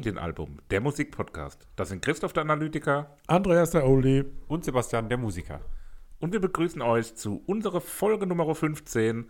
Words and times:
Familienalbum, 0.00 0.60
der 0.70 0.80
Musikpodcast. 0.80 1.68
Das 1.76 1.90
sind 1.90 2.00
Christoph 2.02 2.32
der 2.32 2.44
Analytiker 2.44 3.18
Andreas 3.26 3.72
der 3.72 3.86
Oldie. 3.86 4.24
Und 4.48 4.64
Sebastian, 4.64 5.10
der 5.10 5.18
Musiker. 5.18 5.60
und 6.20 6.32
wir 6.32 6.40
begrüßen 6.40 6.80
euch 6.80 7.16
zu 7.16 7.42
unserer 7.44 7.82
Folge 7.82 8.26
Nummer 8.26 8.54
15, 8.54 9.28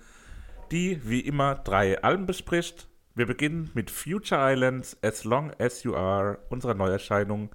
die 0.70 1.00
wie 1.02 1.20
immer 1.20 1.56
drei 1.56 2.00
Alben 2.04 2.26
bespricht. 2.26 2.88
Wir 3.16 3.26
beginnen 3.26 3.70
mit 3.74 3.90
Future 3.90 4.52
Islands, 4.52 4.96
As 5.02 5.24
Long 5.24 5.52
As 5.58 5.82
You 5.82 5.96
Are, 5.96 6.38
unserer 6.50 6.74
Neuerscheinung. 6.74 7.50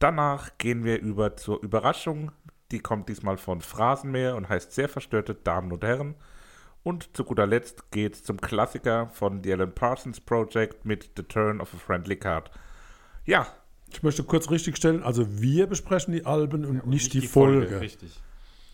Danach 0.00 0.58
gehen 0.58 0.82
wir 0.82 1.00
über 1.00 1.36
zur 1.36 1.62
Überraschung. 1.62 2.32
Die 2.72 2.80
kommt 2.80 3.08
diesmal 3.08 3.36
von 3.36 3.60
Phrasenmeer 3.60 4.34
und 4.34 4.48
heißt 4.48 4.72
sehr 4.72 4.88
verstörte 4.88 5.36
Damen 5.36 5.70
und 5.70 5.84
Herren. 5.84 6.16
Und 6.82 7.14
zu 7.16 7.24
guter 7.24 7.46
Letzt 7.46 7.90
geht 7.90 8.14
es 8.14 8.24
zum 8.24 8.40
Klassiker 8.40 9.08
von 9.08 9.42
The 9.44 9.52
Alan 9.52 9.72
Parsons 9.74 10.20
Project 10.20 10.84
mit 10.86 11.10
The 11.16 11.22
Turn 11.24 11.60
of 11.60 11.74
a 11.74 11.76
Friendly 11.78 12.16
Card. 12.16 12.50
Ja, 13.24 13.46
Ich 13.92 14.02
möchte 14.04 14.22
kurz 14.22 14.50
richtigstellen, 14.50 15.02
also 15.02 15.40
wir 15.42 15.66
besprechen 15.66 16.12
die 16.14 16.24
Alben 16.24 16.64
und 16.64 16.86
nicht, 16.86 17.12
die, 17.12 17.26
Folge. 17.26 17.80
Richtig. 17.80 18.20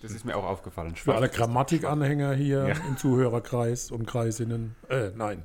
Das 0.02 0.12
ist 0.12 0.26
mir 0.26 0.36
auch 0.36 0.44
aufgefallen. 0.44 0.94
Für 0.94 1.14
alle. 1.14 1.30
Grammatikanhänger 1.30 2.34
hier 2.34 2.68
Ja. 2.68 2.74
im 2.86 2.98
Zuhörerkreis 2.98 3.90
und 3.90 4.06
Kreisinnen. 4.06 4.76
Äh, 4.90 5.10
nein. 5.16 5.42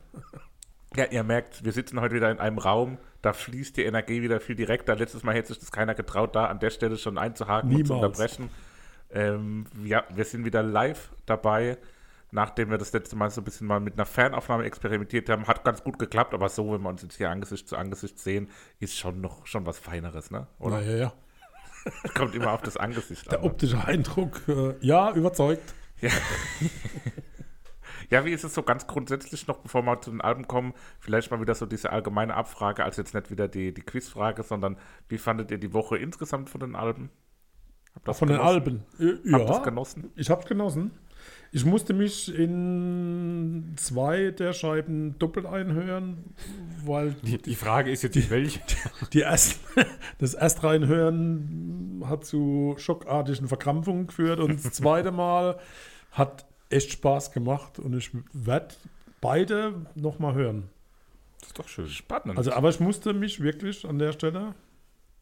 Ja, 0.98 1.06
ihr 1.06 1.24
merkt, 1.24 1.64
wir 1.64 1.72
sitzen 1.72 2.02
heute 2.02 2.16
wieder 2.16 2.30
in 2.30 2.40
einem 2.40 2.58
Raum, 2.58 2.98
da 3.22 3.32
fließt 3.32 3.78
die 3.78 3.84
Energie 3.86 4.22
wieder 4.22 4.42
viel 4.42 4.56
direkter. 4.58 4.94
Letztes 4.98 5.24
Mal 5.24 5.36
hätte 5.36 5.48
sich 5.48 5.60
das 5.60 5.72
keiner 5.72 5.96
getraut, 5.96 6.36
da 6.36 6.48
an 6.48 6.60
der 6.60 6.70
Stelle 6.70 6.98
schon 6.98 7.18
einzuhaken 7.18 7.74
und 7.74 7.88
zu 7.88 7.94
Niemals. 7.94 8.20
unterbrechen. 8.20 8.50
Ähm, 9.10 9.66
ja, 9.86 10.04
wir 10.14 10.26
sind 10.26 10.44
wieder 10.44 10.64
live 10.64 11.12
dabei, 11.26 11.78
nachdem 12.32 12.70
wir 12.70 12.78
das 12.78 12.92
letzte 12.94 13.16
Mal 13.16 13.30
so 13.30 13.42
ein 13.42 13.44
bisschen 13.44 13.68
mal 13.68 13.80
mit 13.80 13.94
einer 13.96 14.06
Fernaufnahme 14.06 14.64
experimentiert 14.64 15.30
haben. 15.30 15.48
Hat 15.48 15.64
ganz 15.64 15.84
gut 15.84 16.00
geklappt, 16.00 16.34
aber 16.34 16.50
so, 16.50 16.72
wenn 16.74 16.82
wir 16.82 16.90
uns 16.90 17.02
jetzt 17.02 17.18
hier 17.18 17.30
Angesicht 17.30 17.68
zu 17.68 17.78
Angesicht 17.78 18.20
sehen, 18.20 18.50
ist 18.80 18.98
schon 18.98 19.22
noch 19.22 19.46
schon 19.46 19.66
was 19.66 19.80
Feineres, 19.80 20.32
ne? 20.32 20.48
Oder 20.60 20.78
Naja, 20.82 20.98
ja. 20.98 21.14
kommt 22.16 22.36
immer 22.36 22.52
auf 22.52 22.62
das 22.62 22.78
Angesicht 22.78 23.32
Der 23.32 23.40
an. 23.40 23.46
ne? 23.46 23.52
optische 23.52 23.84
Eindruck, 23.84 24.42
äh, 24.48 24.76
ja, 24.82 25.12
überzeugt. 25.14 25.74
Ja, 28.10 28.26
wie 28.26 28.32
ist 28.32 28.44
es 28.44 28.54
so 28.54 28.64
ganz 28.64 28.88
grundsätzlich 28.88 29.48
noch, 29.48 29.60
bevor 29.60 29.84
wir 29.84 30.02
zu 30.02 30.12
den 30.12 30.20
Alben 30.20 30.46
kommen, 30.48 30.74
vielleicht 31.00 31.32
mal 31.32 31.40
wieder 31.40 31.56
so 31.56 31.66
diese 31.66 31.92
allgemeine 31.92 32.34
Abfrage, 32.36 32.84
also 32.84 33.02
jetzt 33.02 33.14
nicht 33.14 33.32
wieder 33.32 33.48
die, 33.48 33.74
die 33.74 33.82
Quizfrage, 33.82 34.44
sondern 34.44 34.78
wie 35.08 35.18
fandet 35.18 35.50
ihr 35.50 35.58
die 35.58 35.74
Woche 35.74 35.98
insgesamt 35.98 36.50
von 36.50 36.60
den 36.60 36.76
Alben? 36.76 37.10
Habt 37.96 38.08
das 38.08 38.20
Von 38.20 38.28
den 38.28 38.38
genossen? 38.38 38.54
Alben. 38.56 38.86
Äh, 39.00 39.32
Habt 39.32 39.42
ihr 39.44 39.48
das 39.48 39.58
ja, 39.58 39.64
genossen? 39.64 40.12
ich 40.16 40.30
hab's 40.30 40.46
genossen. 40.46 40.92
Ich 41.52 41.66
musste 41.66 41.94
mich 41.94 42.34
in 42.34 43.74
zwei 43.76 44.32
der 44.32 44.54
Scheiben 44.54 45.20
doppelt 45.20 45.46
einhören, 45.46 46.34
weil 46.86 47.14
Die, 47.24 47.38
die 47.38 47.56
Frage 47.56 47.92
ist 47.92 48.04
jetzt, 48.04 48.30
welche. 48.30 48.60
die 49.14 49.20
erst, 49.20 49.60
das 50.18 50.34
erste 50.34 50.64
Reinhören 50.64 52.04
hat 52.06 52.26
zu 52.26 52.76
schockartigen 52.78 53.48
Verkrampfungen 53.48 54.08
geführt 54.08 54.40
und 54.40 54.64
das 54.64 54.74
zweite 54.74 55.12
Mal 55.12 55.60
hat 56.12 56.46
echt 56.70 56.92
Spaß 56.92 57.32
gemacht 57.34 57.80
und 57.80 57.96
ich 57.98 58.12
werde 58.32 58.76
beide 59.20 59.86
nochmal 59.96 60.34
hören. 60.36 60.70
Das 61.42 61.50
ist 61.50 61.60
doch 61.60 61.68
schön. 61.68 61.88
Spannend. 61.88 62.38
Also, 62.38 62.54
aber 62.54 62.70
ich 62.70 62.80
musste 62.80 63.14
mich 63.14 63.42
wirklich 63.42 63.86
an 63.86 64.00
der 64.00 64.14
Stelle 64.14 64.56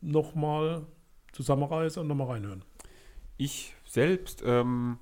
nochmal 0.02 0.86
zusammenreißen 1.32 2.02
und 2.02 2.08
nochmal 2.08 2.28
reinhören. 2.28 2.64
Ich 3.38 3.74
selbst 3.86 4.44
ähm, 4.46 4.98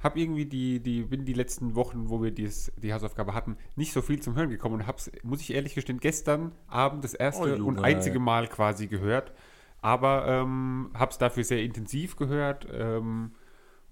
habe 0.00 0.20
irgendwie 0.20 0.46
die, 0.46 0.80
die, 0.80 1.02
bin 1.02 1.24
die 1.24 1.32
letzten 1.32 1.74
Wochen, 1.74 2.08
wo 2.08 2.22
wir 2.22 2.30
dies, 2.30 2.72
die 2.76 2.92
Hausaufgabe 2.92 3.34
hatten, 3.34 3.56
nicht 3.74 3.92
so 3.92 4.00
viel 4.00 4.20
zum 4.20 4.36
Hören 4.36 4.50
gekommen 4.50 4.76
und 4.76 4.86
habe 4.86 5.02
muss 5.22 5.40
ich 5.40 5.52
ehrlich 5.52 5.74
gestehen, 5.74 5.98
gestern 5.98 6.52
Abend 6.68 7.02
das 7.02 7.14
erste 7.14 7.60
Oh, 7.60 7.66
und 7.66 7.80
einzige 7.80 8.20
Mal 8.20 8.48
quasi 8.48 8.86
gehört. 8.86 9.32
Aber 9.80 10.26
ähm, 10.26 10.90
habe 10.94 11.10
es 11.10 11.18
dafür 11.18 11.44
sehr 11.44 11.62
intensiv 11.62 12.16
gehört 12.16 12.66
ähm, 12.72 13.32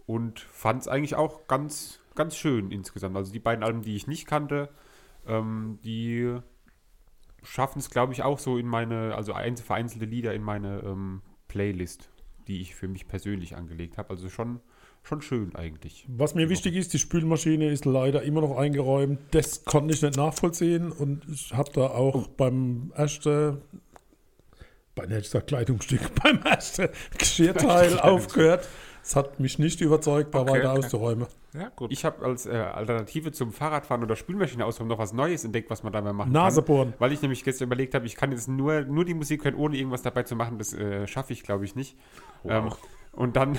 und 0.07 0.41
fand 0.41 0.83
es 0.83 0.89
eigentlich 0.89 1.15
auch 1.15 1.47
ganz, 1.47 2.01
ganz 2.15 2.37
schön 2.37 2.71
insgesamt. 2.71 3.17
Also 3.17 3.33
die 3.33 3.39
beiden 3.39 3.65
Alben, 3.65 3.83
die 3.83 3.95
ich 3.95 4.07
nicht 4.07 4.27
kannte, 4.27 4.69
ähm, 5.27 5.79
die 5.85 6.39
schaffen 7.43 7.79
es, 7.79 7.91
glaube 7.91 8.13
ich, 8.13 8.23
auch 8.23 8.39
so 8.39 8.59
in 8.59 8.67
meine, 8.67 9.15
also 9.15 9.33
ein, 9.33 9.57
vereinzelte 9.57 10.05
Lieder 10.05 10.35
in 10.35 10.43
meine 10.43 10.81
ähm, 10.81 11.23
Playlist, 11.49 12.11
die 12.49 12.61
ich 12.61 12.75
für 12.75 12.89
mich 12.89 13.07
persönlich 13.07 13.57
angelegt 13.57 13.99
habe. 13.99 14.11
Also 14.11 14.29
schon, 14.29 14.61
schon 15.07 15.23
schön 15.23 15.55
eigentlich. 15.55 16.05
Was 16.09 16.35
mir 16.35 16.49
wichtig 16.49 16.75
ist, 16.75 16.93
die 16.93 16.99
Spülmaschine 16.99 17.69
ist 17.71 17.85
leider 17.85 18.23
immer 18.23 18.41
noch 18.41 18.57
eingeräumt. 18.57 19.19
Das 19.31 19.65
konnte 19.65 19.95
ich 19.95 20.03
nicht 20.03 20.17
nachvollziehen 20.17 20.91
und 20.93 21.23
ich 21.31 21.53
habe 21.55 21.71
da 21.73 21.89
auch 21.89 22.27
beim 22.29 22.93
ersten, 22.95 23.59
bei 24.95 25.07
nicht 25.07 25.23
gesagt 25.23 25.47
Kleidungsstück, 25.49 26.01
beim 26.23 26.43
ersten 26.43 26.89
Geschirrteil 27.19 27.99
aufgehört. 28.01 28.69
Es 29.03 29.15
hat 29.15 29.39
mich 29.39 29.61
nicht 29.61 29.81
überzeugt, 29.81 30.35
da 30.35 30.41
Okay, 30.41 30.51
weiter 30.51 30.73
okay. 30.73 30.79
auszuräumen. 30.81 31.29
ja, 31.55 31.69
gut. 31.77 31.93
Ich 31.93 32.05
habe 32.05 32.25
als 32.25 32.45
äh, 32.47 32.51
Alternative 32.57 33.31
zum 33.31 33.53
Fahrradfahren 33.53 34.03
oder 34.03 34.17
Spülmaschine 34.17 34.65
ausräumen 34.65 34.89
noch 34.89 34.99
was 34.99 35.13
Neues 35.13 35.45
entdeckt, 35.45 35.71
was 35.71 35.85
man 35.85 35.93
dabei 35.93 36.13
machen 36.13 36.33
Nase 36.33 36.61
kann. 36.63 36.67
bohren. 36.67 36.95
Weil 36.99 37.13
ich 37.13 37.23
nämlich 37.23 37.45
gestern 37.45 37.67
überlegt 37.69 37.95
habe, 37.95 38.05
ich 38.07 38.17
kann 38.17 38.33
jetzt 38.33 38.49
nur, 38.49 38.81
nur 38.81 39.05
die 39.05 39.15
Musik 39.15 39.45
hören, 39.45 39.55
ohne 39.55 39.77
irgendwas 39.77 40.03
dabei 40.03 40.25
zu 40.25 40.35
machen. 40.35 40.59
Das 40.59 40.73
äh, 40.75 41.07
schaffe 41.07 41.33
ich, 41.33 41.45
glaube 41.45 41.65
ich, 41.65 41.77
nicht. 41.77 41.97
Ähm, 42.45 42.71
und 43.13 43.37
dann 43.37 43.57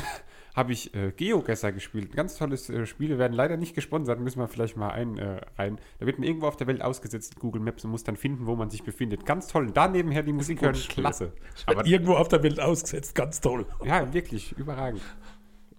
habe 0.57 0.73
ich 0.73 0.93
äh, 0.95 1.11
GeoGuessr 1.15 1.71
gespielt. 1.71 2.11
Ein 2.11 2.15
ganz 2.15 2.35
tolles 2.35 2.67
äh, 2.69 2.87
Spiel. 2.87 3.09
Wir 3.09 3.19
werden 3.19 3.33
leider 3.33 3.57
nicht 3.57 3.75
gesponsert, 3.75 4.19
müssen 4.19 4.39
wir 4.39 4.47
vielleicht 4.47 4.75
mal 4.75 4.89
ein, 4.89 5.19
äh, 5.19 5.39
rein. 5.55 5.77
Da 5.99 6.07
wird 6.07 6.17
man 6.17 6.27
irgendwo 6.27 6.47
auf 6.47 6.57
der 6.57 6.65
Welt 6.65 6.81
ausgesetzt 6.81 7.35
in 7.35 7.39
Google 7.39 7.61
Maps 7.61 7.85
und 7.85 7.91
muss 7.91 8.03
dann 8.03 8.17
finden, 8.17 8.47
wo 8.47 8.55
man 8.55 8.71
sich 8.71 8.83
befindet. 8.83 9.23
Ganz 9.23 9.47
toll. 9.47 9.67
Und 9.67 9.77
da 9.77 9.87
nebenher 9.87 10.23
die 10.23 10.33
Musik 10.33 10.63
hören, 10.63 10.73
klasse. 10.73 11.31
aber 11.67 11.85
Irgendwo 11.85 12.15
auf 12.15 12.27
der 12.27 12.41
Welt 12.41 12.59
ausgesetzt, 12.59 13.13
ganz 13.13 13.39
toll. 13.39 13.67
Ja, 13.85 14.11
wirklich, 14.11 14.57
überragend. 14.57 15.03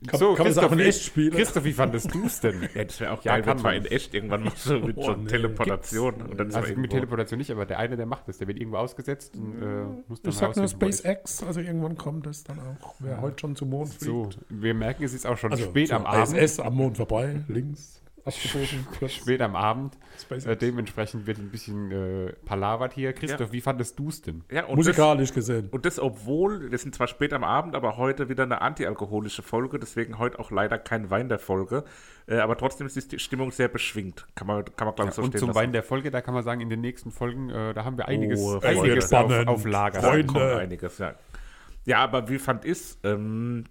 Kann- 0.07 0.21
kann 0.21 0.29
man 0.39 0.45
das 0.47 0.59
auch 0.59 0.71
in 0.73 0.79
wie- 0.79 0.83
echt 0.85 1.03
spielen? 1.03 1.33
Christoph, 1.33 1.65
wie 1.65 1.73
fandest 1.73 2.15
du 2.15 2.25
es 2.27 2.41
denn? 2.41 2.69
ja, 2.75 2.85
das 2.85 3.01
wäre 3.01 3.13
auch 3.13 3.25
Ja, 3.25 3.33
geil, 3.35 3.43
kann 3.43 3.57
wenn 3.59 3.63
man. 3.65 3.75
in 3.75 3.85
echt 3.87 4.15
irgendwann 4.15 4.45
mal 4.45 4.53
so 4.57 4.79
mit 4.79 4.97
Oh, 4.97 5.03
so 5.03 5.13
nee. 5.15 5.27
Teleportation. 5.29 6.15
Und 6.23 6.39
dann 6.39 6.49
man 6.49 6.57
Also 6.57 6.75
mit 6.77 6.91
Teleportation 6.93 7.39
nicht, 7.39 7.51
aber 7.51 7.67
der 7.67 7.79
eine, 7.81 7.97
der 7.97 8.07
macht 8.07 8.29
das, 8.29 8.39
der 8.39 8.47
wird 8.47 8.59
irgendwo 8.59 8.77
ausgesetzt 8.79 9.35
und 9.37 9.61
äh, 9.61 9.67
muss 10.07 10.23
dann 10.23 10.31
Ich 10.33 10.39
sag 10.39 10.57
nur. 10.57 10.69
SpaceX, 10.69 11.43
also 11.43 11.61
irgendwann 11.61 11.97
kommt 11.97 12.27
es 12.29 12.45
dann 12.45 12.59
auch. 12.61 12.95
Wer 13.01 13.21
heute 13.21 13.41
schon 13.41 13.57
zum 13.57 13.71
Mond 13.71 13.89
fliegt. 13.89 14.05
So, 14.05 14.29
wir 14.49 14.75
merken, 14.75 15.03
es 15.03 15.15
ist 15.15 15.27
auch 15.27 15.37
schon 15.37 15.51
Also 15.51 15.65
spät 15.65 15.93
am 15.93 16.07
Abend. 16.07 16.37
ISS 16.37 16.61
am 16.61 16.75
Mond 16.77 16.97
vorbei, 16.97 17.41
links 17.49 18.01
Spät 19.09 19.41
am 19.41 19.57
Abend. 19.57 19.97
Äh, 20.31 20.57
dementsprechend 20.57 21.27
wird 21.27 21.39
ein 21.39 21.51
bisschen 21.51 21.91
äh, 21.91 22.33
palavert 22.45 22.93
hier. 22.93 23.13
Christoph, 23.13 23.53
wie 23.53 23.61
fandest 23.61 23.99
du 23.99 24.09
es 24.09 24.23
denn? 24.23 24.45
ja, 24.51 24.65
und 24.65 24.79
das, 24.79 24.87
Musikalisch 24.87 25.33
gesehen. 25.33 25.69
und 25.71 25.87
das, 25.87 25.99
obwohl, 25.99 26.71
wir 26.71 26.79
sind 26.79 26.95
zwar 26.95 27.07
spät 27.07 27.33
am 27.33 27.45
Abend, 27.45 27.75
aber 27.75 27.97
heute 27.97 28.29
wieder 28.29 28.43
eine 28.43 28.61
antialkoholische 28.61 29.43
Folge, 29.43 29.79
deswegen 29.79 30.19
heute 30.19 30.39
auch 30.39 30.51
leider 30.51 30.79
kein 30.79 31.11
Wein 31.11 31.29
der 31.29 31.39
Folge. 31.39 31.85
Äh, 32.27 32.39
aber 32.39 32.57
trotzdem 32.57 32.87
ist 32.87 33.13
die 33.13 33.19
Stimmung 33.19 33.51
sehr 33.53 33.69
beschwingt. 33.69 34.27
Kann 34.35 34.47
man, 34.47 34.65
kann 34.65 34.87
man 34.87 34.95
glaube 34.95 35.11
ich, 35.11 35.15
so 35.15 35.23
und 35.23 35.29
stehen 35.29 35.39
zum 35.41 35.49
lassen. 35.49 35.61
Wein 35.61 35.73
der 35.73 35.83
Folge, 35.83 36.11
da 36.11 36.21
kann 36.21 36.35
man 36.35 36.43
sagen, 36.43 36.61
in 36.61 36.71
den 36.71 36.81
nächsten 36.81 37.11
Folgen, 37.11 37.51
äh, 37.51 37.75
da 37.75 37.85
haben 37.85 37.97
wir 37.97 38.09
einiges, 38.09 38.41
Oh, 38.41 38.59
einiges 38.61 39.09
Freunde. 39.09 39.41
auf, 39.43 39.61
auf 39.61 39.65
Lager. 39.67 40.01
Freunde. 40.01 40.57
Einiges, 40.57 40.99
ja. 40.99 41.15
Ja, 41.85 41.99
aber 42.01 42.29
wie 42.29 42.39
fand 42.39 42.65
ich 42.65 42.99
ähm, 43.03 43.65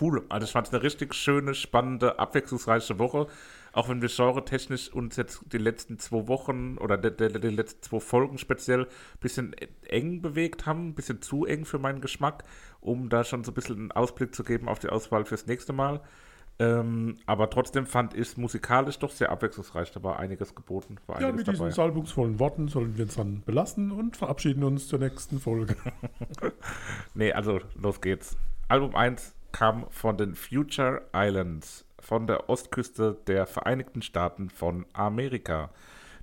Cool. 0.00 0.24
Also 0.28 0.46
ich 0.46 0.52
fand 0.52 0.66
es 0.66 0.72
eine 0.72 0.82
richtig 0.82 1.14
schöne, 1.14 1.54
spannende, 1.54 2.18
abwechslungsreiche 2.18 2.98
Woche. 2.98 3.28
Auch 3.76 3.90
wenn 3.90 4.00
wir 4.00 4.08
genre-technisch 4.08 4.90
uns 4.90 5.16
jetzt 5.16 5.42
die 5.52 5.58
letzten 5.58 5.98
zwei 5.98 6.28
Wochen 6.28 6.78
oder 6.78 6.96
die, 6.96 7.14
die, 7.14 7.38
die 7.38 7.50
letzten 7.50 7.82
zwei 7.82 8.00
Folgen 8.00 8.38
speziell 8.38 8.84
ein 8.84 9.20
bisschen 9.20 9.54
eng 9.86 10.22
bewegt 10.22 10.64
haben, 10.64 10.88
ein 10.88 10.94
bisschen 10.94 11.20
zu 11.20 11.44
eng 11.44 11.66
für 11.66 11.78
meinen 11.78 12.00
Geschmack, 12.00 12.44
um 12.80 13.10
da 13.10 13.22
schon 13.22 13.44
so 13.44 13.50
ein 13.50 13.54
bisschen 13.54 13.76
einen 13.76 13.92
Ausblick 13.92 14.34
zu 14.34 14.44
geben 14.44 14.70
auf 14.70 14.78
die 14.78 14.88
Auswahl 14.88 15.26
fürs 15.26 15.46
nächste 15.46 15.74
Mal. 15.74 16.00
Ähm, 16.58 17.18
aber 17.26 17.50
trotzdem 17.50 17.84
fand 17.84 18.14
ich 18.14 18.20
es 18.20 18.36
musikalisch 18.38 18.98
doch 18.98 19.10
sehr 19.10 19.30
abwechslungsreich. 19.30 19.90
Da 19.92 20.02
war 20.02 20.18
einiges 20.18 20.54
geboten. 20.54 20.96
War 21.06 21.20
Ja, 21.20 21.30
mit 21.30 21.46
diesen 21.46 21.70
salbungsvollen 21.70 22.38
Worten 22.40 22.68
sollen 22.68 22.96
wir 22.96 23.04
uns 23.04 23.16
dann 23.16 23.42
belassen 23.44 23.92
und 23.92 24.16
verabschieden 24.16 24.64
uns 24.64 24.88
zur 24.88 25.00
nächsten 25.00 25.38
Folge. 25.38 25.76
Nee, 27.14 27.32
also 27.32 27.60
los 27.74 28.00
geht's. 28.00 28.38
Album 28.68 28.94
1 28.94 29.34
kam 29.52 29.86
von 29.90 30.16
den 30.16 30.34
Future 30.34 31.02
Islands 31.14 31.85
von 32.06 32.28
der 32.28 32.48
Ostküste 32.48 33.18
der 33.26 33.46
Vereinigten 33.46 34.00
Staaten 34.00 34.48
von 34.48 34.86
Amerika. 34.92 35.70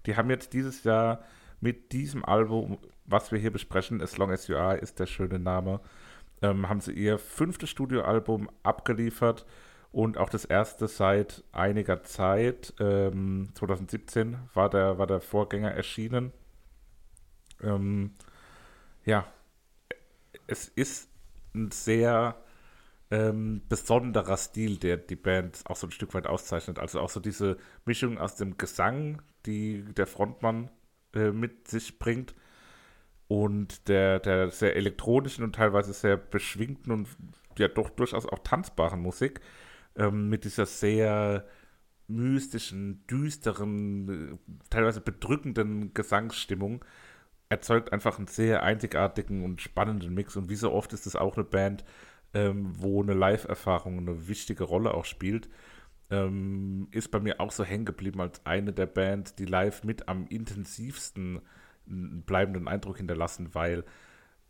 Die 0.05 0.15
haben 0.15 0.29
jetzt 0.29 0.53
dieses 0.53 0.85
Jahr 0.85 1.23
mit 1.59 1.91
diesem 1.91 2.23
Album, 2.23 2.77
was 3.05 3.33
wir 3.33 3.39
hier 3.39 3.51
besprechen, 3.51 4.01
As 4.01 4.17
Long 4.17 4.31
As 4.31 4.47
You 4.47 4.55
Are 4.55 4.77
ist 4.77 4.99
der 4.99 5.07
schöne 5.07 5.39
Name, 5.39 5.81
ähm, 6.41 6.69
haben 6.69 6.79
sie 6.79 6.93
ihr 6.93 7.19
fünftes 7.19 7.69
Studioalbum 7.69 8.49
abgeliefert 8.63 9.45
und 9.91 10.17
auch 10.17 10.29
das 10.29 10.45
erste 10.45 10.87
seit 10.87 11.43
einiger 11.51 12.03
Zeit. 12.03 12.73
Ähm, 12.79 13.49
2017 13.53 14.37
war 14.53 14.69
der, 14.69 14.97
war 14.97 15.07
der 15.07 15.19
Vorgänger 15.19 15.71
erschienen. 15.71 16.31
Ähm, 17.61 18.11
ja, 19.03 19.25
es 20.47 20.69
ist 20.69 21.09
ein 21.53 21.71
sehr 21.71 22.37
ähm, 23.13 23.61
besonderer 23.69 24.37
Stil, 24.37 24.77
der 24.77 24.97
die 24.97 25.15
Band 25.15 25.61
auch 25.65 25.75
so 25.75 25.85
ein 25.85 25.91
Stück 25.91 26.15
weit 26.15 26.25
auszeichnet. 26.25 26.79
Also 26.79 26.99
auch 26.99 27.11
so 27.11 27.19
diese 27.19 27.57
Mischung 27.85 28.17
aus 28.17 28.35
dem 28.35 28.57
Gesang, 28.57 29.21
die 29.45 29.83
der 29.93 30.07
Frontmann 30.07 30.71
äh, 31.13 31.31
mit 31.31 31.67
sich 31.67 31.99
bringt 31.99 32.33
und 33.27 33.87
der, 33.87 34.19
der 34.19 34.49
sehr 34.49 34.75
elektronischen 34.75 35.43
und 35.43 35.53
teilweise 35.53 35.93
sehr 35.93 36.17
beschwingten 36.17 36.91
und 36.91 37.07
ja 37.59 37.67
doch 37.67 37.91
durchaus 37.91 38.25
auch 38.25 38.39
tanzbaren 38.39 38.99
Musik 38.99 39.41
ähm, 39.95 40.29
mit 40.29 40.43
dieser 40.43 40.65
sehr 40.65 41.45
mystischen, 42.07 43.05
düsteren, 43.05 44.09
äh, 44.09 44.53
teilweise 44.71 45.01
bedrückenden 45.01 45.93
Gesangsstimmung 45.93 46.83
erzeugt 47.49 47.93
einfach 47.93 48.17
einen 48.17 48.25
sehr 48.25 48.63
einzigartigen 48.63 49.45
und 49.45 49.61
spannenden 49.61 50.15
Mix. 50.15 50.35
Und 50.35 50.49
wie 50.49 50.55
so 50.55 50.71
oft 50.71 50.93
ist 50.93 51.05
es 51.05 51.15
auch 51.15 51.37
eine 51.37 51.43
Band, 51.43 51.85
ähm, 52.33 52.73
wo 52.77 53.01
eine 53.01 53.13
Live-Erfahrung 53.13 53.99
eine 53.99 54.27
wichtige 54.27 54.63
Rolle 54.63 54.93
auch 54.93 55.05
spielt. 55.05 55.49
Ähm, 56.09 56.87
ist 56.91 57.11
bei 57.11 57.19
mir 57.19 57.39
auch 57.39 57.51
so 57.51 57.63
hängen 57.63 57.85
geblieben 57.85 58.21
als 58.21 58.45
eine 58.45 58.73
der 58.73 58.85
Bands, 58.85 59.35
die 59.35 59.45
live 59.45 59.83
mit 59.83 60.07
am 60.07 60.27
intensivsten 60.27 61.41
einen 61.87 62.23
bleibenden 62.23 62.67
Eindruck 62.67 62.97
hinterlassen, 62.97 63.49
weil 63.53 63.83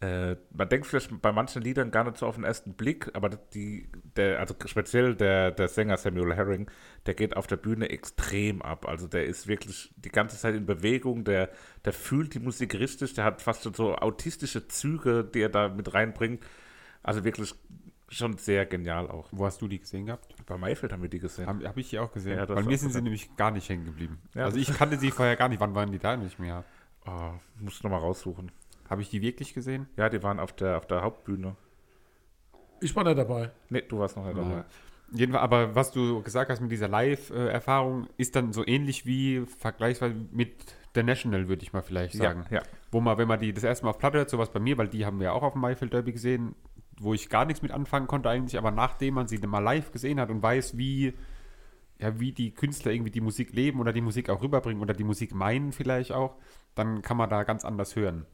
äh, 0.03 0.35
man 0.51 0.68
denkt 0.68 0.85
vielleicht 0.85 1.21
bei 1.21 1.31
manchen 1.31 1.62
Liedern 1.62 1.89
gar 1.89 2.03
nicht 2.03 2.18
so 2.18 2.27
auf 2.27 2.35
den 2.35 2.44
ersten 2.44 2.74
Blick, 2.74 3.09
aber 3.13 3.30
die, 3.30 3.88
der, 4.18 4.39
also 4.39 4.53
speziell 4.65 5.15
der, 5.15 5.51
der 5.51 5.69
Sänger 5.69 5.95
Samuel 5.95 6.35
Herring, 6.35 6.69
der 7.06 7.13
geht 7.13 7.38
auf 7.38 7.47
der 7.47 7.56
Bühne 7.56 7.89
extrem 7.89 8.62
ab. 8.62 8.85
Also 8.85 9.07
der 9.07 9.25
ist 9.25 9.47
wirklich 9.47 9.94
die 9.95 10.09
ganze 10.09 10.38
Zeit 10.38 10.56
in 10.56 10.65
Bewegung, 10.65 11.24
der, 11.24 11.50
der 11.85 11.94
fühlt 11.94 12.33
die 12.33 12.39
Musik 12.39 12.77
richtig, 12.77 13.13
der 13.13 13.24
hat 13.24 13.41
fast 13.41 13.63
schon 13.63 13.74
so 13.74 13.95
autistische 13.95 14.68
Züge, 14.68 15.24
die 15.24 15.41
er 15.41 15.50
da 15.50 15.69
mit 15.69 15.94
reinbringt. 15.94 16.44
Also 17.04 17.24
wirklich 17.24 17.54
schon 18.10 18.38
sehr 18.38 18.66
genial 18.66 19.10
auch. 19.10 19.28
Wo 19.32 19.46
hast 19.46 19.62
du 19.62 19.68
die 19.68 19.80
gesehen 19.80 20.06
gehabt? 20.06 20.36
Bei 20.46 20.58
Mayfield 20.58 20.94
haben 20.94 21.02
wir 21.02 21.10
die 21.10 21.20
gesehen. 21.20 21.48
Habe 21.48 21.68
hab 21.68 21.78
ich 21.78 21.90
die 21.90 22.00
auch 22.00 22.12
gesehen. 22.12 22.38
Ja, 22.38 22.46
Bei 22.46 22.64
mir 22.64 22.78
sind 22.78 22.92
sie 22.92 23.02
nämlich 23.02 23.36
gar 23.36 23.52
nicht 23.52 23.68
hängen 23.70 23.86
geblieben. 23.86 24.20
Ja, 24.34 24.46
also 24.46 24.58
ich 24.58 24.74
kannte 24.74 24.98
sie 24.98 25.12
vorher 25.12 25.36
gar 25.36 25.50
nicht. 25.50 25.60
Wann 25.60 25.76
waren 25.76 25.92
die 25.92 26.00
da 26.00 26.16
nicht 26.16 26.40
mehr? 26.40 26.64
Oh, 27.06 27.32
muss 27.60 27.76
ich 27.76 27.84
nochmal 27.84 28.00
raussuchen. 28.00 28.52
Habe 28.90 29.02
ich 29.02 29.10
die 29.10 29.22
wirklich 29.22 29.54
gesehen? 29.54 29.88
Ja, 29.98 30.10
die 30.10 30.22
waren 30.24 30.40
auf 30.40 30.54
der, 30.54 30.78
auf 30.78 30.88
der 30.88 31.02
Hauptbühne. 31.02 31.56
Ich 32.80 32.96
war 32.96 33.04
nicht 33.04 33.18
dabei. 33.18 33.52
Nee, 33.70 33.82
du 33.82 34.00
warst 34.00 34.16
noch 34.16 34.26
nicht 34.26 34.38
dabei. 34.38 34.58
Ja. 34.58 34.66
Jedenfalls, 35.16 35.44
aber 35.44 35.76
was 35.76 35.92
du 35.92 36.22
gesagt 36.22 36.50
hast 36.50 36.60
mit 36.60 36.72
dieser 36.72 36.88
Live-Erfahrung, 36.88 38.08
ist 38.18 38.36
dann 38.36 38.52
so 38.52 38.66
ähnlich 38.66 39.06
wie 39.06 39.46
vergleichsweise 39.46 40.16
mit 40.32 40.76
The 40.96 41.04
National, 41.04 41.48
würde 41.48 41.64
ich 41.64 41.74
mal 41.74 41.82
vielleicht 41.82 42.16
sagen. 42.16 42.46
Ja, 42.50 42.58
ja. 42.58 42.64
Wo 42.92 43.00
man, 43.00 43.18
wenn 43.18 43.28
man 43.28 43.40
die 43.40 43.54
das 43.54 43.64
erste 43.64 43.86
Mal 43.86 43.92
auf 43.92 44.00
Platte 44.00 44.18
hört, 44.18 44.30
sowas 44.30 44.52
bei 44.52 44.60
mir, 44.60 44.78
weil 44.78 44.88
die 44.88 45.06
haben 45.06 45.20
wir 45.20 45.34
auch 45.34 45.44
auf 45.44 45.54
dem 45.54 45.62
Mayfield 45.62 45.94
Derby 45.94 46.14
gesehen, 46.14 46.56
wo 47.00 47.13
ich 47.13 47.30
gar 47.30 47.45
nichts 47.45 47.62
mit 47.62 47.72
anfangen 47.72 48.07
konnte 48.07 48.30
eigentlich, 48.30 48.57
aber 48.57 48.72
nachdem 48.72 49.16
man 49.16 49.28
sie 49.28 49.38
mal 49.40 49.60
live 49.60 49.92
gesehen 49.92 50.19
hat 50.19 50.30
und 50.30 50.42
weiß, 50.42 50.78
wie, 50.78 51.13
ja, 52.00 52.19
wie 52.19 52.31
die 52.31 52.51
Künstler 52.51 52.92
irgendwie 52.92 53.12
die 53.12 53.22
Musik 53.22 53.54
leben 53.54 53.80
oder 53.80 53.94
die 53.94 54.01
Musik 54.01 54.30
auch 54.30 54.42
rüberbringen 54.42 54.81
oder 54.81 54.94
die 54.94 55.04
Musik 55.04 55.34
meinen 55.34 55.72
vielleicht 55.72 56.12
auch, 56.12 56.36
dann 56.75 57.01
kann 57.01 57.18
man 57.18 57.30
da 57.30 57.44
ganz 57.44 57.66
anders 57.66 57.95
hören. 57.95 58.25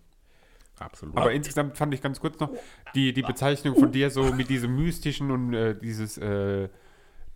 absolut. 0.80 1.18
Aber 1.18 1.32
insgesamt 1.32 1.78
fand 1.78 1.94
ich 1.94 2.02
ganz 2.02 2.20
kurz 2.20 2.40
noch 2.40 2.52
die, 2.96 3.14
die 3.14 3.22
Bezeichnung 3.22 3.76
von 3.76 3.92
dir 3.92 4.10
so 4.10 4.34
mit 4.34 4.50
diesem 4.50 4.76
mystischen 4.76 5.32
und 5.32 5.54
äh, 5.54 5.78
dieses 5.78 6.18
äh, 6.18 6.70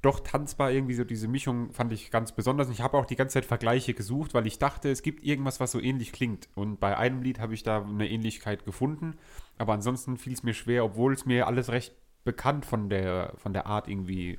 doch 0.04 0.20
tanzbar 0.20 0.72
irgendwie 0.72 0.94
so 0.94 1.04
diese 1.04 1.28
Mischung 1.28 1.72
fand 1.72 1.92
ich 1.94 2.12
ganz 2.12 2.34
besonders. 2.34 2.68
Und 2.68 2.74
Ich 2.74 2.82
habe 2.82 2.98
auch 2.98 3.06
die 3.06 3.16
ganze 3.16 3.36
Zeit 3.36 3.46
Vergleiche 3.46 3.94
gesucht, 3.94 4.34
weil 4.34 4.46
ich 4.46 4.60
dachte, 4.60 4.90
es 4.92 5.02
gibt 5.02 5.24
irgendwas, 5.24 5.60
was 5.60 5.72
so 5.72 5.80
ähnlich 5.80 6.12
klingt. 6.12 6.50
Und 6.56 6.80
bei 6.80 6.98
einem 6.98 7.22
Lied 7.22 7.40
habe 7.40 7.54
ich 7.54 7.64
da 7.64 7.82
eine 7.82 8.10
Ähnlichkeit 8.10 8.66
gefunden. 8.66 9.16
Aber 9.58 9.74
ansonsten 9.74 10.18
fiel 10.18 10.34
es 10.34 10.44
mir 10.44 10.54
schwer, 10.54 10.84
obwohl 10.84 11.14
es 11.14 11.26
mir 11.26 11.48
alles 11.48 11.70
recht 11.70 11.96
bekannt 12.26 12.66
von 12.66 12.90
der, 12.90 13.34
von 13.38 13.54
der 13.54 13.66
Art 13.66 13.88
irgendwie 13.88 14.38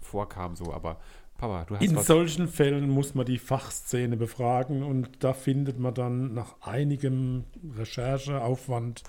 vorkam. 0.00 0.54
So, 0.54 0.72
aber 0.72 1.00
Papa, 1.38 1.64
du 1.64 1.76
hast 1.76 1.82
In 1.82 1.96
was. 1.96 2.06
solchen 2.06 2.46
Fällen 2.46 2.90
muss 2.90 3.14
man 3.14 3.26
die 3.26 3.38
Fachszene 3.38 4.16
befragen 4.16 4.82
und 4.82 5.24
da 5.24 5.32
findet 5.32 5.78
man 5.78 5.94
dann 5.94 6.34
nach 6.34 6.60
einigem 6.60 7.44
Rechercheaufwand 7.76 9.02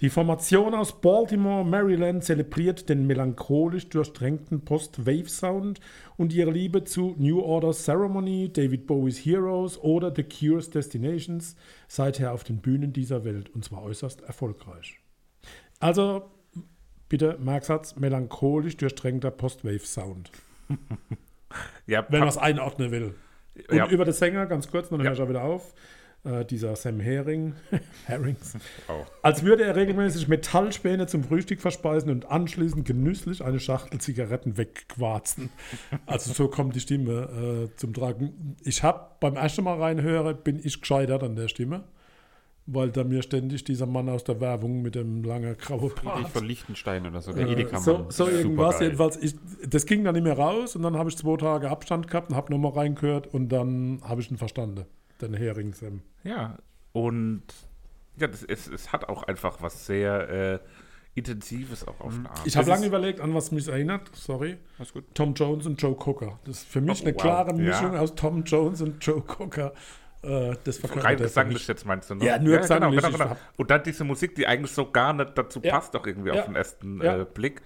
die 0.00 0.10
Formation 0.10 0.74
aus 0.74 1.00
Baltimore, 1.00 1.64
Maryland 1.64 2.24
zelebriert 2.24 2.88
den 2.88 3.06
melancholisch 3.06 3.88
durchdrängten 3.88 4.64
Post-Wave-Sound 4.64 5.80
und 6.16 6.32
ihre 6.32 6.50
Liebe 6.50 6.82
zu 6.84 7.14
New 7.16 7.40
Order 7.40 7.72
Ceremony, 7.72 8.52
David 8.52 8.86
Bowies 8.86 9.18
Heroes 9.24 9.78
oder 9.78 10.12
The 10.14 10.24
Cure's 10.24 10.70
Destinations 10.70 11.54
seither 11.86 12.32
auf 12.32 12.42
den 12.44 12.58
Bühnen 12.60 12.92
dieser 12.92 13.24
Welt 13.24 13.50
und 13.54 13.64
zwar 13.64 13.82
äußerst 13.82 14.22
erfolgreich. 14.22 14.98
Also 15.78 16.22
bitte 17.08 17.38
Merksatz, 17.40 17.94
melancholisch 17.96 18.76
durchdrängter 18.76 19.30
Post-Wave-Sound 19.30 20.30
ja, 21.86 22.04
wenn 22.08 22.20
man 22.20 22.28
es 22.28 22.38
einordnen 22.38 22.90
will. 22.90 23.14
Und 23.68 23.76
Ja. 23.76 23.88
über 23.88 24.04
den 24.04 24.14
Sänger, 24.14 24.46
ganz 24.46 24.68
kurz, 24.70 24.88
dann 24.88 24.98
Ja. 25.00 25.06
höre 25.06 25.12
ich 25.12 25.20
auch 25.22 25.28
wieder 25.28 25.44
auf. 25.44 25.74
Äh, 26.24 26.46
dieser 26.46 26.74
Sam 26.74 27.00
Herring, 27.00 27.52
Herrings. 28.06 28.56
auch. 28.88 29.04
Als 29.20 29.42
würde 29.42 29.64
er 29.64 29.76
regelmäßig 29.76 30.26
Metallspäne 30.26 31.06
zum 31.06 31.22
Frühstück 31.22 31.60
verspeisen 31.60 32.10
und 32.10 32.30
anschließend 32.30 32.86
genüsslich 32.86 33.44
eine 33.44 33.60
Schachtel 33.60 34.00
Zigaretten 34.00 34.56
wegquarzen. 34.56 35.50
Also 36.06 36.32
so 36.32 36.48
kommt 36.48 36.76
die 36.76 36.80
Stimme 36.80 37.68
äh, 37.68 37.76
zum 37.76 37.92
Tragen. 37.92 38.56
Ich 38.64 38.82
habe 38.82 39.06
beim 39.20 39.36
ersten 39.36 39.64
Mal 39.64 39.78
reinhöre, 39.78 40.34
bin 40.34 40.58
ich 40.64 40.80
gescheitert 40.80 41.22
an 41.22 41.36
der 41.36 41.48
Stimme, 41.48 41.84
weil 42.64 42.90
da 42.90 43.04
mir 43.04 43.22
ständig 43.22 43.64
dieser 43.64 43.84
Mann 43.84 44.08
aus 44.08 44.24
der 44.24 44.40
Werbung 44.40 44.80
mit 44.80 44.94
dem 44.94 45.24
langen 45.24 45.58
grauen 45.58 45.92
Bart 46.02 46.30
von 46.30 46.46
Liechtenstein 46.46 47.06
oder 47.06 47.20
so, 47.20 47.34
der 47.34 47.48
äh, 47.48 47.52
Edeka 47.52 47.80
so, 47.80 48.06
so 48.08 48.28
irgendwas. 48.28 48.80
Jedenfalls, 48.80 49.18
ich, 49.18 49.34
das 49.68 49.84
ging 49.84 50.04
dann 50.04 50.14
nicht 50.14 50.24
mehr 50.24 50.38
raus 50.38 50.74
und 50.74 50.84
dann 50.84 50.96
habe 50.96 51.10
ich 51.10 51.18
zwei 51.18 51.36
Tage 51.36 51.68
Abstand 51.68 52.08
gehabt 52.08 52.30
und 52.30 52.36
habe 52.36 52.50
nochmal 52.50 52.72
reingehört 52.72 53.26
und 53.26 53.50
dann 53.50 54.00
habe 54.02 54.22
ich 54.22 54.30
ihn 54.30 54.38
verstanden. 54.38 54.86
Den 55.20 55.34
Hering 55.34 55.72
Sam. 55.72 56.02
Ja, 56.22 56.58
und 56.92 57.42
ja, 58.16 58.26
das, 58.26 58.42
es, 58.44 58.66
es 58.68 58.92
hat 58.92 59.08
auch 59.08 59.24
einfach 59.24 59.60
was 59.62 59.86
sehr 59.86 60.28
äh, 60.28 60.58
Intensives 61.14 61.86
auch 61.86 62.00
auf 62.00 62.12
den 62.14 62.26
Arm. 62.26 62.34
Ich 62.44 62.56
habe 62.56 62.68
lange 62.68 62.86
überlegt, 62.86 63.20
an 63.20 63.34
was 63.34 63.52
mich 63.52 63.68
erinnert. 63.68 64.10
Sorry. 64.14 64.56
Alles 64.78 64.92
gut. 64.92 65.04
Tom 65.14 65.34
Jones 65.34 65.66
und 65.66 65.80
Joe 65.80 65.94
Cocker. 65.94 66.38
Das 66.44 66.58
ist 66.58 66.68
für 66.68 66.80
mich 66.80 67.00
Oh, 67.02 67.04
eine 67.06 67.14
wow. 67.14 67.22
klare 67.22 67.50
Ja. 67.50 67.56
Mischung 67.56 67.96
aus 67.96 68.14
Tom 68.14 68.42
Jones 68.44 68.80
und 68.82 69.04
Joe 69.04 69.20
Cocker. 69.20 69.72
Äh, 70.22 70.54
das 70.64 70.78
verkörpert 70.78 71.04
Rein 71.04 71.16
gesanglich 71.18 71.68
jetzt 71.68 71.84
meinst 71.86 72.10
du, 72.10 72.14
ne? 72.16 72.24
Ja, 72.24 72.38
nur 72.38 72.56
gesanglich. 72.58 72.96
Genau, 72.96 73.08
Ich 73.08 73.14
genau, 73.14 73.28
genau. 73.30 73.40
Und 73.58 73.70
dann 73.70 73.82
diese 73.84 74.04
Musik, 74.04 74.34
die 74.34 74.46
eigentlich 74.46 74.72
so 74.72 74.90
gar 74.90 75.12
nicht 75.12 75.36
dazu 75.36 75.60
Ja. 75.62 75.72
passt, 75.74 75.94
auch 75.94 76.06
irgendwie 76.06 76.30
Ja. 76.30 76.40
auf 76.40 76.46
den 76.46 76.56
ersten 76.56 77.00
Ja. 77.02 77.20
äh, 77.20 77.24
Blick. 77.26 77.62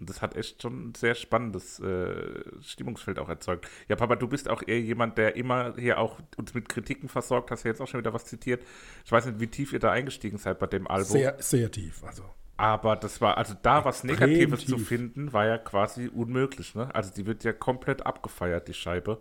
Und 0.00 0.08
das 0.08 0.22
hat 0.22 0.34
echt 0.34 0.62
schon 0.62 0.88
ein 0.88 0.94
sehr 0.94 1.14
spannendes 1.14 1.78
äh, 1.78 2.42
Stimmungsfeld 2.62 3.18
auch 3.18 3.28
erzeugt. 3.28 3.68
Ja, 3.88 3.96
Papa, 3.96 4.16
du 4.16 4.26
bist 4.26 4.48
auch 4.48 4.62
eher 4.66 4.80
jemand, 4.80 5.18
der 5.18 5.36
immer 5.36 5.74
hier 5.76 5.98
auch 5.98 6.18
uns 6.38 6.54
mit 6.54 6.68
Kritiken 6.70 7.08
versorgt. 7.10 7.50
Hast 7.50 7.64
ja 7.64 7.70
jetzt 7.70 7.80
auch 7.82 7.86
schon 7.88 8.00
wieder 8.00 8.14
was 8.14 8.24
zitiert. 8.24 8.64
Ich 9.04 9.12
weiß 9.12 9.26
nicht, 9.26 9.40
wie 9.40 9.46
tief 9.46 9.72
ihr 9.74 9.78
da 9.78 9.90
eingestiegen 9.92 10.38
seid 10.38 10.58
bei 10.58 10.66
dem 10.66 10.86
Album. 10.88 11.12
Sehr, 11.12 11.36
sehr 11.38 11.70
tief. 11.70 12.02
Also. 12.02 12.24
Aber 12.56 12.96
das 12.96 13.20
war, 13.20 13.38
also 13.38 13.54
da 13.62 13.84
was 13.84 14.04
Negatives 14.04 14.66
zu 14.66 14.76
tief. 14.76 14.88
finden, 14.88 15.32
war 15.32 15.46
ja 15.46 15.58
quasi 15.58 16.08
unmöglich. 16.08 16.74
Ne? 16.74 16.94
Also 16.94 17.12
die 17.14 17.26
wird 17.26 17.44
ja 17.44 17.52
komplett 17.52 18.04
abgefeiert, 18.04 18.68
die 18.68 18.74
Scheibe, 18.74 19.20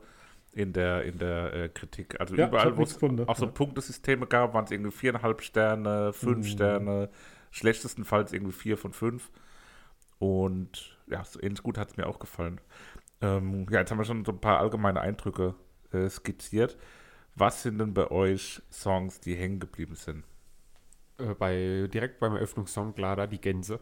in 0.54 0.74
der, 0.74 1.04
in 1.04 1.18
der 1.20 1.54
äh, 1.54 1.70
Kritik. 1.70 2.20
Also 2.20 2.36
Ja, 2.36 2.48
überall, 2.48 2.76
wo 2.78 2.84
es 2.84 2.96
auch 3.28 3.36
so 3.38 3.46
ja. 3.46 3.52
Punktesysteme 3.52 4.28
gab, 4.28 4.54
waren 4.54 4.66
es 4.66 4.72
irgendwie 4.72 4.92
viereinhalb 4.92 5.42
Sterne, 5.42 6.12
fünf 6.14 6.48
Mhm. 6.48 6.52
Sterne, 6.52 7.10
schlechtestenfalls 7.52 8.34
irgendwie 8.34 8.52
vier 8.54 8.78
von 8.78 8.94
fünf. 8.94 9.30
Und 10.20 10.98
ja, 11.08 11.24
so 11.24 11.42
ähnlich 11.42 11.64
gut 11.64 11.78
hat 11.78 11.92
es 11.92 11.98
mir 11.98 12.08
auch 12.08 12.20
gefallen. 12.20 12.60
Ähm, 13.22 13.68
ja, 13.70 13.80
jetzt 13.80 13.92
haben 13.92 13.98
wir 13.98 14.06
schon 14.06 14.26
so 14.26 14.32
ein 14.32 14.42
paar 14.42 14.60
allgemeine 14.60 15.02
Eindrücke 15.02 15.56
äh, 15.92 16.10
skizziert. 16.10 16.78
Was 17.36 17.64
sind 17.64 17.78
denn 17.80 17.94
bei 17.94 18.12
euch 18.12 18.62
Songs, 18.72 19.20
die 19.22 19.36
hängen 19.36 19.60
geblieben 19.60 19.96
sind? 19.96 20.24
Äh, 21.18 21.34
bei, 21.36 21.88
direkt 21.94 22.20
beim 22.20 22.36
Eröffnungssong, 22.36 22.96
klar, 22.96 23.16
da 23.16 23.28
die 23.28 23.40
Gänse 23.42 23.80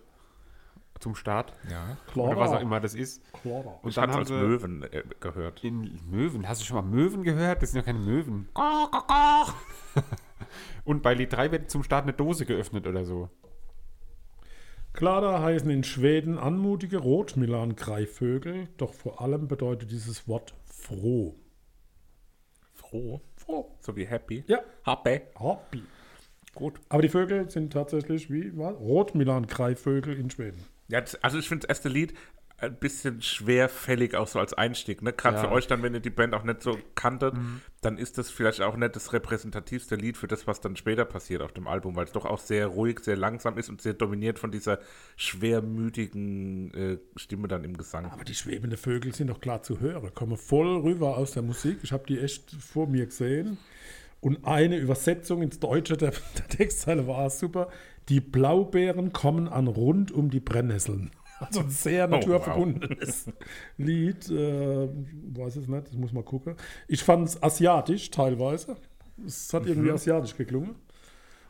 zum 0.99 1.15
Start. 1.15 1.53
Ja. 1.69 1.97
Klar. 2.11 2.27
Oder 2.29 2.39
was 2.39 2.51
auch 2.51 2.61
immer 2.61 2.79
das 2.79 2.95
ist. 2.95 3.21
Klar. 3.33 3.79
Und 3.83 3.89
Ich 3.89 3.95
dann 3.95 4.11
habe 4.11 4.13
haben 4.13 4.19
als 4.21 4.29
Möwen 4.29 4.83
äh, 4.83 5.03
gehört. 5.19 5.63
in 5.63 5.99
Möwen. 6.09 6.47
Hast 6.47 6.61
du 6.61 6.65
schon 6.65 6.75
mal 6.75 6.81
Möwen 6.83 7.23
gehört? 7.23 7.61
Das 7.61 7.71
sind 7.71 7.79
ja 7.79 7.85
keine 7.85 7.99
Möwen. 7.99 8.49
Und 10.85 11.03
bei 11.03 11.13
Lied 11.13 11.33
3 11.33 11.51
wird 11.51 11.69
zum 11.71 11.83
Start 11.83 12.03
eine 12.03 12.13
Dose 12.13 12.45
geöffnet 12.45 12.87
oder 12.87 13.05
so. 13.05 13.29
Kleider 14.97 15.43
heißen 15.43 15.69
in 15.69 15.83
Schweden 15.83 16.39
anmutige 16.39 16.97
Rotmilan-Greifvögel, 16.97 18.67
doch 18.77 18.95
vor 18.95 19.21
allem 19.21 19.47
bedeutet 19.47 19.91
dieses 19.91 20.27
Wort 20.27 20.55
froh. 20.65 21.35
Froh. 22.73 23.21
Froh. 23.35 23.77
So 23.79 23.95
wie 23.95 24.07
happy. 24.07 24.43
Ja, 24.47 24.61
Happy. 24.83 25.21
Hobby. 25.37 25.83
Gut. 26.55 26.79
Aber 26.89 27.03
die 27.03 27.09
Vögel 27.09 27.47
sind 27.47 27.73
tatsächlich 27.73 28.31
wie? 28.31 28.49
Rotmilan-Greifvögel 28.49 30.17
in 30.17 30.31
Schweden. 30.31 30.63
Ja, 30.87 31.03
also 31.21 31.37
ich 31.37 31.47
finde 31.47 31.67
das 31.67 31.77
erste 31.77 31.89
Lied 31.89 32.15
ein 32.59 32.75
bisschen 32.75 33.21
schwerfällig 33.21 34.15
auch 34.15 34.27
so 34.27 34.39
als 34.39 34.53
Einstieg. 34.55 35.03
Ne? 35.03 35.13
Gerade 35.13 35.37
Ja. 35.37 35.43
für 35.43 35.51
euch 35.51 35.67
dann, 35.67 35.83
wenn 35.83 35.93
ihr 35.93 35.99
die 35.99 36.09
Band 36.09 36.33
auch 36.33 36.43
nicht 36.43 36.63
so 36.63 36.79
kanntet, 36.95 37.35
dann 37.81 37.99
ist 37.99 38.17
das 38.17 38.31
vielleicht 38.31 38.61
auch 38.61 38.75
nicht 38.75 38.95
das 38.95 39.13
repräsentativste 39.13 39.95
Lied 39.95 40.17
für 40.17 40.27
das, 40.27 40.47
was 40.47 40.59
dann 40.59 40.75
später 40.75 41.05
passiert 41.05 41.43
auf 41.43 41.51
dem 41.53 41.67
Album, 41.67 41.95
weil 41.95 42.05
es 42.05 42.11
doch 42.13 42.25
auch 42.25 42.39
sehr 42.39 42.65
ruhig, 42.65 42.99
sehr 43.01 43.15
langsam 43.15 43.59
ist 43.59 43.69
und 43.69 43.81
sehr 43.81 43.93
dominiert 43.93 44.39
von 44.39 44.49
dieser 44.51 44.79
schwermütigen 45.17 46.73
äh, 46.73 46.97
Stimme 47.15 47.47
dann 47.47 47.63
im 47.63 47.77
Gesang. 47.77 48.05
Aber 48.05 48.23
die 48.23 48.35
schwebenden 48.35 48.77
Vögel 48.77 49.13
sind 49.13 49.27
doch 49.27 49.39
klar 49.39 49.61
zu 49.61 49.79
hören, 49.79 50.11
kommen 50.13 50.37
voll 50.37 50.77
rüber 50.79 51.17
aus 51.17 51.31
der 51.31 51.43
Musik. 51.43 51.79
Ich 51.83 51.91
habe 51.91 52.05
die 52.07 52.19
echt 52.19 52.51
vor 52.51 52.87
mir 52.87 53.05
gesehen. 53.05 53.57
Und 54.19 54.45
eine 54.45 54.77
Übersetzung 54.77 55.43
ins 55.43 55.59
Deutsche 55.59 55.95
der, 55.95 56.11
der 56.37 56.47
Textzeile 56.47 57.07
war 57.07 57.29
super. 57.29 57.69
Die 58.09 58.19
Blaubeeren 58.19 59.13
kommen 59.13 59.47
an 59.47 59.67
rund 59.67 60.11
um 60.11 60.29
die 60.29 60.39
Brennnesseln. 60.39 61.11
Also 61.47 61.59
ein 61.59 61.69
sehr 61.69 62.07
naturverbundenes 62.07 63.31
Lied. 63.77 64.29
Äh, 64.29 64.89
weiß 65.33 65.57
es 65.57 65.67
nicht, 65.67 65.87
das 65.87 65.95
muss 65.95 66.11
man 66.11 66.25
gucken. 66.25 66.55
Ich 66.87 67.03
fand 67.03 67.27
es 67.27 67.41
asiatisch 67.43 68.09
teilweise. 68.09 68.75
Es 69.25 69.53
hat 69.53 69.65
irgendwie 69.67 69.91
asiatisch 69.91 70.35
geklungen. 70.35 70.75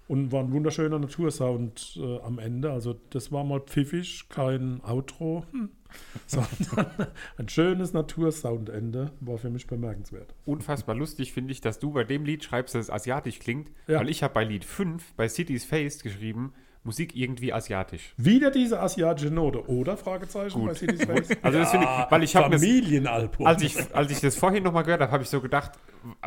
Und 0.10 0.32
war 0.32 0.41
ein 0.41 0.53
wunderschöner 0.53 1.00
Natursound 1.00 2.00
äh, 2.01 2.20
am 2.22 2.39
Ende. 2.39 2.72
Also 2.72 2.96
das 3.10 3.32
war 3.34 3.44
mal 3.44 3.60
pfiffig, 3.60 4.29
kein 4.29 4.82
Outro, 4.86 5.44
hm. 5.51 5.70
sondern 6.27 7.08
ein 7.38 7.50
schönes 7.50 7.91
Natursoundende. 7.91 9.12
War 9.20 9.38
für 9.38 9.50
mich 9.50 9.67
bemerkenswert. 9.67 10.34
Unfassbar 10.46 10.96
lustig 10.96 11.34
finde 11.34 11.51
ich, 11.51 11.60
dass 11.60 11.79
du 11.79 11.91
bei 11.91 12.06
dem 12.06 12.24
Lied 12.24 12.44
schreibst, 12.46 12.74
dass 12.75 12.86
es 12.86 12.89
asiatisch 12.89 13.39
klingt, 13.39 13.70
Ja. 13.88 14.00
weil 14.00 14.10
ich 14.10 14.24
habe 14.24 14.34
bei 14.34 14.46
Lied 14.46 14.63
5 14.63 15.13
bei 15.15 15.27
City's 15.27 15.65
Face 15.65 16.01
geschrieben, 16.01 16.53
Musik 16.88 17.15
irgendwie 17.15 17.53
asiatisch. 17.53 18.13
Wieder 18.17 18.50
diese 18.50 18.79
asiatische 18.79 19.29
Note, 19.29 19.67
oder? 19.70 19.96
Fragezeichen 19.98 20.65
bei 20.65 20.74
City's 20.74 21.03
Face. 21.06 21.29
Also 21.44 21.60
das 21.60 21.70
finde 21.72 21.86
ich, 21.86 22.12
weil 22.12 22.24
ich 22.24 22.36
habe 22.36 22.50
mir 22.50 22.58
Familienalbum. 22.60 23.46
als 23.46 23.62
ich, 23.62 23.75
als 23.96 24.12
ich 24.12 24.20
das 24.22 24.36
vorhin 24.36 24.63
nochmal 24.63 24.84
gehört 24.84 25.01
habe, 25.01 25.12
habe 25.12 25.22
ich 25.24 25.29
so 25.29 25.41
gedacht, 25.41 25.74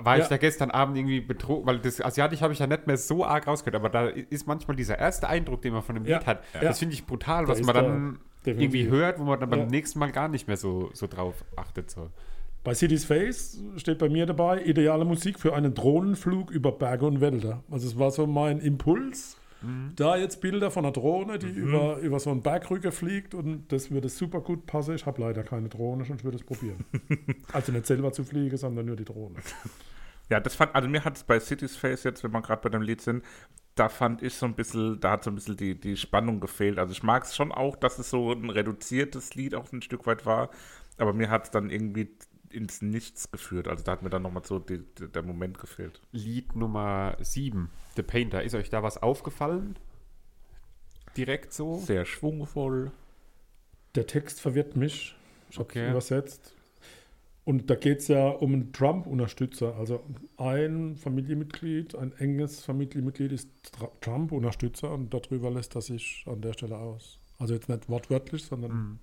war 0.01 0.17
ich 0.19 0.23
Ja. 0.25 0.29
da 0.29 0.37
gestern 0.37 0.71
Abend 0.71 0.97
irgendwie 0.97 1.21
betrogen, 1.21 1.67
weil 1.67 1.79
das 1.79 2.01
Asiatisch 2.01 2.43
habe 2.43 2.53
ich 2.53 2.59
ja 2.59 2.67
nicht 2.67 2.87
mehr 2.87 2.97
so 2.99 3.25
arg 3.25 3.47
rausgehört, 3.47 3.75
aber 3.75 3.89
da 3.89 4.07
ist 4.07 4.47
manchmal 4.47 4.77
dieser 4.77 4.99
erste 4.99 5.29
Eindruck, 5.29 5.63
den 5.63 5.73
man 5.73 5.83
von 5.83 5.95
dem 5.97 6.05
Ja. 6.05 6.19
Lied 6.19 6.27
hat, 6.27 6.43
Ja. 6.55 6.61
das 6.61 6.79
finde 6.79 6.95
ich 6.95 7.05
brutal, 7.07 7.47
Da 7.47 7.53
was 7.53 7.63
man 7.63 7.75
da 7.75 7.83
dann 7.83 8.19
definitiv. 8.47 8.75
irgendwie 8.83 8.89
hört, 8.97 9.19
wo 9.19 9.25
man 9.25 9.41
dann 9.41 9.51
beim 9.51 9.61
Ja. 9.61 9.67
nächsten 9.67 9.99
Mal 9.99 10.13
gar 10.13 10.29
nicht 10.29 10.47
mehr 10.47 10.57
so, 10.59 10.91
so 10.93 11.07
drauf 11.07 11.43
achtet. 11.57 11.91
So. 11.91 12.11
Bei 12.63 12.75
City's 12.75 13.07
Face 13.07 13.59
steht 13.77 13.97
bei 13.99 14.11
mir 14.11 14.27
dabei, 14.27 14.63
ideale 14.63 15.07
Musik 15.07 15.41
für 15.41 15.55
einen 15.55 15.73
Drohnenflug 15.73 16.51
über 16.51 16.73
Berge 16.73 17.07
und 17.07 17.23
Wälder. 17.23 17.65
Also 17.71 17.87
es 17.89 17.99
war 17.99 18.11
so 18.11 18.27
mein 18.27 18.61
Impuls. 18.61 19.39
Da 19.97 20.17
jetzt 20.17 20.41
Bilder 20.41 20.71
von 20.71 20.85
einer 20.85 20.93
Drohne, 20.93 21.39
die 21.39 21.49
über, 21.49 21.99
über 21.99 22.19
so 22.19 22.31
einen 22.31 22.43
Bergrücken 22.43 22.93
fliegt 22.93 23.35
und 23.35 23.71
das 23.71 23.91
würde 23.91 24.09
super 24.09 24.41
gut 24.41 24.67
passen. 24.67 24.95
Ich 24.95 25.05
habe 25.05 25.21
leider 25.21 25.43
keine 25.43 25.69
Drohne, 25.69 26.05
sonst 26.05 26.25
würde 26.25 26.37
ich 26.37 26.43
es 26.43 26.47
probieren. 26.47 26.85
also 27.53 27.73
nicht 27.73 27.87
selber 27.87 28.13
zu 28.13 28.25
fliegen, 28.25 28.57
sondern 28.57 28.87
nur 28.87 28.97
die 28.97 29.05
Drohne. 29.05 29.37
Ja, 30.31 30.41
das 30.41 30.55
fand, 30.55 30.75
also 30.75 30.89
mir 30.89 31.05
hat 31.05 31.17
es 31.17 31.25
bei 31.25 31.41
City's 31.41 31.77
Face 31.77 32.05
jetzt, 32.05 32.23
wenn 32.23 32.31
wir 32.31 32.41
gerade 32.41 32.63
bei 32.63 32.69
dem 32.69 32.83
Lied 32.83 33.01
sind, 33.01 33.25
da 33.75 33.89
fand 33.89 34.23
ich 34.23 34.35
so 34.35 34.47
ein 34.47 34.55
bisschen, 34.55 35.01
da 35.01 35.13
hat 35.13 35.25
so 35.25 35.31
ein 35.31 35.35
bisschen 35.35 35.57
die, 35.57 35.79
die 35.79 35.97
Spannung 35.97 36.41
gefehlt. 36.41 36.79
Also 36.79 36.93
ich 36.93 37.03
mag 37.03 37.25
es 37.25 37.35
schon 37.35 37.51
auch, 37.51 37.77
dass 37.77 37.99
es 37.99 38.11
so 38.11 38.33
ein 38.33 38.49
reduziertes 38.49 39.35
Lied 39.35 39.55
auch 39.55 39.73
ein 39.73 39.83
Stück 39.83 40.07
weit 40.07 40.25
war, 40.25 40.51
aber 40.99 41.13
mir 41.13 41.31
hat 41.31 41.45
es 41.45 41.51
dann 41.51 41.69
irgendwie 41.71 42.11
ins 42.53 42.83
Nichts 42.83 43.31
geführt. 43.31 43.69
Also 43.69 43.85
da 43.85 43.93
hat 43.93 44.03
mir 44.03 44.11
dann 44.11 44.23
nochmal 44.23 44.45
so 44.45 44.59
die, 44.59 44.79
die, 44.99 45.09
der 45.09 45.23
Moment 45.23 45.59
gefehlt. 45.59 46.01
Lied 46.13 46.55
Nummer 46.57 47.17
7, 47.21 47.71
The 47.97 48.03
Painter. 48.03 48.43
Ist 48.43 48.55
euch 48.55 48.71
da 48.71 48.83
was 48.83 48.99
aufgefallen? 49.03 49.77
Direkt 51.17 51.53
so? 51.53 51.79
Sehr 51.79 52.05
schwungvoll. 52.05 52.93
Der 53.95 54.07
Text 54.07 54.41
verwirrt 54.41 54.77
mich. 54.77 55.17
Ich 55.51 55.59
habe 55.59 55.69
Okay. 55.69 55.91
übersetzt. 55.91 56.55
Und 57.45 57.69
da 57.71 57.75
geht 57.75 58.01
es 58.01 58.09
ja 58.09 58.29
um 58.29 58.53
einen 58.53 58.73
Trump-Unterstützer. 58.73 59.75
Also 59.77 60.05
ein 60.37 60.95
Familienmitglied, 60.97 61.97
ein 61.97 62.13
enges 62.19 62.63
Familienmitglied 62.65 63.33
ist 63.33 63.49
Trump-Unterstützer 64.03 64.93
und 64.93 65.13
darüber 65.13 65.51
lässt 65.51 65.75
er 65.75 65.81
sich 65.81 66.25
an 66.29 66.43
der 66.43 66.53
Stelle 66.53 66.77
aus. 66.77 67.19
Also 67.39 67.55
jetzt 67.55 67.69
nicht 67.69 67.89
wortwörtlich, 67.89 68.45
sondern 68.45 68.71
Mhm. 68.73 68.99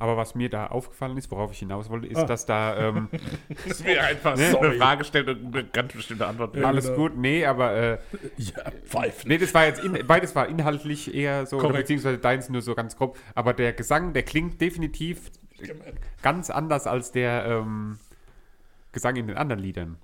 Aber 0.00 0.16
was 0.16 0.34
mir 0.36 0.48
da 0.48 0.68
aufgefallen 0.68 1.16
ist, 1.16 1.28
worauf 1.32 1.50
ich 1.50 1.58
hinaus 1.58 1.90
wollte, 1.90 2.06
ist, 2.06 2.18
Ah. 2.18 2.24
dass 2.24 2.46
da 2.46 2.88
ähm, 2.88 3.08
Das 3.68 3.82
mir 3.82 4.00
einfach 4.02 4.36
Sorry. 4.36 4.68
eine 4.68 4.76
Frage 4.78 5.04
stellt 5.04 5.28
und 5.28 5.46
eine 5.56 5.64
ganz 5.64 5.92
bestimmte 5.92 6.26
Antwort. 6.26 6.54
Ja, 6.54 6.68
alles 6.68 6.84
genau. 6.86 6.96
gut, 6.98 7.16
nee, 7.16 7.44
aber 7.44 7.74
äh, 7.74 7.98
ja, 8.36 8.70
pfeifen. 8.84 9.28
nee, 9.28 9.38
das 9.38 9.52
war 9.54 9.66
jetzt 9.66 9.82
in, 9.82 9.98
beides 10.06 10.36
war 10.36 10.46
inhaltlich 10.48 11.12
eher 11.12 11.46
so, 11.46 11.58
oder 11.58 11.72
beziehungsweise 11.72 12.18
deins 12.18 12.48
nur 12.48 12.62
so 12.62 12.74
ganz 12.76 12.96
grob. 12.96 13.18
Aber 13.34 13.52
der 13.54 13.72
Gesang, 13.72 14.12
der 14.12 14.22
klingt 14.22 14.60
definitiv 14.60 15.32
ganz 16.22 16.50
anders 16.50 16.86
als 16.86 17.10
der 17.10 17.44
ähm, 17.46 17.98
Gesang 18.92 19.16
in 19.16 19.26
den 19.26 19.36
anderen 19.36 19.60
Liedern. 19.60 19.96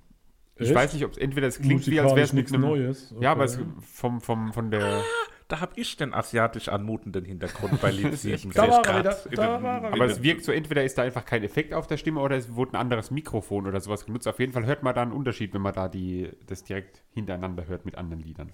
Ich 0.57 0.67
Echt? 0.67 0.75
weiß 0.75 0.93
nicht, 0.93 1.05
ob 1.05 1.11
es 1.11 1.17
entweder 1.17 1.47
es 1.47 1.59
klingt 1.59 1.87
wie, 1.87 1.99
als 1.99 2.11
wäre 2.11 2.21
es 2.25 2.33
mit 2.33 2.43
nichts 2.43 2.53
einem. 2.53 2.61
Neues. 2.61 3.13
Ja, 3.19 3.31
aber 3.31 3.45
es, 3.45 3.55
Okay. 3.57 3.65
vom, 3.93 4.21
vom, 4.21 4.51
von 4.53 4.71
der. 4.71 5.01
Da 5.47 5.59
habe 5.59 5.73
ich 5.75 5.95
den 5.95 6.13
asiatisch 6.13 6.69
anmutenden 6.69 7.23
Hintergrund 7.23 7.79
bei 7.79 7.91
Lied 7.91 8.13
7. 8.17 8.51
Da 8.51 8.67
war 8.67 8.85
er 8.85 8.99
wieder, 8.99 9.15
da 9.35 9.61
war 9.63 9.83
er 9.83 9.93
Aber 9.93 10.05
es 10.05 10.23
wirkt 10.23 10.43
so, 10.43 10.51
entweder 10.51 10.83
ist 10.83 10.97
da 10.97 11.03
einfach 11.03 11.23
kein 11.23 11.43
Effekt 11.43 11.73
auf 11.73 11.85
der 11.85 11.97
Stimme 11.97 12.19
oder 12.21 12.35
es 12.35 12.55
wurde 12.55 12.73
ein 12.73 12.77
anderes 12.81 13.11
Mikrofon 13.11 13.67
oder 13.67 13.79
sowas 13.79 14.05
genutzt. 14.05 14.27
Auf 14.27 14.39
jeden 14.39 14.53
Fall 14.53 14.65
hört 14.65 14.81
man 14.81 14.95
da 14.95 15.03
einen 15.03 15.11
Unterschied, 15.11 15.53
wenn 15.53 15.61
man 15.61 15.73
da 15.73 15.87
die, 15.87 16.31
das 16.47 16.63
direkt 16.63 17.03
hintereinander 17.13 17.67
hört 17.67 17.85
mit 17.85 17.95
anderen 17.95 18.23
Liedern. 18.23 18.53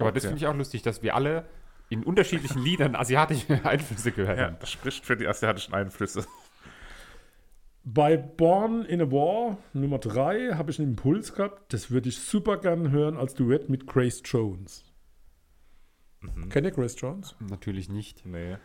Aber 0.00 0.10
das 0.10 0.24
Okay. 0.24 0.30
finde 0.32 0.38
ich 0.44 0.46
auch 0.48 0.56
lustig, 0.56 0.82
dass 0.82 1.02
wir 1.04 1.14
alle 1.14 1.44
in 1.88 2.02
unterschiedlichen 2.02 2.62
Liedern 2.64 2.96
asiatische 2.96 3.60
Einflüsse 3.64 4.10
gehört 4.10 4.38
Ja, 4.38 4.46
haben. 4.46 4.56
das 4.58 4.72
spricht 4.72 5.04
für 5.06 5.16
die 5.16 5.28
asiatischen 5.28 5.72
Einflüsse. 5.72 6.26
Bei 7.84 8.16
Born 8.16 8.84
in 8.86 9.02
a 9.02 9.10
War 9.10 9.58
Nummer 9.74 9.98
3 9.98 10.54
habe 10.54 10.70
ich 10.70 10.78
einen 10.80 10.90
Impuls 10.92 11.34
gehabt. 11.34 11.72
Das 11.72 11.90
würde 11.90 12.08
ich 12.08 12.18
super 12.18 12.56
gern 12.56 12.90
hören 12.90 13.16
als 13.18 13.34
Duett 13.34 13.68
mit 13.68 13.86
Grace 13.86 14.22
Jones. 14.24 14.84
Mhm. 16.34 16.48
Kennt 16.48 16.66
ihr 16.66 16.72
Grace 16.72 16.96
Jones? 16.98 17.34
Natürlich 17.40 17.88
nicht. 17.88 18.24
Nee. 18.26 18.56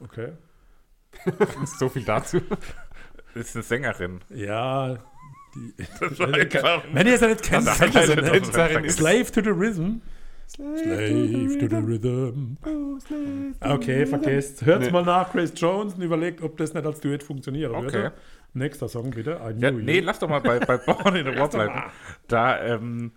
Okay. 0.00 0.32
so 1.78 1.88
viel 1.88 2.04
dazu. 2.04 2.40
Das 3.34 3.46
ist 3.48 3.56
eine 3.56 3.62
Sängerin. 3.62 4.20
Ja, 4.30 4.98
die, 5.54 5.72
Das 6.00 6.18
war 6.18 6.34
einfach- 6.34 6.82
wenn 6.92 7.06
ihr 7.06 7.14
es 7.14 7.20
nicht 7.20 7.42
kennt, 7.42 7.66
Das 7.66 7.78
kennt 7.78 7.94
ihr 7.94 8.84
ist. 8.84 8.96
Slave 8.98 9.24
to 9.26 9.40
the 9.42 9.50
Rhythm. 9.50 10.00
Slave 10.46 11.58
to 11.58 11.68
the 11.68 11.76
Rhythm. 11.76 12.56
Okay, 13.60 14.06
vergesst. 14.06 14.64
Hört's 14.66 14.86
Nee. 14.86 14.92
mal 14.92 15.04
nach, 15.04 15.32
Grace 15.32 15.52
Jones, 15.56 15.94
und 15.94 16.02
überlegt, 16.02 16.42
ob 16.42 16.56
das 16.56 16.74
nicht 16.74 16.84
als 16.84 17.00
Duett 17.00 17.22
funktionieren 17.22 17.74
Okay. 17.74 17.84
würde. 17.92 18.12
Nächster 18.52 18.88
Song 18.88 19.10
bitte. 19.10 19.40
I 19.42 19.60
Ja, 19.60 19.70
nee, 19.70 19.98
you. 19.98 20.04
lass 20.04 20.18
doch 20.18 20.28
mal 20.28 20.40
bei, 20.40 20.58
bei 20.60 20.76
Born 20.76 21.16
in 21.16 21.24
the 21.26 21.32
doch 21.32 21.48
bleiben. 21.50 21.82
Da 22.28 22.60
ähm, 22.62 23.12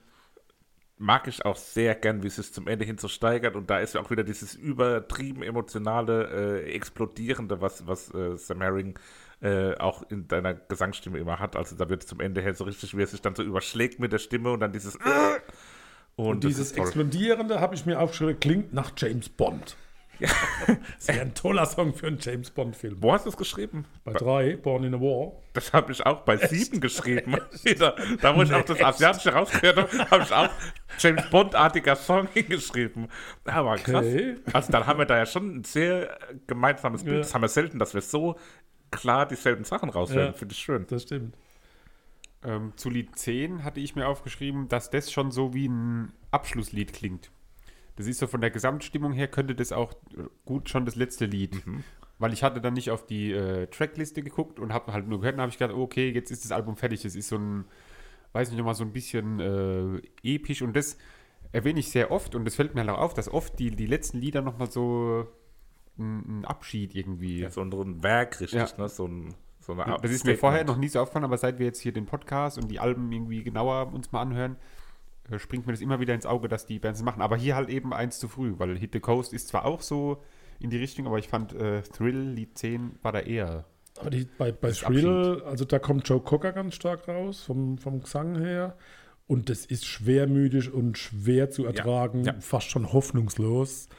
mag 0.97 1.27
ich 1.27 1.45
auch 1.45 1.55
sehr 1.55 1.95
gern, 1.95 2.23
wie 2.23 2.27
es 2.27 2.37
sich 2.37 2.53
zum 2.53 2.67
Ende 2.67 2.85
hin 2.85 2.97
so 2.97 3.07
steigert. 3.07 3.55
Und 3.55 3.69
da 3.69 3.79
ist 3.79 3.93
ja 3.93 4.01
auch 4.01 4.09
wieder 4.09 4.23
dieses 4.23 4.55
übertrieben 4.55 5.43
emotionale, 5.43 6.63
äh, 6.63 6.73
explodierende, 6.73 7.61
was, 7.61 7.85
was 7.87 8.13
äh, 8.13 8.35
Sam 8.37 8.61
Herring 8.61 8.97
äh, 9.41 9.75
auch 9.75 10.03
in 10.09 10.27
deiner 10.27 10.55
Gesangsstimme 10.55 11.19
immer 11.19 11.39
hat. 11.39 11.55
Also 11.55 11.75
da 11.75 11.89
wird 11.89 12.03
es 12.03 12.07
zum 12.07 12.19
Ende 12.19 12.41
her 12.41 12.55
so 12.55 12.63
richtig, 12.63 12.97
wie 12.97 13.01
er 13.01 13.07
sich 13.07 13.21
dann 13.21 13.35
so 13.35 13.43
überschlägt 13.43 13.99
mit 13.99 14.11
der 14.11 14.19
Stimme 14.19 14.51
und 14.51 14.59
dann 14.59 14.71
dieses 14.71 14.95
äh, 14.95 14.99
und, 16.15 16.25
Und 16.25 16.43
dieses. 16.43 16.71
Explodierende 16.71 17.61
habe 17.61 17.75
ich 17.75 17.85
mir 17.85 17.99
aufgeschrieben, 17.99 18.39
klingt 18.39 18.73
nach 18.73 18.91
James 18.97 19.29
Bond. 19.29 19.77
das 20.97 21.07
wäre 21.07 21.21
ein 21.21 21.33
toller 21.33 21.65
Song 21.65 21.93
für 21.93 22.07
einen 22.07 22.17
James 22.19 22.49
Bond-Film. 22.51 22.97
Wo 23.01 23.13
hast 23.13 23.25
du 23.25 23.29
es 23.29 23.37
geschrieben? 23.37 23.85
Bei 24.03 24.13
drei, 24.13 24.55
Born 24.55 24.83
in 24.83 24.95
a 24.95 24.99
War. 24.99 25.33
Das 25.53 25.73
habe 25.73 25.91
ich 25.91 26.05
auch 26.05 26.21
bei 26.21 26.37
sieben 26.37 26.79
geschrieben. 26.81 27.37
da, 27.79 27.95
da, 28.21 28.35
wo 28.35 28.41
ich 28.41 28.53
auch 28.53 28.65
das 28.65 28.81
Asiatische 28.81 29.33
rausgehört 29.33 29.77
habe, 29.77 30.11
habe 30.11 30.23
ich 30.23 30.31
auch 30.31 30.49
James 30.99 31.29
Bond-artiger 31.29 31.95
Song 31.95 32.27
hingeschrieben. 32.33 33.07
Aber 33.45 33.75
krass. 33.75 34.05
Okay. 34.05 34.35
Also 34.53 34.71
dann 34.71 34.87
haben 34.87 34.99
wir 34.99 35.05
da 35.05 35.17
ja 35.17 35.25
schon 35.25 35.57
ein 35.57 35.63
sehr 35.63 36.17
gemeinsames 36.47 37.03
Bild. 37.03 37.17
Ja. 37.17 37.21
Das 37.21 37.33
haben 37.33 37.41
wir 37.41 37.49
selten, 37.49 37.79
dass 37.79 37.93
wir 37.93 38.01
so 38.01 38.37
klar 38.91 39.27
dieselben 39.27 39.63
Sachen 39.63 39.89
raushören. 39.89 40.27
Ja. 40.27 40.33
Finde 40.33 40.53
ich 40.53 40.59
schön. 40.59 40.85
Das 40.87 41.03
stimmt. 41.03 41.35
Ähm, 42.43 42.73
zu 42.75 42.89
Lied 42.89 43.17
10 43.17 43.63
hatte 43.63 43.79
ich 43.79 43.95
mir 43.95 44.07
aufgeschrieben, 44.07 44.67
dass 44.69 44.89
das 44.89 45.11
schon 45.11 45.31
so 45.31 45.53
wie 45.53 45.67
ein 45.67 46.13
Abschlusslied 46.31 46.93
klingt. 46.93 47.31
Das 47.97 48.07
ist 48.07 48.19
so 48.19 48.27
von 48.27 48.39
der 48.41 48.51
Gesamtstimmung 48.51 49.11
her, 49.11 49.27
könnte 49.27 49.55
das 49.55 49.71
auch 49.73 49.93
gut 50.45 50.69
schon 50.69 50.85
das 50.85 50.95
letzte 50.95 51.25
Lied. 51.25 51.61
Weil 52.19 52.33
ich 52.33 52.43
hatte 52.43 52.61
dann 52.61 52.73
nicht 52.73 52.89
auf 52.89 53.05
die 53.05 53.31
äh, 53.31 53.67
Trackliste 53.67 54.23
geguckt 54.23 54.59
und 54.59 54.73
habe 54.73 54.93
halt 54.93 55.07
nur 55.07 55.19
gehört 55.19 55.35
und 55.35 55.41
habe 55.41 55.51
ich 55.51 55.57
gedacht, 55.57 55.75
okay, 55.75 56.09
jetzt 56.09 56.31
ist 56.31 56.45
das 56.45 56.51
Album 56.51 56.77
fertig. 56.77 57.01
Das 57.01 57.15
ist 57.15 57.27
so 57.27 57.37
ein, 57.37 57.65
weiß 58.33 58.49
nicht, 58.49 58.57
nochmal 58.57 58.73
so 58.75 58.83
ein 58.83 58.93
bisschen 58.93 59.39
äh, 59.39 60.01
episch 60.23 60.61
und 60.61 60.75
das 60.75 60.97
erwähne 61.51 61.79
ich 61.79 61.91
sehr 61.91 62.11
oft 62.11 62.35
und 62.35 62.45
das 62.45 62.55
fällt 62.55 62.75
mir 62.75 62.81
halt 62.81 62.89
auch 62.89 62.99
auf, 62.99 63.13
dass 63.13 63.29
oft 63.31 63.57
die, 63.59 63.71
die 63.71 63.85
letzten 63.85 64.19
Lieder 64.19 64.41
nochmal 64.41 64.69
so 64.69 65.27
ein, 65.97 66.45
Abschied 66.45 66.95
irgendwie. 66.95 67.39
Ja, 67.39 67.49
so 67.49 67.61
ein, 67.61 68.03
Werk, 68.03 68.39
richtig, 68.39 68.59
Ja. 68.59 68.67
ne? 68.77 68.89
So 68.89 69.07
ein, 69.07 69.33
so 69.59 69.75
Das 69.75 70.11
ist 70.11 70.25
mir 70.25 70.37
vorher 70.37 70.63
noch 70.63 70.77
nie 70.77 70.87
so 70.87 70.99
aufgefallen, 70.99 71.25
aber 71.25 71.37
seit 71.37 71.59
wir 71.59 71.65
jetzt 71.65 71.81
hier 71.81 71.91
den 71.91 72.05
Podcast 72.05 72.57
und 72.57 72.69
die 72.69 72.79
Alben 72.79 73.11
irgendwie 73.11 73.43
genauer 73.43 73.93
uns 73.93 74.11
mal 74.11 74.21
anhören, 74.21 74.55
springt 75.37 75.65
mir 75.65 75.73
das 75.73 75.81
immer 75.81 75.99
wieder 75.99 76.13
ins 76.13 76.25
Auge, 76.25 76.47
dass 76.47 76.65
die 76.65 76.79
Bands 76.79 77.01
machen. 77.01 77.21
Aber 77.21 77.35
hier 77.37 77.55
halt 77.55 77.69
eben 77.69 77.93
eins 77.93 78.19
zu 78.19 78.27
früh, 78.27 78.53
weil 78.57 78.77
Hit 78.77 78.93
the 78.93 78.99
Coast 78.99 79.33
ist 79.33 79.47
zwar 79.49 79.65
auch 79.65 79.81
so 79.81 80.23
in 80.59 80.69
die 80.69 80.77
Richtung, 80.77 81.07
aber 81.07 81.19
ich 81.19 81.27
fand 81.27 81.53
äh, 81.53 81.81
Thrill, 81.81 82.31
Lied 82.31 82.57
10, 82.57 82.99
war 83.01 83.11
da 83.11 83.19
eher. 83.19 83.65
Aber 83.99 84.09
die, 84.09 84.27
bei, 84.37 84.51
bei 84.51 84.71
Thrill, 84.71 85.41
also 85.45 85.65
da 85.65 85.79
kommt 85.79 86.07
Joe 86.07 86.21
Cocker 86.21 86.53
ganz 86.53 86.75
stark 86.75 87.07
raus, 87.07 87.43
vom, 87.43 87.77
vom 87.77 88.01
Gesang 88.01 88.37
her. 88.37 88.77
Und 89.27 89.49
das 89.49 89.65
ist 89.65 89.85
schwermütig 89.85 90.71
und 90.71 90.97
schwer 90.97 91.49
zu 91.49 91.65
ertragen, 91.65 92.23
ja. 92.23 92.35
fast 92.39 92.69
schon 92.69 92.93
hoffnungslos. 92.93 93.89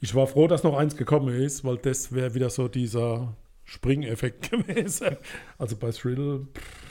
Ich 0.00 0.14
war 0.14 0.26
froh, 0.26 0.46
dass 0.46 0.62
noch 0.62 0.76
eins 0.76 0.96
gekommen 0.96 1.34
ist, 1.34 1.64
weil 1.64 1.76
das 1.76 2.12
wäre 2.12 2.34
wieder 2.34 2.48
so 2.48 2.68
dieser 2.68 3.36
Springeffekt 3.64 4.50
gewesen. 4.50 5.16
Also 5.58 5.76
bei 5.76 5.90
Thrill, 5.90 6.46
pff, 6.54 6.90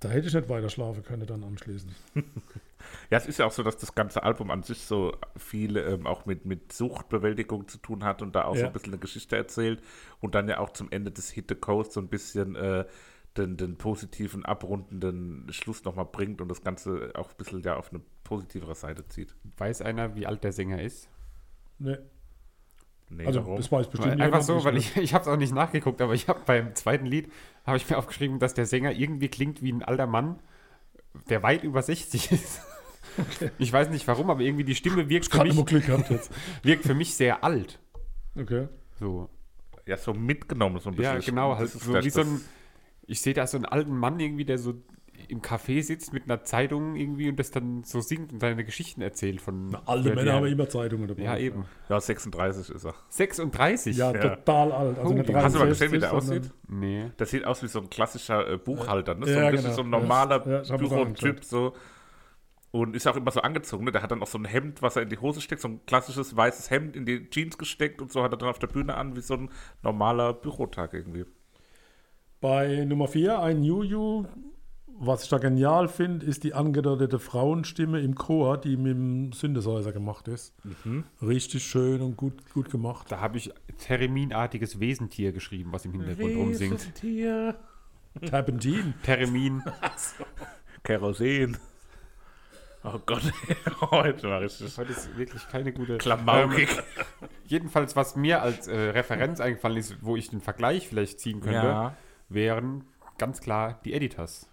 Da 0.00 0.10
hätte 0.10 0.28
ich 0.28 0.34
nicht 0.34 0.48
weiter 0.48 0.68
schlafen 0.68 1.02
können 1.02 1.26
dann 1.26 1.42
anschließend. 1.42 1.92
Ja, 3.10 3.18
es 3.18 3.26
ist 3.26 3.38
ja 3.38 3.46
auch 3.46 3.52
so, 3.52 3.62
dass 3.62 3.76
das 3.76 3.94
ganze 3.94 4.22
Album 4.22 4.50
an 4.50 4.62
sich 4.62 4.84
so 4.84 5.12
viel 5.36 5.76
ähm, 5.76 6.06
auch 6.06 6.26
mit, 6.26 6.44
mit 6.44 6.72
Suchtbewältigung 6.72 7.68
zu 7.68 7.78
tun 7.78 8.04
hat 8.04 8.22
und 8.22 8.34
da 8.34 8.44
auch 8.44 8.54
so 8.54 8.60
Ja. 8.62 8.66
ein 8.68 8.72
bisschen 8.72 8.92
eine 8.92 9.00
Geschichte 9.00 9.36
erzählt 9.36 9.82
und 10.20 10.34
dann 10.34 10.48
ja 10.48 10.58
auch 10.58 10.70
zum 10.70 10.90
Ende 10.90 11.10
des 11.10 11.30
Hit 11.30 11.46
the 11.48 11.54
Coast 11.54 11.92
so 11.92 12.00
ein 12.00 12.08
bisschen 12.08 12.54
äh, 12.56 12.84
den, 13.36 13.56
den 13.56 13.76
positiven, 13.76 14.44
abrundenden 14.44 15.46
Schluss 15.52 15.84
nochmal 15.84 16.06
bringt 16.06 16.40
und 16.40 16.48
das 16.48 16.62
Ganze 16.62 17.12
auch 17.14 17.30
ein 17.30 17.36
bisschen 17.36 17.62
ja 17.62 17.76
auf 17.76 17.90
eine 17.92 18.00
positivere 18.24 18.74
Seite 18.74 19.06
zieht. 19.08 19.34
Weiß 19.56 19.82
einer, 19.82 20.14
wie 20.16 20.26
alt 20.26 20.42
der 20.44 20.52
Sänger 20.52 20.82
ist? 20.82 21.08
Nee. 21.78 21.96
Nee, 23.10 23.24
Also, 23.26 23.40
warum? 23.40 23.56
das 23.56 23.72
weiß 23.72 23.88
bestimmt 23.88 24.20
Einfach 24.20 24.42
so, 24.42 24.64
weil 24.64 24.76
ich, 24.76 24.96
ich 24.98 25.14
habe 25.14 25.22
es 25.22 25.28
auch 25.28 25.36
nicht 25.36 25.54
nachgeguckt, 25.54 26.02
aber 26.02 26.12
ich 26.14 26.28
habe 26.28 26.40
beim 26.44 26.74
zweiten 26.74 27.06
Lied, 27.06 27.32
habe 27.64 27.76
ich 27.78 27.88
mir 27.88 27.96
aufgeschrieben, 27.96 28.38
dass 28.38 28.54
der 28.54 28.66
Sänger 28.66 28.92
irgendwie 28.92 29.28
klingt 29.28 29.62
wie 29.62 29.72
ein 29.72 29.82
alter 29.82 30.06
Mann, 30.06 30.40
der 31.28 31.42
weit 31.42 31.64
über 31.64 31.82
60 31.82 32.32
ist. 32.32 32.60
Ich 33.58 33.72
weiß 33.72 33.90
nicht 33.90 34.06
warum, 34.06 34.30
aber 34.30 34.40
irgendwie 34.42 34.64
die 34.64 34.74
Stimme 34.74 35.08
wirkt 35.08 35.32
für, 35.32 35.42
mich, 35.42 35.66
Glück 35.66 35.86
gehabt 35.86 36.10
jetzt. 36.10 36.30
wirkt 36.62 36.84
für 36.84 36.94
mich 36.94 37.14
sehr 37.14 37.42
alt. 37.42 37.80
Okay. 38.36 38.68
So. 38.98 39.28
ja, 39.86 39.96
so 39.96 40.14
mitgenommen, 40.14 40.78
so 40.78 40.90
ein 40.90 40.96
bisschen. 40.96 41.14
Ja, 41.14 41.20
genau, 41.20 41.56
halt 41.56 41.70
so 41.70 41.94
wie 41.94 42.10
so 42.10 42.20
ein, 42.20 42.40
ich 43.06 43.20
sehe 43.20 43.34
da 43.34 43.46
so 43.46 43.56
einen 43.56 43.64
alten 43.64 43.96
Mann 43.96 44.20
irgendwie, 44.20 44.44
der 44.44 44.58
so 44.58 44.74
im 45.28 45.42
Café 45.42 45.82
sitzt 45.82 46.12
mit 46.12 46.24
einer 46.24 46.44
Zeitung 46.44 46.94
irgendwie 46.96 47.28
und 47.28 47.38
das 47.38 47.50
dann 47.50 47.82
so 47.84 48.00
singt 48.00 48.32
und 48.32 48.40
seine 48.40 48.64
Geschichten 48.64 49.00
erzählt 49.02 49.40
von 49.40 49.76
Alte 49.86 50.10
Ja, 50.10 50.14
Männer 50.14 50.32
haben 50.34 50.46
immer 50.46 50.68
Zeitungen 50.68 51.08
dabei. 51.08 51.22
Ja, 51.22 51.36
eben. 51.36 51.64
Ja, 51.88 52.00
36 52.00 52.70
ist 52.74 52.84
er. 52.84 52.94
36? 53.08 53.96
Ja, 53.96 54.12
Ja. 54.12 54.36
total 54.36 54.72
alt. 54.72 54.98
Also 54.98 55.14
Oh, 55.14 55.18
Hast 55.18 55.26
du 55.28 55.32
mal 55.32 55.42
63, 55.42 55.68
gesehen, 55.68 55.92
wie 55.92 55.98
der 55.98 56.12
aussieht? 56.12 56.50
Nee. 56.68 57.10
Das 57.16 57.30
sieht 57.30 57.44
aus 57.44 57.62
wie 57.62 57.68
so 57.68 57.80
ein 57.80 57.90
klassischer 57.90 58.48
äh, 58.48 58.56
Buchhalter, 58.58 59.14
ne? 59.14 59.26
So 59.26 59.32
Ja, 59.32 59.48
ein 59.48 59.56
genau. 59.56 59.72
so 59.72 59.82
ein 59.82 59.90
normaler 59.90 60.62
Ja, 60.64 60.76
Bürotyp, 60.76 61.44
so. 61.44 61.74
Und 62.70 62.94
ist 62.94 63.06
auch 63.06 63.16
immer 63.16 63.30
so 63.30 63.40
angezogen, 63.40 63.84
ne? 63.84 63.92
Der 63.92 64.02
hat 64.02 64.10
dann 64.10 64.22
auch 64.22 64.26
so 64.26 64.38
ein 64.38 64.44
Hemd, 64.44 64.82
was 64.82 64.96
er 64.96 65.02
in 65.02 65.08
die 65.08 65.18
Hose 65.18 65.40
steckt, 65.40 65.62
so 65.62 65.68
ein 65.68 65.80
klassisches 65.86 66.36
weißes 66.36 66.70
Hemd 66.70 66.96
in 66.96 67.06
die 67.06 67.28
Jeans 67.30 67.56
gesteckt 67.58 68.00
und 68.02 68.12
so 68.12 68.22
hat 68.22 68.32
er 68.32 68.36
dann 68.36 68.50
auf 68.50 68.58
der 68.58 68.66
Bühne 68.66 68.94
an, 68.94 69.16
wie 69.16 69.20
so 69.20 69.34
ein 69.34 69.50
normaler 69.82 70.34
Bürotag 70.34 70.92
irgendwie. 70.92 71.24
Bei 72.40 72.84
Nummer 72.84 73.08
4, 73.08 73.40
ein 73.40 73.64
Juju. 73.64 74.26
Was 75.00 75.22
ich 75.22 75.28
da 75.28 75.38
genial 75.38 75.86
finde, 75.86 76.26
ist 76.26 76.42
die 76.42 76.54
angedeutete 76.54 77.20
Frauenstimme 77.20 78.00
im 78.00 78.16
Chor, 78.16 78.58
die 78.58 78.76
mit 78.76 78.96
dem 78.96 79.32
Synthesizer 79.32 79.92
gemacht 79.92 80.26
ist. 80.26 80.52
Mhm. 80.84 81.04
Richtig 81.22 81.62
schön 81.62 82.00
und 82.00 82.16
gut, 82.16 82.34
gut 82.52 82.68
gemacht. 82.68 83.06
Da 83.08 83.20
habe 83.20 83.38
ich 83.38 83.52
Terminartiges 83.78 84.80
Wesentier 84.80 85.30
geschrieben, 85.30 85.70
was 85.72 85.84
im 85.84 85.92
Hintergrund 85.92 86.36
rumsingt. 86.36 86.92
Terpentin. 88.26 88.94
Termin. 89.04 89.62
Kerosin. 90.82 91.56
Oh 92.82 92.98
Gott, 93.06 93.22
heute 93.90 94.30
war 94.30 94.40
richtig 94.40 94.76
Heute 94.78 94.92
ist 94.92 95.16
wirklich 95.16 95.46
keine 95.48 95.72
gute. 95.72 95.98
klamaukig. 95.98 96.68
Ähm, 96.70 97.28
jedenfalls, 97.44 97.94
was 97.94 98.16
mir 98.16 98.42
als 98.42 98.66
äh, 98.66 98.76
Referenz 98.76 99.40
eingefallen 99.40 99.76
ist, 99.76 99.96
wo 100.00 100.16
ich 100.16 100.30
den 100.30 100.40
Vergleich 100.40 100.88
vielleicht 100.88 101.20
ziehen 101.20 101.40
könnte, 101.40 101.66
ja. 101.66 101.96
wären 102.28 102.84
ganz 103.16 103.40
klar 103.40 103.80
die 103.84 103.92
Editors. 103.92 104.48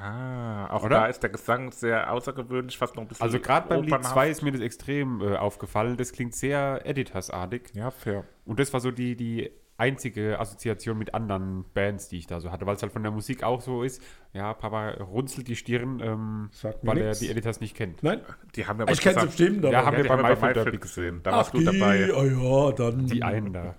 Ah, 0.00 0.68
auch 0.70 0.84
Oder? 0.84 0.96
da 1.00 1.06
ist 1.06 1.20
der 1.22 1.30
Gesang 1.30 1.72
sehr 1.72 2.12
außergewöhnlich, 2.12 2.76
fast 2.78 2.94
noch 2.96 3.02
ein 3.02 3.08
bisschen 3.08 3.22
Also 3.22 3.38
gerade 3.40 3.68
beim 3.68 3.82
Lied 3.82 3.92
opernhaft. 3.92 4.14
2 4.14 4.30
ist 4.30 4.42
mir 4.42 4.52
das 4.52 4.60
extrem 4.60 5.20
äh, 5.22 5.36
aufgefallen. 5.36 5.96
Das 5.96 6.12
klingt 6.12 6.34
sehr 6.34 6.82
Editors-artig. 6.84 7.70
Ja, 7.74 7.90
fair. 7.90 8.24
Und 8.44 8.58
das 8.60 8.72
war 8.72 8.80
so 8.80 8.90
die, 8.90 9.16
die 9.16 9.50
einzige 9.76 10.38
Assoziation 10.38 10.96
mit 10.98 11.14
anderen 11.14 11.64
Bands, 11.74 12.08
die 12.08 12.18
ich 12.18 12.26
da 12.28 12.38
so 12.40 12.52
hatte, 12.52 12.64
weil 12.64 12.76
es 12.76 12.82
halt 12.82 12.92
von 12.92 13.02
der 13.02 13.10
Musik 13.10 13.42
auch 13.42 13.60
so 13.60 13.82
ist. 13.82 14.00
Ja, 14.32 14.54
Papa 14.54 14.90
runzelt 15.02 15.48
die 15.48 15.56
Stirn, 15.56 16.00
ähm, 16.00 16.50
weil 16.82 16.98
er 16.98 17.06
nix. 17.08 17.18
die 17.18 17.28
Editors 17.30 17.60
nicht 17.60 17.76
kennt. 17.76 18.02
Nein, 18.02 18.20
Die 18.54 18.66
haben 18.66 18.78
ja 18.78 18.86
ich 18.88 19.00
kenne 19.00 19.18
es 19.18 19.26
bestimmt, 19.26 19.64
aber 19.64 19.72
Ja, 19.72 19.84
haben 19.84 19.96
Ja, 19.96 20.02
wir 20.04 20.08
bei 20.16 20.34
bei 20.36 20.52
gesehen. 20.52 20.80
gesehen. 20.80 21.20
Da 21.24 21.30
Ach, 21.32 21.36
warst 21.38 21.54
du 21.54 21.58
die, 21.58 21.64
dabei. 21.64 22.12
oh 22.14 22.24
ja, 22.68 22.72
dann. 22.72 23.06
Die 23.06 23.22
einen 23.24 23.52
da. 23.52 23.74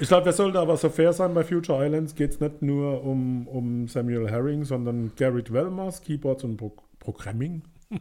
Ich 0.00 0.08
glaube, 0.08 0.26
wir 0.26 0.32
sollten 0.32 0.56
aber 0.56 0.76
so 0.76 0.88
fair 0.90 1.12
sein, 1.12 1.34
bei 1.34 1.44
Future 1.44 1.84
Islands 1.86 2.14
geht 2.14 2.32
es 2.32 2.40
nicht 2.40 2.62
nur 2.62 3.04
um, 3.04 3.46
um 3.46 3.86
Samuel 3.88 4.28
Herring, 4.28 4.64
sondern 4.64 5.12
Garrett 5.16 5.52
Welmers, 5.52 6.00
Keyboards 6.02 6.44
und 6.44 6.56
Pro 6.56 6.72
Programming. 6.98 7.62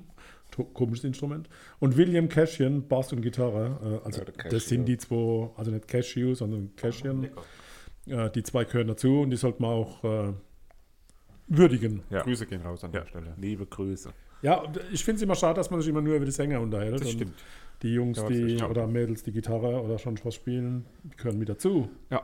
To- 0.52 0.64
Komisches 0.66 1.04
Instrument. 1.06 1.50
Und 1.80 1.98
William 1.98 2.30
Cashian, 2.30 2.88
Bass 2.88 3.12
und 3.14 3.22
Gitarre. 3.22 4.00
Äh, 4.02 4.06
also 4.06 4.22
Ja, 4.22 4.50
das 4.50 4.68
sind 4.68 4.86
die 4.86 4.98
zwei, 4.98 5.50
also 5.58 5.72
nicht 5.72 5.88
Cashew, 5.88 6.34
sondern 6.36 6.76
Cashian. 6.76 7.30
Äh, 8.08 8.30
die 8.32 8.44
zwei 8.44 8.64
gehören 8.64 8.88
dazu 8.88 9.22
und 9.22 9.30
die 9.32 9.38
sollte 9.38 9.62
man 9.62 9.72
auch 9.72 10.04
äh, 10.04 10.34
würdigen. 11.48 12.02
Ja. 12.10 12.22
Grüße 12.24 12.46
gehen 12.46 12.62
raus 12.62 12.84
an 12.84 12.92
Ja, 12.94 13.02
der 13.02 13.08
Stelle. 13.08 13.34
liebe 13.38 13.66
Grüße. 13.66 14.10
Ja, 14.42 14.64
ich 14.92 15.04
finde 15.06 15.18
es 15.18 15.22
immer 15.22 15.36
schade, 15.36 15.56
dass 15.56 15.70
man 15.72 15.80
sich 15.80 15.90
immer 15.90 16.02
nur 16.02 16.16
über 16.16 16.26
die 16.26 16.32
Sänger 16.32 16.60
unterhält. 16.60 16.96
Das 16.96 17.02
und 17.02 17.10
stimmt. 17.12 17.34
Die 17.84 17.94
Jungs, 17.94 18.18
Ja, 18.18 18.24
das 18.24 18.32
die 18.32 18.50
stimmt. 18.56 18.70
oder 18.72 18.88
Mädels, 18.88 19.24
die 19.24 19.32
Gitarre 19.32 19.82
oder 19.82 19.98
schon 20.00 20.18
was 20.24 20.34
spielen, 20.36 20.86
die 21.04 21.16
gehören 21.18 21.38
mit 21.38 21.50
dazu. 21.50 21.90
Ja. 22.10 22.24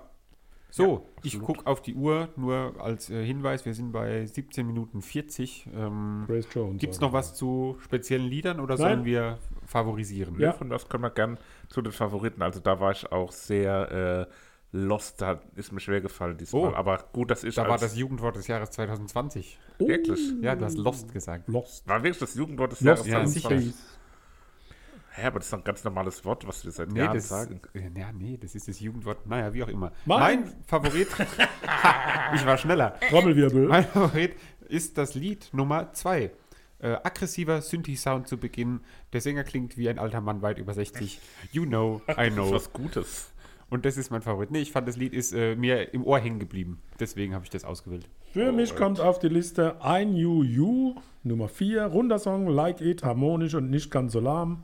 So, 0.72 0.84
Ja, 0.84 1.02
ich 1.24 1.40
gucke 1.42 1.66
auf 1.66 1.82
die 1.82 1.96
Uhr, 1.96 2.30
nur 2.36 2.76
als 2.80 3.10
äh, 3.10 3.26
Hinweis, 3.26 3.66
wir 3.66 3.74
sind 3.74 3.92
bei 3.92 4.24
17 4.26 4.66
Minuten 4.68 5.02
40. 5.02 5.68
Ähm, 5.76 6.26
Grace 6.28 6.48
Jones. 6.54 6.80
Gibt 6.80 6.94
es 6.94 7.00
also. 7.00 7.08
noch 7.08 7.14
was 7.14 7.34
zu 7.34 7.78
speziellen 7.84 8.28
Liedern 8.28 8.60
oder 8.60 8.76
Nein. 8.76 8.78
sollen 8.78 9.06
wir 9.06 9.40
favorisieren? 9.66 10.36
Ja. 10.36 10.48
Ja. 10.48 10.54
Von 10.54 10.70
das 10.70 10.88
können 10.88 11.04
wir 11.04 11.10
gern 11.10 11.40
zu 11.70 11.82
den 11.82 11.92
Favoriten. 11.92 12.42
Also 12.44 12.60
da 12.60 12.80
war 12.80 12.92
ich 12.92 13.12
auch 13.12 13.32
sehr 13.32 14.28
äh, 14.30 14.78
lost. 14.78 15.20
Da 15.22 15.42
ist 15.56 15.72
mir 15.72 15.80
schwer 15.80 16.02
gefallen 16.02 16.38
diesmal. 16.38 16.72
Oh. 16.72 16.76
Aber 16.76 17.04
gut, 17.14 17.32
dass 17.32 17.44
ich 17.44 17.56
Da 17.56 17.64
war 17.64 17.72
als- 17.72 17.82
das 17.82 17.98
Jugendwort 17.98 18.36
des 18.36 18.46
Jahres 18.46 18.70
2020. 18.70 19.58
wirklich. 19.80 20.20
Ja, 20.42 20.56
du 20.56 20.66
hast 20.66 20.78
Lost 20.78 21.12
gesagt. 21.12 21.48
Lost. 21.48 21.88
War 21.88 22.04
wirklich 22.04 22.20
das 22.20 22.36
Jugendwort 22.36 22.74
des 22.74 22.82
Lost 22.82 23.08
Jahres 23.08 23.34
Ja, 23.36 23.50
in 23.50 23.66
2020? 23.72 23.74
Hä, 25.12 25.26
aber 25.28 25.40
das 25.40 25.48
ist 25.48 25.54
doch 25.54 25.58
ein 25.60 25.64
ganz 25.64 25.84
normales 25.84 26.24
Wort, 26.26 26.48
was 26.48 26.64
wir 26.64 26.72
seit 26.72 26.92
Nee 26.92 27.00
Jahren 27.00 27.16
das, 27.16 27.30
sagen. 27.30 27.62
ja, 27.96 28.12
nee, 28.14 28.38
das 28.42 28.56
ist 28.56 28.68
das 28.68 28.80
Jugendwort. 28.80 29.26
Naja, 29.28 29.54
wie 29.54 29.64
auch 29.64 29.68
immer. 29.68 29.92
Mein- 30.06 30.20
Mein 30.44 30.54
Favorit, 30.68 31.08
ich 32.36 32.46
war 32.46 32.58
schneller. 32.58 33.00
Trommelwirbel. 33.10 33.68
Mein 33.68 33.86
Favorit 33.86 34.36
ist 34.68 34.98
das 34.98 35.16
Lied 35.16 35.50
Nummer 35.54 35.94
2. 35.94 36.32
Äh, 36.82 36.88
aggressiver 37.04 37.62
Synthi-Sound 37.62 38.28
zu 38.28 38.38
Beginn. 38.38 38.82
Der 39.12 39.20
Sänger 39.22 39.44
klingt 39.44 39.78
wie 39.78 39.90
ein 39.90 40.00
alter 40.00 40.22
Mann 40.22 40.42
weit 40.42 40.60
über 40.60 40.74
60. 40.74 41.20
You 41.52 41.66
know, 41.66 42.02
I 42.08 42.14
Das 42.16 42.28
ist 42.28 42.34
know. 42.34 42.52
was 42.52 42.72
Gutes. 42.74 43.32
Und 43.70 43.86
das 43.86 43.98
ist 43.98 44.10
mein 44.12 44.22
Favorit. 44.22 44.50
Nee, 44.50 44.62
ich 44.62 44.72
fand, 44.72 44.88
das 44.88 44.96
Lied 44.96 45.14
ist 45.14 45.34
äh, 45.34 45.56
mir 45.56 45.94
im 45.94 46.04
Ohr 46.04 46.20
hängen 46.20 46.40
geblieben. 46.40 46.82
Deswegen 47.00 47.34
habe 47.36 47.44
ich 47.44 47.50
das 47.52 47.66
ausgewählt. 47.66 48.10
Für 48.34 48.52
mich 48.52 48.76
kommt 48.76 49.00
auf 49.00 49.20
die 49.20 49.28
Liste 49.28 49.84
ein 49.84 50.16
You 50.16 50.44
You, 50.44 50.96
Nummer 51.24 51.50
4, 51.50 51.86
runder 51.86 52.18
Song, 52.18 52.48
like 52.48 52.80
it, 52.82 53.04
harmonisch 53.04 53.54
und 53.56 53.70
nicht 53.70 53.92
ganz 53.92 54.14
so 54.14 54.20
lahm. 54.20 54.64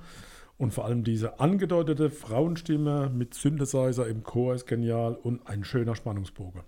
Und 0.58 0.74
vor 0.74 0.86
allem 0.86 1.04
diese 1.04 1.39
angedeutete 1.39 2.10
Frauenstimme 2.10 3.10
mit 3.10 3.34
Synthesizer 3.34 4.08
im 4.08 4.24
Chor 4.24 4.56
ist 4.56 4.68
genial 4.68 5.15
und 5.15 5.48
ein 5.48 5.63
schöner 5.63 5.96
Spannungsbogen. 5.96 6.62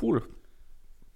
Cool. 0.00 0.22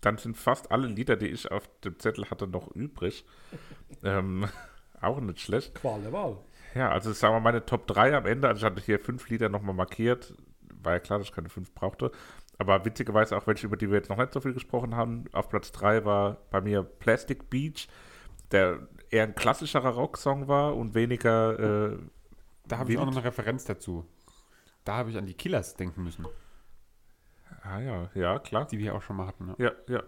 Dann 0.01 0.19
sind 0.19 0.37
fast 0.37 0.71
alle 0.71 0.89
Lieder, 0.89 1.17
die 1.17 1.29
ich 1.29 1.51
auf 1.51 1.69
dem 1.83 1.99
Zettel 1.99 2.29
hatte, 2.31 2.47
noch 2.47 2.71
übrig. 2.75 3.25
ähm, 4.05 4.47
auch 5.01 5.21
nicht 5.21 5.41
schlecht. 5.41 5.75
Qual 5.75 6.03
der 6.03 6.13
Wahl. 6.13 6.37
Ja, 6.75 6.91
also 6.91 7.13
sagen 7.13 7.35
wir 7.35 7.41
meine 7.41 7.65
Top 7.65 7.87
3 7.87 8.17
am 8.17 8.27
Ende. 8.27 8.49
Also 8.49 8.59
ich 8.59 8.65
hatte 8.65 8.83
hier 8.83 8.99
fünf 8.99 9.29
Lieder 9.31 9.49
nochmal 9.49 9.75
markiert. 9.75 10.35
War 10.83 10.95
ja 10.95 10.99
klar, 10.99 11.19
dass 11.19 11.29
ich 11.29 11.35
keine 11.35 11.49
fünf 11.49 11.73
brauchte. 11.73 12.11
Aber 12.59 12.85
witzigerweise 12.85 13.37
auch 13.37 13.47
welche, 13.47 13.67
über 13.67 13.77
die 13.77 13.89
wir 13.89 13.97
jetzt 13.97 14.11
noch 14.11 14.19
nicht 14.19 14.33
so 14.33 14.41
viel 14.41 14.53
gesprochen 14.53 14.95
haben. 14.95 15.25
Auf 15.33 15.49
Platz 15.49 15.73
3 15.73 16.05
war 16.05 16.39
bei 16.51 16.61
mir 16.61 16.83
Plastic 16.83 17.49
Beach, 17.49 17.89
der 18.53 18.87
eher 19.11 19.25
ein 19.25 19.35
klassischerer 19.35 19.91
Rocksong 19.91 20.49
war 20.49 20.77
und 20.77 20.95
weniger 20.95 21.93
äh, 21.93 21.99
Da 22.69 22.79
habe 22.79 22.93
ich 22.93 22.99
auch 22.99 23.07
noch 23.07 23.13
eine 23.17 23.25
Referenz 23.25 23.65
dazu. 23.65 24.07
Da 24.85 24.97
habe 24.97 25.11
ich 25.11 25.17
an 25.17 25.27
die 25.27 25.35
Killers 25.35 25.75
denken 25.77 26.03
müssen, 26.05 26.27
Ah 27.63 27.81
ja, 27.81 28.11
ja, 28.15 28.39
klar. 28.39 28.67
die 28.67 28.79
wir 28.79 28.95
auch 28.95 29.01
schon 29.03 29.17
mal 29.17 29.27
hatten. 29.27 29.47
Ne? 29.47 29.55
Ja, 29.59 29.73
ja. 29.89 30.03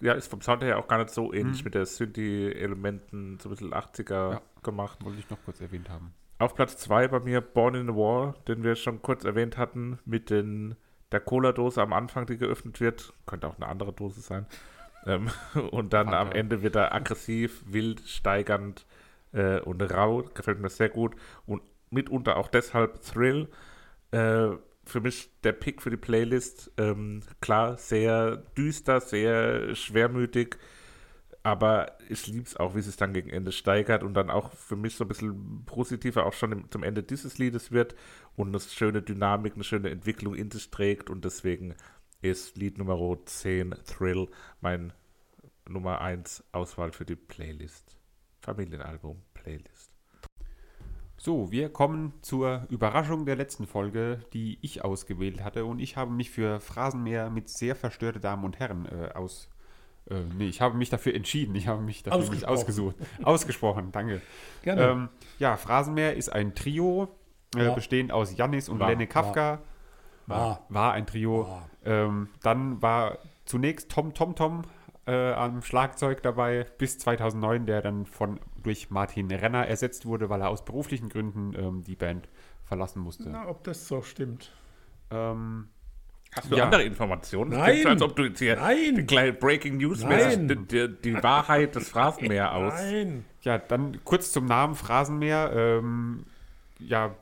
Ja, 0.00 0.12
ist 0.12 0.28
vom 0.30 0.40
Sound 0.40 0.62
her 0.62 0.78
auch 0.78 0.86
gar 0.86 0.98
nicht 0.98 1.10
so 1.10 1.32
ähnlich 1.32 1.64
mit 1.64 1.74
der 1.74 1.84
Synthi-Elementen, 1.84 3.38
so 3.40 3.48
ein 3.48 3.50
bisschen 3.50 3.72
80er 3.74 4.32
Ja. 4.34 4.42
gemacht. 4.62 5.04
Wollte 5.04 5.18
ich 5.18 5.28
noch 5.28 5.38
kurz 5.44 5.60
erwähnt 5.60 5.88
haben. 5.90 6.14
Auf 6.38 6.54
Platz 6.54 6.76
2 6.76 7.08
bei 7.08 7.18
mir 7.18 7.40
Born 7.40 7.74
in 7.74 7.88
the 7.88 7.94
War, 7.94 8.34
den 8.46 8.62
wir 8.62 8.76
schon 8.76 9.02
kurz 9.02 9.24
erwähnt 9.24 9.56
hatten, 9.58 9.98
mit 10.04 10.30
den, 10.30 10.76
der 11.10 11.18
Cola-Dose 11.18 11.82
am 11.82 11.92
Anfang, 11.92 12.26
die 12.26 12.36
geöffnet 12.36 12.78
wird. 12.80 13.12
Könnte 13.26 13.48
auch 13.48 13.56
eine 13.56 13.66
andere 13.66 13.92
Dose 13.92 14.20
sein. 14.20 14.46
Ähm, 15.06 15.30
und 15.70 15.92
dann 15.92 16.08
am 16.08 16.28
Fanta. 16.28 16.38
Ende 16.38 16.62
wird 16.62 16.76
er 16.76 16.94
aggressiv, 16.94 17.62
wild, 17.66 18.00
steigernd 18.06 18.86
äh, 19.32 19.60
und 19.60 19.80
rau. 19.82 20.22
Gefällt 20.34 20.60
mir 20.60 20.70
sehr 20.70 20.88
gut. 20.88 21.14
Und 21.46 21.62
mitunter 21.90 22.36
auch 22.36 22.48
deshalb 22.48 23.02
Thrill. 23.02 23.48
Äh, 24.10 24.50
für 24.84 25.00
mich 25.00 25.30
der 25.44 25.52
Pick 25.52 25.82
für 25.82 25.90
die 25.90 25.96
Playlist. 25.96 26.72
Ähm, 26.78 27.20
klar, 27.40 27.76
sehr 27.76 28.36
düster, 28.56 29.00
sehr 29.00 29.74
schwermütig. 29.74 30.56
Aber 31.42 31.96
ich 32.08 32.26
liebe 32.26 32.44
es 32.44 32.56
auch, 32.56 32.74
wie 32.74 32.80
es 32.80 32.86
sich 32.86 32.96
dann 32.96 33.12
gegen 33.12 33.30
Ende 33.30 33.52
steigert 33.52 34.02
und 34.02 34.14
dann 34.14 34.28
auch 34.28 34.52
für 34.52 34.76
mich 34.76 34.96
so 34.96 35.04
ein 35.04 35.08
bisschen 35.08 35.64
positiver 35.66 36.26
auch 36.26 36.32
schon 36.32 36.52
im, 36.52 36.70
zum 36.70 36.82
Ende 36.82 37.02
dieses 37.02 37.38
Liedes 37.38 37.70
wird 37.70 37.94
und 38.36 38.48
eine 38.48 38.60
schöne 38.60 39.02
Dynamik, 39.02 39.54
eine 39.54 39.64
schöne 39.64 39.90
Entwicklung 39.90 40.34
in 40.34 40.50
sich 40.50 40.70
trägt 40.70 41.10
und 41.10 41.24
deswegen 41.24 41.74
ist 42.22 42.56
Lied 42.56 42.78
Nummer 42.78 42.98
10 43.24 43.74
Thrill 43.86 44.28
mein 44.60 44.92
Nummer 45.68 46.00
1 46.00 46.44
Auswahl 46.52 46.92
für 46.92 47.04
die 47.04 47.16
Playlist. 47.16 47.96
Familienalbum 48.40 49.22
Playlist. 49.34 49.92
So, 51.16 51.50
wir 51.50 51.68
kommen 51.68 52.12
zur 52.22 52.66
Überraschung 52.70 53.26
der 53.26 53.34
letzten 53.36 53.66
Folge, 53.66 54.20
die 54.32 54.58
ich 54.62 54.84
ausgewählt 54.84 55.42
hatte. 55.42 55.64
Und 55.64 55.80
ich 55.80 55.96
habe 55.96 56.12
mich 56.12 56.30
für 56.30 56.60
Phrasenmeer 56.60 57.28
mit 57.28 57.48
sehr 57.48 57.74
verstörte 57.74 58.20
Damen 58.20 58.44
und 58.44 58.58
Herren 58.60 58.86
äh, 58.86 59.10
aus. 59.14 59.48
Äh, 60.08 60.20
nee, 60.36 60.46
ich 60.46 60.60
habe 60.60 60.76
mich 60.76 60.90
dafür 60.90 61.14
entschieden. 61.14 61.54
Ich 61.56 61.66
habe 61.66 61.82
mich 61.82 62.04
dafür 62.04 62.20
nicht 62.20 62.46
Ausgesprochen. 62.46 62.94
ausgesucht. 62.94 63.24
Ausgesprochen, 63.24 63.92
danke. 63.92 64.22
Gerne. 64.62 64.82
Ähm, 64.82 65.08
ja, 65.40 65.56
Phrasenmeer 65.56 66.14
ist 66.14 66.28
ein 66.32 66.54
Trio, 66.54 67.08
äh, 67.56 67.64
Ja. 67.64 67.74
bestehend 67.74 68.12
aus 68.12 68.36
Jannis 68.36 68.68
und 68.68 68.78
War, 68.78 68.88
Lenne 68.88 69.08
Kafka. 69.08 69.50
War. 69.50 69.62
War 70.28 70.92
ein 70.92 71.06
Trio. 71.06 71.46
War. 71.48 71.68
Ähm, 71.84 72.28
dann 72.42 72.80
war 72.82 73.18
zunächst 73.44 73.90
Tom 73.90 74.14
Tom 74.14 74.34
Tom 74.34 74.62
äh, 75.06 75.32
am 75.32 75.62
Schlagzeug 75.62 76.22
dabei 76.22 76.66
bis 76.76 76.98
2009, 76.98 77.66
der 77.66 77.80
dann 77.82 78.04
von 78.06 78.38
durch 78.62 78.90
Martin 78.90 79.30
Renner 79.30 79.66
ersetzt 79.66 80.04
wurde, 80.04 80.28
weil 80.28 80.40
er 80.42 80.50
aus 80.50 80.64
beruflichen 80.64 81.08
Gründen 81.08 81.54
ähm, 81.58 81.84
die 81.84 81.96
Band 81.96 82.28
verlassen 82.64 83.00
musste. 83.00 83.30
Na, 83.30 83.48
ob 83.48 83.64
das 83.64 83.88
so 83.88 84.02
stimmt. 84.02 84.52
Ähm, 85.10 85.68
Hast 86.36 86.50
du 86.52 86.56
Ja. 86.56 86.64
andere 86.64 86.82
Informationen? 86.82 87.52
Nein. 87.52 87.86
Als 87.86 88.02
ob 88.02 88.14
du 88.14 88.24
jetzt 88.24 88.38
hier 88.38 88.56
Nein. 88.56 88.96
die 88.96 89.06
kleine 89.06 89.32
Breaking 89.32 89.78
News 89.78 90.02
Nein. 90.04 90.66
die, 90.70 90.88
die 91.02 91.22
Wahrheit 91.22 91.74
des 91.74 91.88
Phrasenmeer 91.88 92.54
aus. 92.54 92.74
Nein. 92.74 93.24
ja, 93.42 93.56
dann 93.56 94.04
kurz 94.04 94.30
zum 94.32 94.44
Namen 94.44 94.74
Phrasenmeer. 94.74 95.52
Ähm, 95.54 96.26
ja, 96.80 97.14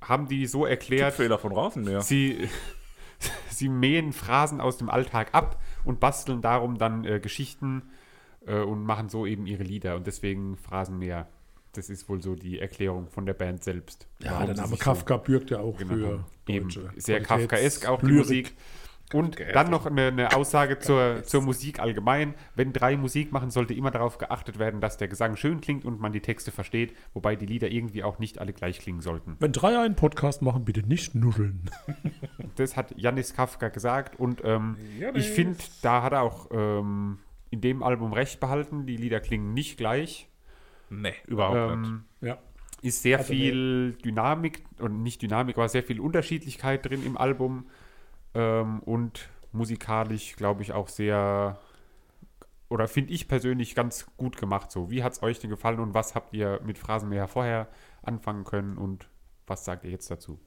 haben 0.00 0.28
die 0.28 0.46
so 0.46 0.64
erklärt, 0.66 1.14
Fehler 1.14 1.38
von 1.38 1.52
Rasenmeer. 1.52 2.00
sie, 2.02 2.48
sie 3.50 3.68
mähen 3.68 4.12
Phrasen 4.12 4.60
aus 4.60 4.78
dem 4.78 4.88
Alltag 4.90 5.34
ab 5.34 5.60
und 5.84 6.00
basteln 6.00 6.40
darum 6.42 6.78
dann 6.78 7.04
äh, 7.04 7.20
Geschichten 7.20 7.82
äh, 8.46 8.60
und 8.60 8.82
machen 8.84 9.08
so 9.08 9.26
eben 9.26 9.46
ihre 9.46 9.62
Lieder 9.62 9.96
und 9.96 10.06
deswegen 10.06 10.56
Phrasenmeer. 10.56 11.28
Das 11.72 11.88
ist 11.88 12.08
wohl 12.08 12.20
so 12.20 12.34
die 12.34 12.58
Erklärung 12.58 13.08
von 13.08 13.26
der 13.26 13.34
Band 13.34 13.62
selbst. 13.62 14.08
Ja, 14.20 14.44
der 14.44 14.56
Name 14.56 14.76
Kafka 14.76 15.18
bürgt 15.18 15.50
ja 15.50 15.60
auch 15.60 15.76
Genau. 15.78 15.94
für 15.94 16.24
Eben, 16.48 16.64
deutsche 16.68 16.90
sehr 16.96 17.22
Kafkaesk 17.22 17.86
auch 17.86 18.00
die 18.00 18.06
Lyrik. 18.06 18.18
Musik. 18.18 18.56
Und 19.12 19.38
dann 19.52 19.70
noch 19.70 19.86
eine, 19.86 20.06
eine 20.08 20.36
Aussage 20.36 20.78
zur, 20.78 21.24
zur 21.24 21.42
Musik 21.42 21.80
allgemein. 21.80 22.34
Wenn 22.54 22.72
drei 22.72 22.96
Musik 22.96 23.32
machen, 23.32 23.50
sollte 23.50 23.74
immer 23.74 23.90
darauf 23.90 24.18
geachtet 24.18 24.58
werden, 24.58 24.80
dass 24.80 24.96
der 24.98 25.08
Gesang 25.08 25.36
schön 25.36 25.60
klingt 25.60 25.84
und 25.84 26.00
man 26.00 26.12
die 26.12 26.20
Texte 26.20 26.52
versteht, 26.52 26.94
wobei 27.14 27.34
die 27.36 27.46
Lieder 27.46 27.70
irgendwie 27.70 28.02
auch 28.04 28.18
nicht 28.18 28.38
alle 28.38 28.52
gleich 28.52 28.78
klingen 28.78 29.00
sollten. 29.00 29.36
Wenn 29.40 29.52
drei 29.52 29.78
einen 29.78 29.96
Podcast 29.96 30.42
machen, 30.42 30.64
bitte 30.64 30.86
nicht 30.86 31.14
nuscheln. 31.14 31.70
Das 32.56 32.76
hat 32.76 32.92
Janis 32.96 33.32
Kafka 33.34 33.68
gesagt 33.68 34.18
und 34.18 34.42
ähm, 34.44 34.76
ich 35.14 35.28
finde, 35.30 35.58
da 35.82 36.02
hat 36.02 36.12
er 36.12 36.22
auch 36.22 36.48
ähm, 36.50 37.18
in 37.50 37.60
dem 37.60 37.82
Album 37.82 38.12
recht 38.12 38.40
behalten. 38.40 38.86
Die 38.86 38.96
Lieder 38.96 39.20
klingen 39.20 39.54
nicht 39.54 39.78
gleich. 39.78 40.28
Nee, 40.90 41.14
überhaupt 41.26 41.78
nicht. 41.78 41.88
Ähm, 41.88 42.04
Ja. 42.20 42.38
ist 42.82 43.02
sehr 43.02 43.18
Also 43.18 43.32
viel 43.32 43.92
Dynamik 44.04 44.64
und 44.78 45.02
nicht 45.02 45.22
Dynamik, 45.22 45.56
aber 45.56 45.68
sehr 45.68 45.82
viel 45.84 46.00
Unterschiedlichkeit 46.00 46.84
drin 46.88 47.04
im 47.06 47.16
Album 47.16 47.66
ähm, 48.34 48.80
und 48.80 49.28
musikalisch, 49.52 50.36
glaube 50.36 50.62
ich, 50.62 50.72
auch 50.72 50.88
sehr 50.88 51.58
oder 52.68 52.86
finde 52.86 53.12
ich 53.12 53.26
persönlich 53.26 53.74
ganz 53.74 54.06
gut 54.16 54.36
gemacht 54.36 54.70
so. 54.70 54.90
Wie 54.90 55.02
hat 55.02 55.12
es 55.12 55.22
euch 55.22 55.40
denn 55.40 55.50
gefallen 55.50 55.80
und 55.80 55.92
was 55.92 56.14
habt 56.14 56.32
ihr 56.32 56.60
mit 56.64 56.78
Phrasenmäher 56.78 57.26
vorher 57.26 57.68
anfangen 58.02 58.44
können 58.44 58.78
und 58.78 59.08
was 59.46 59.64
sagt 59.64 59.84
ihr 59.84 59.90
jetzt 59.90 60.10
dazu? 60.10 60.38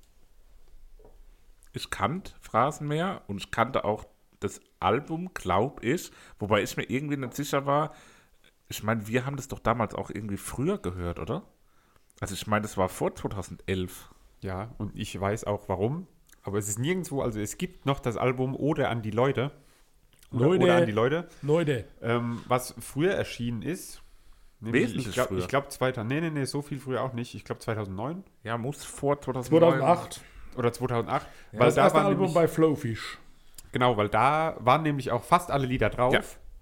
Ich 1.74 1.90
kannte 1.90 2.34
Phrasenmeer 2.40 3.24
und 3.28 3.38
ich 3.38 3.52
kannte 3.52 3.84
auch 3.84 4.06
das 4.40 4.62
Album, 4.80 5.32
glaub 5.34 5.84
ich, 5.84 6.12
wobei 6.40 6.64
ich 6.64 6.78
mir 6.78 6.90
irgendwie 6.90 7.18
nicht 7.18 7.34
sicher 7.34 7.66
war. 7.66 7.94
Ich 8.70 8.84
meine, 8.84 9.08
wir 9.08 9.26
haben 9.26 9.36
das 9.36 9.50
doch 9.50 9.60
damals 9.60 9.94
auch 9.94 10.10
irgendwie 10.10 10.38
früher 10.38 10.78
gehört, 10.78 11.20
oder? 11.20 11.44
Also 12.22 12.36
ich 12.36 12.48
meine, 12.48 12.62
das 12.62 12.78
war 12.78 12.88
vor 12.88 13.14
2011. 13.16 14.14
Ja, 14.42 14.74
und 14.78 14.96
ich 14.96 15.20
weiß 15.20 15.46
auch 15.46 15.68
warum, 15.68 16.08
aber 16.44 16.58
es 16.58 16.68
ist 16.68 16.80
nirgendwo, 16.80 17.22
also 17.22 17.40
es 17.40 17.58
gibt 17.58 17.86
noch 17.86 18.00
das 18.00 18.18
Album 18.18 18.56
Oder 18.56 18.90
an 18.90 19.02
die 19.02 19.12
Leute. 19.12 19.52
Oder, 20.32 20.46
Leute. 20.46 20.64
oder 20.64 20.76
an 20.78 20.86
die 20.86 20.92
Leute. 20.92 21.28
Leute, 21.42 21.86
Ähm, 22.02 22.42
was 22.48 22.74
früher 22.80 23.14
erschienen 23.14 23.62
ist. 23.62 24.02
nämlich, 24.60 24.84
Wesentlich 24.84 25.08
ich 25.08 25.14
glaube, 25.14 25.30
früher. 25.30 25.40
ich 25.40 25.48
glaub, 25.48 25.72
2000, 25.72 26.08
nee, 26.10 26.22
nee, 26.22 26.30
nee, 26.32 26.46
so 26.46 26.62
viel 26.62 26.80
früher 26.80 27.02
auch 27.04 27.14
nicht. 27.14 27.36
Ich 27.36 27.44
glaube 27.46 27.60
2009 27.60 28.24
Ja, 28.44 28.58
muss 28.58 28.84
vor 28.84 29.20
2009. 29.22 29.80
2008. 29.80 30.22
oder 30.58 30.74
2008. 30.74 31.28
Weil 31.52 31.60
weil 31.60 31.66
das 31.68 31.76
da 31.76 31.84
erste 31.84 31.98
waren 31.98 32.06
Album 32.08 32.20
nämlich, 32.22 32.34
bei 32.36 32.48
Flowfish. 32.48 33.20
genau, 33.72 33.96
weil 33.98 34.10
da 34.10 34.58
waren 34.60 34.82
nämlich 34.84 35.12
auch 35.12 35.24
fast 35.24 35.52
alle 35.52 35.66
Lieder 35.68 35.90
drauf. 35.90 36.14
Ja. 36.14 36.22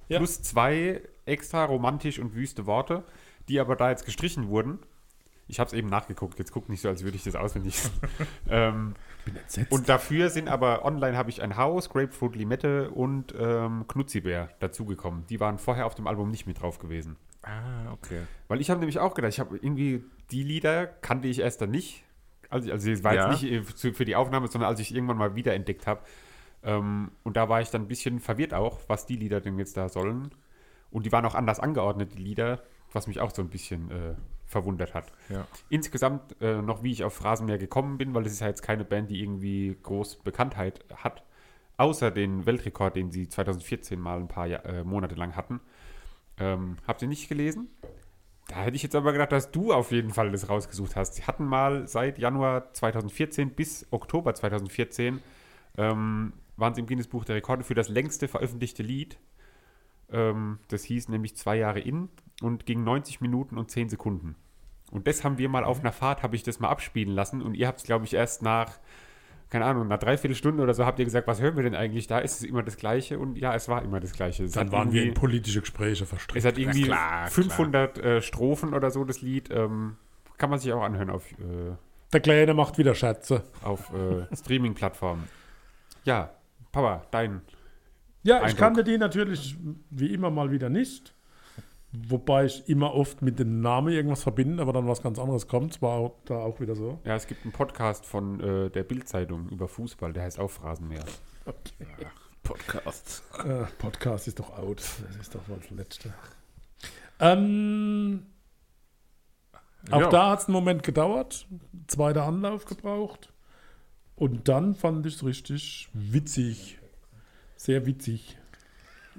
Ja. 0.10 0.18
Plus 0.18 0.42
zwei 0.42 1.02
extra 1.26 1.64
romantisch 1.64 2.20
und 2.20 2.36
wüste 2.36 2.66
Worte, 2.66 3.04
die 3.48 3.60
aber 3.62 3.78
da 3.78 3.90
jetzt 3.90 4.04
gestrichen 4.06 4.50
wurden. 4.50 4.80
Ich 5.52 5.60
habe 5.60 5.68
es 5.68 5.74
eben 5.74 5.90
nachgeguckt. 5.90 6.40
Jetzt 6.40 6.54
guckt 6.54 6.70
nicht 6.70 6.80
so, 6.80 6.88
als 6.88 7.04
würde 7.04 7.18
ich 7.18 7.24
das 7.26 7.36
auswendig. 7.36 7.76
ähm, 8.50 8.94
Bin 9.26 9.36
entsetzt. 9.36 9.70
Und 9.72 9.90
dafür 9.90 10.30
sind 10.30 10.48
aber 10.48 10.86
online 10.86 11.18
habe 11.18 11.30
ich 11.30 11.42
ein 11.42 11.58
Haus, 11.58 11.90
Grapefruit 11.90 12.38
Limette 12.38 12.90
und 12.90 13.36
ähm, 13.38 13.86
Knutzibär 13.88 14.50
dazugekommen. 14.60 15.26
Die 15.28 15.42
waren 15.42 15.58
vorher 15.60 15.86
auf 15.86 15.94
dem 15.94 16.08
Album 16.08 16.32
nicht 16.32 16.48
mit 16.48 16.62
drauf 16.62 16.80
gewesen. 16.80 17.18
Ah, 17.44 17.92
okay. 17.92 18.22
Weil 18.48 18.62
ich 18.62 18.70
habe 18.70 18.80
nämlich 18.80 19.00
auch 19.00 19.14
gedacht, 19.14 19.34
ich 19.34 19.42
habe 19.42 19.58
irgendwie 19.58 20.06
die 20.32 20.44
Lieder 20.44 20.88
kannte 20.88 21.28
ich 21.28 21.40
erst 21.40 21.60
dann 21.62 21.72
nicht. 21.72 22.06
Also, 22.50 22.72
also 22.72 22.90
es 22.90 23.04
war 23.04 23.14
Ja. 23.14 23.30
jetzt 23.30 23.42
nicht 23.42 23.84
äh, 23.84 23.94
für 23.94 24.06
die 24.06 24.16
Aufnahme, 24.16 24.48
sondern 24.48 24.70
als 24.70 24.80
ich 24.80 24.96
irgendwann 24.96 25.18
mal 25.18 25.36
wiederentdeckt 25.36 25.86
habe. 25.86 26.02
Ähm, 26.64 27.12
und 27.24 27.36
da 27.36 27.50
war 27.50 27.60
ich 27.60 27.70
dann 27.72 27.82
ein 27.82 27.88
bisschen 27.90 28.22
verwirrt 28.22 28.54
auch, 28.54 28.80
was 28.88 29.06
die 29.06 29.18
Lieder 29.18 29.42
denn 29.42 29.60
jetzt 29.60 29.76
da 29.76 29.90
sollen. 29.90 30.32
Und 30.92 31.06
die 31.06 31.12
waren 31.12 31.26
auch 31.26 31.36
anders 31.36 31.60
angeordnet, 31.60 32.14
die 32.14 32.22
Lieder, 32.24 32.62
was 32.94 33.08
mich 33.08 33.20
auch 33.20 33.34
so 33.36 33.42
ein 33.42 33.50
bisschen 33.50 33.92
äh, 33.92 34.14
verwundert 34.52 34.94
hat. 34.94 35.12
Ja. 35.30 35.48
Insgesamt 35.70 36.36
äh, 36.42 36.62
noch, 36.62 36.84
wie 36.84 36.92
ich 36.92 37.04
auf 37.04 37.14
Phrasenmeer 37.14 37.58
gekommen 37.58 37.98
bin, 37.98 38.14
weil 38.14 38.26
es 38.26 38.34
ist 38.34 38.42
ja 38.42 38.48
jetzt 38.48 38.62
keine 38.62 38.84
Band, 38.86 39.10
die 39.10 39.22
irgendwie 39.22 39.78
groß 39.82 40.18
Bekanntheit 40.18 40.84
hat, 40.96 41.24
außer 41.78 42.12
den 42.12 42.46
Weltrekord, 42.46 42.96
den 42.96 43.12
sie 43.12 43.28
2014 43.28 44.00
mal 44.00 44.20
ein 44.20 44.28
paar 44.28 44.48
Ja- 44.48 44.60
äh, 44.60 44.84
Monate 44.84 45.16
lang 45.16 45.36
hatten. 45.36 45.62
Ähm, 46.38 46.78
habt 46.86 47.02
ihr 47.02 47.08
nicht 47.08 47.30
gelesen? 47.30 47.70
Da 48.48 48.58
hätte 48.58 48.76
ich 48.76 48.84
jetzt 48.84 48.96
aber 48.96 49.14
gedacht, 49.14 49.32
dass 49.32 49.52
du 49.52 49.72
auf 49.72 49.92
jeden 49.92 50.12
Fall 50.12 50.32
das 50.32 50.50
rausgesucht 50.50 50.96
hast. 50.96 51.16
Sie 51.16 51.24
hatten 51.24 51.46
mal 51.46 51.88
seit 51.88 52.20
Januar 52.20 52.74
2014 52.74 53.52
bis 53.52 53.88
Oktober 53.92 54.34
2014 54.36 55.22
ähm, 55.78 56.34
waren 56.58 56.76
sie 56.76 56.82
im 56.82 56.88
Guinness 56.88 57.08
Buch 57.08 57.24
der 57.24 57.38
Rekorde 57.38 57.64
für 57.64 57.76
das 57.76 57.88
längste 57.88 58.28
veröffentlichte 58.28 58.84
Lied. 58.84 59.18
Ähm, 60.12 60.60
das 60.70 60.84
hieß 60.84 61.10
nämlich 61.10 61.36
zwei 61.36 61.58
Jahre 61.58 61.80
in 61.80 62.10
und 62.42 62.66
ging 62.66 62.84
90 62.84 63.22
Minuten 63.22 63.58
und 63.58 63.70
10 63.72 63.90
Sekunden. 63.90 64.36
Und 64.92 65.08
das 65.08 65.24
haben 65.24 65.38
wir 65.38 65.48
mal 65.50 65.64
auf 65.64 65.80
einer 65.80 65.92
Fahrt, 65.94 66.22
habe 66.24 66.36
ich 66.36 66.44
das 66.44 66.60
mal 66.60 66.70
abspielen 66.70 67.14
lassen 67.16 67.42
und 67.42 67.56
ihr 67.56 67.68
habt 67.68 67.80
es, 67.80 67.86
glaube 67.86 68.04
ich, 68.06 68.14
erst 68.14 68.42
nach, 68.42 68.74
keine 69.50 69.64
Ahnung, 69.66 69.88
nach 69.88 70.00
dreiviertel 70.00 70.36
Stunde 70.36 70.62
oder 70.64 70.74
so 70.74 70.86
habt 70.86 71.00
ihr 71.00 71.06
gesagt, 71.06 71.28
was 71.28 71.40
hören 71.40 71.56
wir 71.56 71.64
denn 71.64 71.76
eigentlich 71.76 72.08
da? 72.08 72.20
Ist 72.20 72.42
es 72.42 72.44
immer 72.44 72.62
das 72.64 72.76
Gleiche? 72.78 73.18
Und 73.20 73.38
ja, 73.38 73.56
es 73.56 73.70
war 73.70 73.84
immer 73.84 74.00
das 74.02 74.12
Gleiche. 74.12 74.44
Es 74.44 74.52
Dann 74.52 74.72
waren 74.72 74.92
wir 74.92 75.04
in 75.04 75.14
politische 75.14 75.62
Gespräche 75.62 76.04
es 76.04 76.10
verstrickt. 76.10 76.46
hat 76.46 76.58
irgendwie 76.58 76.84
klar, 76.84 77.28
500 77.30 77.98
Äh, 78.00 78.22
Strophen 78.22 78.74
oder 78.74 78.92
so, 78.92 79.06
das 79.06 79.22
Lied. 79.22 79.50
Ähm, 79.52 79.96
kann 80.38 80.50
man 80.50 80.60
sich 80.60 80.74
auch 80.74 80.82
anhören 80.84 81.10
auf, 81.10 81.32
äh, 81.34 81.76
Der 82.12 82.20
Kleine 82.20 82.54
macht 82.54 82.78
wieder 82.78 82.96
Schätze. 82.96 83.44
auf 83.64 83.94
äh, 83.94 84.26
Streaming-Plattformen. 84.36 85.24
Ja, 86.04 86.32
Papa, 86.72 87.06
dein. 87.12 87.42
Ja, 88.24 88.38
ich 88.38 88.44
Eindruck. 88.44 88.58
kannte 88.60 88.84
die 88.84 88.98
natürlich 88.98 89.58
wie 89.90 90.14
immer 90.14 90.30
mal 90.30 90.52
wieder 90.52 90.70
nicht. 90.70 91.16
Wobei 91.94 92.46
ich 92.46 92.70
immer 92.70 92.94
oft 92.94 93.22
mit 93.22 93.38
dem 93.38 93.60
Namen 93.60 93.92
irgendwas 93.92 94.24
verbinde, 94.24 94.62
aber 94.62 94.72
dann 94.72 94.88
was 94.88 95.02
ganz 95.02 95.20
anderes 95.20 95.48
kommt. 95.48 95.74
Es 95.76 95.82
war 95.82 95.96
auch, 95.98 96.16
da 96.24 96.36
auch 96.38 96.62
wieder 96.62 96.74
so. 96.76 97.00
Ja, 97.04 97.16
es 97.18 97.28
gibt 97.28 97.44
einen 97.44 97.52
Podcast 97.52 98.06
von 98.06 98.40
äh, 98.40 98.70
der 98.70 98.84
Bild-Zeitung 98.84 99.50
über 99.50 99.68
Fußball, 99.68 100.14
der 100.14 100.24
heißt 100.24 100.40
auch 100.40 100.50
Phrasenmeer. 100.50 101.04
Podcast. 102.44 103.24
Äh, 103.46 103.66
Podcast 103.78 104.28
ist 104.28 104.40
doch 104.40 104.58
out. 104.58 104.78
Das 104.78 105.16
ist 105.20 105.36
doch 105.36 105.48
wohl 105.50 105.58
das 105.60 105.70
Letzte. 105.72 106.14
Ähm, 107.20 108.26
auch 109.92 110.02
Ja. 110.02 110.10
da 110.10 110.30
hat 110.32 110.40
es 110.40 110.46
einen 110.46 110.54
Moment 110.54 110.84
gedauert. 110.84 111.46
Zweiter 111.88 112.24
Anlauf 112.24 112.66
gebraucht. 112.66 113.34
Und 114.16 114.48
dann 114.48 114.76
fand 114.76 115.06
ich 115.06 115.16
es 115.16 115.26
richtig 115.26 115.90
witzig. 115.94 116.78
Sehr 117.64 117.86
witzig. 117.86 118.38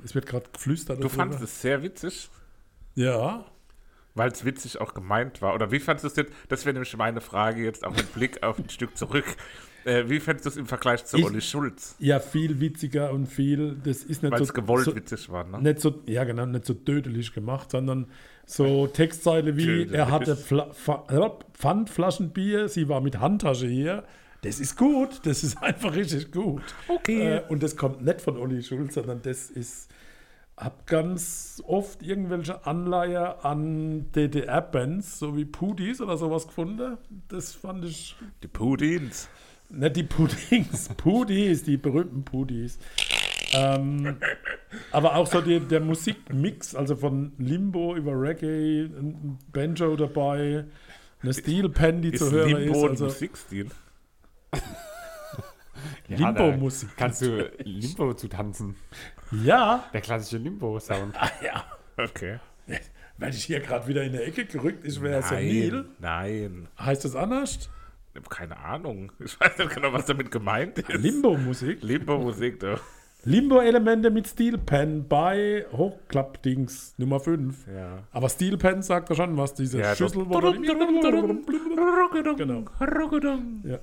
Es 0.04 0.16
wird 0.16 0.26
gerade 0.26 0.46
geflüstert. 0.52 0.98
Du 0.98 1.02
darüber. 1.04 1.14
fandest 1.16 1.42
es 1.44 1.62
sehr 1.62 1.82
witzig, 1.84 2.28
Ja. 2.96 3.44
weil 4.16 4.32
es 4.32 4.44
witzig 4.44 4.80
auch 4.80 4.94
gemeint 4.94 5.40
war. 5.42 5.54
Oder 5.54 5.70
wie 5.70 5.78
fandest 5.78 6.04
du 6.04 6.08
es 6.08 6.16
jetzt? 6.16 6.32
Das 6.48 6.64
wäre 6.64 6.72
nämlich 6.72 6.96
meine 6.96 7.20
Frage 7.20 7.62
jetzt 7.62 7.84
auch 7.86 7.94
mit 7.94 8.12
Blick 8.14 8.42
auf 8.42 8.58
ein 8.58 8.68
Stück 8.68 8.96
zurück. 8.96 9.24
Äh, 9.84 10.08
wie 10.08 10.18
fandest 10.18 10.46
du 10.46 10.50
es 10.50 10.56
im 10.56 10.66
Vergleich 10.66 11.04
zu 11.04 11.18
Ich- 11.18 11.24
Olli 11.24 11.40
Schulz? 11.40 11.94
Ja, 12.00 12.18
viel 12.18 12.58
witziger 12.58 13.12
und 13.12 13.26
viel, 13.26 13.76
das 13.84 14.02
ist 14.02 14.24
nicht 14.24 14.32
Weil 14.32 14.44
so, 14.44 14.52
gewollt 14.52 14.86
so, 14.86 14.96
witzig 14.96 15.28
war, 15.30 15.44
ne? 15.44 15.60
nicht 15.60 15.80
so, 15.80 16.02
ja 16.06 16.24
genau, 16.24 16.44
nicht 16.46 16.64
so 16.66 16.74
dödelig 16.74 17.32
gemacht, 17.32 17.70
sondern 17.70 18.06
so 18.44 18.88
Textzeile 18.88 19.56
wie, 19.56 19.66
Dödelig. 19.66 19.92
er 19.94 20.10
hatte 20.10 20.36
Fla 20.36 20.72
Fa 20.72 21.04
Pfandflaschenbier, 21.54 22.68
sie 22.68 22.88
war 22.88 23.00
mit 23.00 23.20
Handtasche 23.20 23.66
hier. 23.68 24.02
Das 24.42 24.58
ist 24.60 24.76
gut, 24.76 25.20
das 25.24 25.44
ist 25.44 25.62
einfach 25.62 25.94
richtig 25.94 26.30
gut. 26.32 26.62
Okay. 26.88 27.36
Äh, 27.36 27.42
und 27.48 27.62
das 27.62 27.76
kommt 27.76 28.04
nicht 28.04 28.20
von 28.20 28.36
Olli 28.36 28.62
Schulz, 28.62 28.94
sondern 28.94 29.22
das 29.22 29.50
ist 29.50 29.88
hab 30.56 30.86
ganz 30.86 31.62
oft 31.66 32.02
irgendwelche 32.02 32.66
Anleihe 32.66 33.44
an 33.44 34.10
DDR-Bands, 34.12 35.18
so 35.18 35.36
wie 35.36 35.44
Pudis 35.44 36.00
oder 36.00 36.16
sowas 36.16 36.46
gefunden. 36.46 36.98
Das 37.28 37.54
fand 37.54 37.84
ich. 37.84 38.16
Die 38.42 38.48
Pudins. 38.48 39.28
Nicht 39.70 39.96
die 39.96 40.02
Puddings, 40.02 40.88
Pudis, 40.96 41.62
die 41.62 41.78
berühmten 41.78 42.24
Pudis. 42.24 42.78
Ähm, 43.54 44.16
aber 44.90 45.16
auch 45.16 45.26
so 45.26 45.40
die, 45.40 45.60
der 45.60 45.80
Musikmix, 45.80 46.74
also 46.74 46.96
von 46.96 47.32
Limbo 47.38 47.96
über 47.96 48.12
Reggae, 48.12 48.84
ein 48.84 49.38
Banjo 49.52 49.96
dabei, 49.96 50.64
eine 51.22 51.32
Steel 51.32 51.68
die 51.70 52.08
Ist 52.08 52.18
zu 52.18 52.30
hören 52.30 52.50
Limbo 52.50 52.72
ist. 52.72 52.82
ein 52.84 52.90
Also 52.90 53.04
Musikstil? 53.06 53.68
Ja, 56.08 56.16
Limbo-Musik. 56.30 56.90
Kannst 56.96 57.22
du 57.22 57.50
Limbo 57.64 58.12
zu 58.14 58.28
tanzen? 58.28 58.76
ja, 59.44 59.84
Der 59.92 60.00
klassische 60.00 60.36
Limbo-Sound. 60.38 61.14
ja. 61.42 61.64
Okay. 61.96 62.38
Wenn 63.18 63.30
ich 63.30 63.44
hier 63.44 63.60
gerade 63.60 63.86
wieder 63.86 64.02
in 64.02 64.12
der 64.12 64.26
Ecke 64.26 64.44
gerückt 64.44 64.84
ist, 64.84 65.00
wäre 65.02 65.20
es 65.20 65.28
senil. 65.28 65.86
nein. 66.00 66.68
Heißt 66.78 67.04
das 67.04 67.16
anders? 67.16 67.70
Keine 68.28 68.58
Ahnung. 68.58 69.10
Ich 69.24 69.38
weiß 69.40 69.56
nicht 69.58 69.74
genau, 69.74 69.92
was 69.92 70.06
damit 70.06 70.30
gemeint 70.30 70.78
ist. 70.78 70.88
Limbo-Musik. 70.92 71.82
Limbo-Musik, 71.82 72.60
doch. 72.60 72.80
Limbo-Elemente 73.24 74.10
mit 74.10 74.26
Steel 74.26 74.58
Pen 74.58 75.06
bei 75.08 75.64
Hochklappdings 75.72 76.94
Nummer 76.98 77.20
5. 77.20 77.66
Ja. 77.68 78.02
Aber 78.10 78.28
Steel 78.28 78.58
Pen 78.58 78.82
sagt 78.82 79.08
ja 79.10 79.14
schon 79.14 79.36
was, 79.36 79.54
diese 79.54 79.78
Ja, 79.78 79.94
Schüssel, 79.94 80.24
Genau. 82.36 82.64
Ja, 83.64 83.78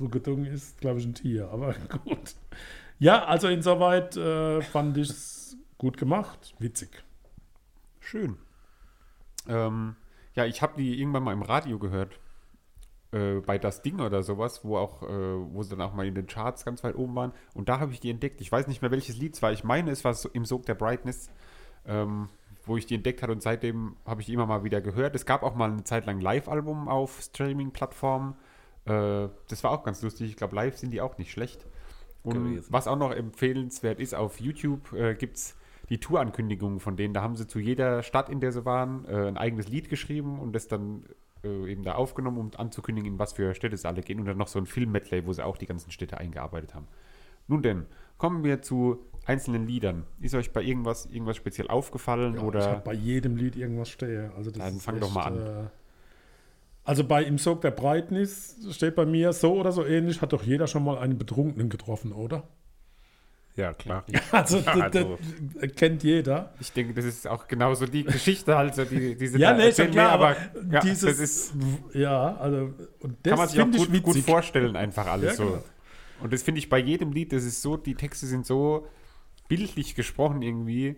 Ruggedung 0.00 0.44
ist, 0.44 0.80
glaube 0.80 1.00
ich, 1.00 1.06
ein 1.06 1.14
Tier, 1.14 1.48
aber 1.50 1.74
gut. 2.04 2.34
Ja, 2.98 3.24
also 3.24 3.48
insoweit 3.48 4.16
äh, 4.16 4.60
fand 4.62 4.96
ich 4.96 5.10
es 5.10 5.56
gut 5.78 5.96
gemacht, 5.96 6.54
witzig. 6.58 7.02
Schön. 8.00 8.36
Ähm, 9.48 9.96
ja, 10.34 10.44
ich 10.44 10.62
habe 10.62 10.74
die 10.76 11.00
irgendwann 11.00 11.22
mal 11.22 11.32
im 11.32 11.42
Radio 11.42 11.78
gehört. 11.78 12.18
Äh, 13.12 13.40
bei 13.40 13.58
Das 13.58 13.82
Ding 13.82 14.00
oder 14.00 14.22
sowas, 14.22 14.64
wo 14.64 14.76
auch, 14.76 15.02
äh, 15.02 15.08
wo 15.08 15.62
sie 15.62 15.70
dann 15.70 15.80
auch 15.80 15.94
mal 15.94 16.06
in 16.06 16.14
den 16.14 16.26
Charts 16.26 16.64
ganz 16.64 16.84
weit 16.84 16.94
oben 16.94 17.14
waren. 17.16 17.32
Und 17.54 17.68
da 17.68 17.80
habe 17.80 17.92
ich 17.92 18.00
die 18.00 18.10
entdeckt. 18.10 18.40
Ich 18.40 18.52
weiß 18.52 18.68
nicht 18.68 18.82
mehr, 18.82 18.90
welches 18.92 19.16
Lied 19.16 19.34
es 19.34 19.42
war. 19.42 19.52
Ich 19.52 19.64
meine, 19.64 19.90
es 19.90 20.04
war 20.04 20.14
so 20.14 20.28
im 20.28 20.44
Sog 20.44 20.66
der 20.66 20.74
Brightness, 20.74 21.30
ähm, 21.86 22.28
wo 22.66 22.76
ich 22.76 22.86
die 22.86 22.94
entdeckt 22.94 23.22
hatte 23.22 23.32
und 23.32 23.42
seitdem 23.42 23.96
habe 24.06 24.20
ich 24.20 24.26
die 24.26 24.34
immer 24.34 24.46
mal 24.46 24.62
wieder 24.62 24.80
gehört. 24.80 25.16
Es 25.16 25.26
gab 25.26 25.42
auch 25.42 25.56
mal 25.56 25.70
eine 25.72 25.82
Zeit 25.82 26.06
lang 26.06 26.20
Live-Album 26.20 26.88
auf 26.88 27.20
Streaming-Plattformen. 27.20 28.36
Äh, 28.86 29.28
das 29.48 29.64
war 29.64 29.70
auch 29.70 29.84
ganz 29.84 30.02
lustig. 30.02 30.28
Ich 30.28 30.36
glaube, 30.36 30.56
live 30.56 30.76
sind 30.76 30.90
die 30.90 31.00
auch 31.00 31.18
nicht 31.18 31.30
schlecht. 31.30 31.66
Und 32.22 32.34
Gewesen. 32.34 32.66
was 32.68 32.86
auch 32.86 32.96
noch 32.96 33.12
empfehlenswert 33.12 33.98
ist, 33.98 34.14
auf 34.14 34.40
YouTube 34.40 34.92
äh, 34.92 35.14
gibt 35.14 35.36
es 35.36 35.56
die 35.88 35.98
Tourankündigungen 35.98 36.78
von 36.78 36.96
denen. 36.96 37.14
Da 37.14 37.22
haben 37.22 37.36
sie 37.36 37.46
zu 37.46 37.58
jeder 37.58 38.02
Stadt, 38.02 38.28
in 38.28 38.40
der 38.40 38.52
sie 38.52 38.64
waren, 38.64 39.06
äh, 39.06 39.26
ein 39.26 39.36
eigenes 39.36 39.68
Lied 39.68 39.88
geschrieben 39.88 40.38
und 40.38 40.52
das 40.52 40.68
dann 40.68 41.04
äh, 41.42 41.72
eben 41.72 41.82
da 41.82 41.94
aufgenommen, 41.94 42.38
um 42.38 42.50
anzukündigen, 42.56 43.12
in 43.12 43.18
was 43.18 43.32
für 43.32 43.54
Städte 43.54 43.74
es 43.74 43.84
alle 43.84 44.02
gehen. 44.02 44.20
Und 44.20 44.26
dann 44.26 44.38
noch 44.38 44.48
so 44.48 44.58
ein 44.58 44.66
Film-Medley, 44.66 45.26
wo 45.26 45.32
sie 45.32 45.44
auch 45.44 45.56
die 45.56 45.66
ganzen 45.66 45.90
Städte 45.90 46.18
eingearbeitet 46.18 46.74
haben. 46.74 46.86
Nun 47.48 47.62
denn, 47.62 47.86
kommen 48.18 48.44
wir 48.44 48.62
zu 48.62 49.04
einzelnen 49.24 49.66
Liedern. 49.66 50.04
Ist 50.20 50.34
euch 50.34 50.52
bei 50.52 50.62
irgendwas, 50.62 51.06
irgendwas 51.06 51.36
speziell 51.36 51.68
aufgefallen 51.68 52.34
Ja, 52.34 52.40
Ich 52.40 52.44
oder 52.44 52.70
habe 52.70 52.82
bei 52.84 52.92
jedem 52.92 53.36
Lied 53.36 53.56
irgendwas 53.56 53.88
stehe. 53.88 54.30
Also 54.36 54.50
das 54.50 54.62
Dann 54.62 54.78
fang 54.78 55.00
doch 55.00 55.12
mal 55.12 55.24
an. 55.24 55.70
Also 56.90 57.04
bei 57.04 57.22
Im 57.22 57.38
Sog 57.38 57.60
der 57.60 57.70
Breitnis 57.70 58.56
steht 58.72 58.96
bei 58.96 59.06
mir 59.06 59.32
so 59.32 59.54
oder 59.54 59.70
so 59.70 59.86
ähnlich, 59.86 60.22
hat 60.22 60.32
doch 60.32 60.42
jeder 60.42 60.66
schon 60.66 60.82
mal 60.82 60.98
einen 60.98 61.18
Betrunkenen 61.18 61.68
getroffen, 61.68 62.10
oder? 62.10 62.48
Ja, 63.54 63.74
klar. 63.74 64.04
Also, 64.32 64.58
Ja, 64.58 64.72
also. 64.72 65.16
das 65.60 65.72
kennt 65.76 66.02
jeder. 66.02 66.52
ich 66.58 66.72
denke, 66.72 66.92
das 66.92 67.04
ist 67.04 67.28
auch 67.28 67.46
genauso 67.46 67.86
die 67.86 68.02
Geschichte, 68.02 68.56
also 68.56 68.84
die, 68.84 69.14
diese 69.14 69.38
Ja, 69.38 69.52
nee, 69.52 69.70
schon 69.70 69.92
klar, 69.92 70.10
aber 70.10 70.36
ja, 70.68 70.80
dieses, 70.80 71.10
das 71.10 71.18
ist, 71.20 71.54
ja, 71.94 72.34
also, 72.34 72.72
und 72.98 73.18
das 73.22 73.30
kann 73.30 73.38
man 73.38 73.48
sich 73.48 73.60
auch 73.60 73.70
gut, 73.92 74.02
gut 74.02 74.16
vorstellen, 74.24 74.74
einfach 74.74 75.06
alles 75.06 75.26
Ja, 75.30 75.34
so. 75.34 75.44
genau. 75.44 75.64
Und 76.24 76.32
das 76.32 76.42
finde 76.42 76.58
ich 76.58 76.68
bei 76.68 76.78
jedem 76.80 77.12
Lied, 77.12 77.32
das 77.32 77.44
ist 77.44 77.62
so, 77.62 77.76
die 77.76 77.94
Texte 77.94 78.26
sind 78.26 78.44
so 78.46 78.88
bildlich 79.46 79.94
gesprochen 79.94 80.42
irgendwie, 80.42 80.96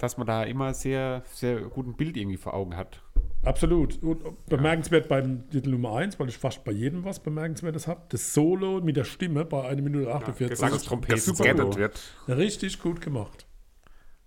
dass 0.00 0.16
man 0.18 0.26
da 0.26 0.42
immer 0.42 0.74
sehr, 0.74 1.22
sehr 1.32 1.60
guten 1.60 1.94
Bild 1.94 2.16
irgendwie 2.16 2.36
vor 2.36 2.52
Augen 2.54 2.76
hat. 2.76 3.00
Absolut. 3.44 4.00
Und 4.02 4.46
bemerkenswert 4.46 5.08
beim 5.08 5.48
Titel 5.50 5.70
Nummer 5.70 5.96
1, 5.96 6.18
weil 6.20 6.28
ich 6.28 6.38
fast 6.38 6.64
bei 6.64 6.70
jedem 6.72 7.04
was 7.04 7.20
Bemerkenswertes 7.20 7.88
habe. 7.88 8.02
Das 8.10 8.32
Solo 8.34 8.80
mit 8.80 8.96
der 8.96 9.04
Stimme 9.04 9.44
bei 9.44 9.68
1 9.68 9.82
Minute 9.82 10.14
48. 10.14 10.50
Gesangstrompeten. 10.50 11.16
Das 11.16 11.24
Super 11.24 11.38
gescannet 11.44 11.72
Solo. 11.74 11.76
wird. 11.76 12.00
Richtig 12.28 12.80
gut 12.80 13.00
gemacht. 13.00 13.46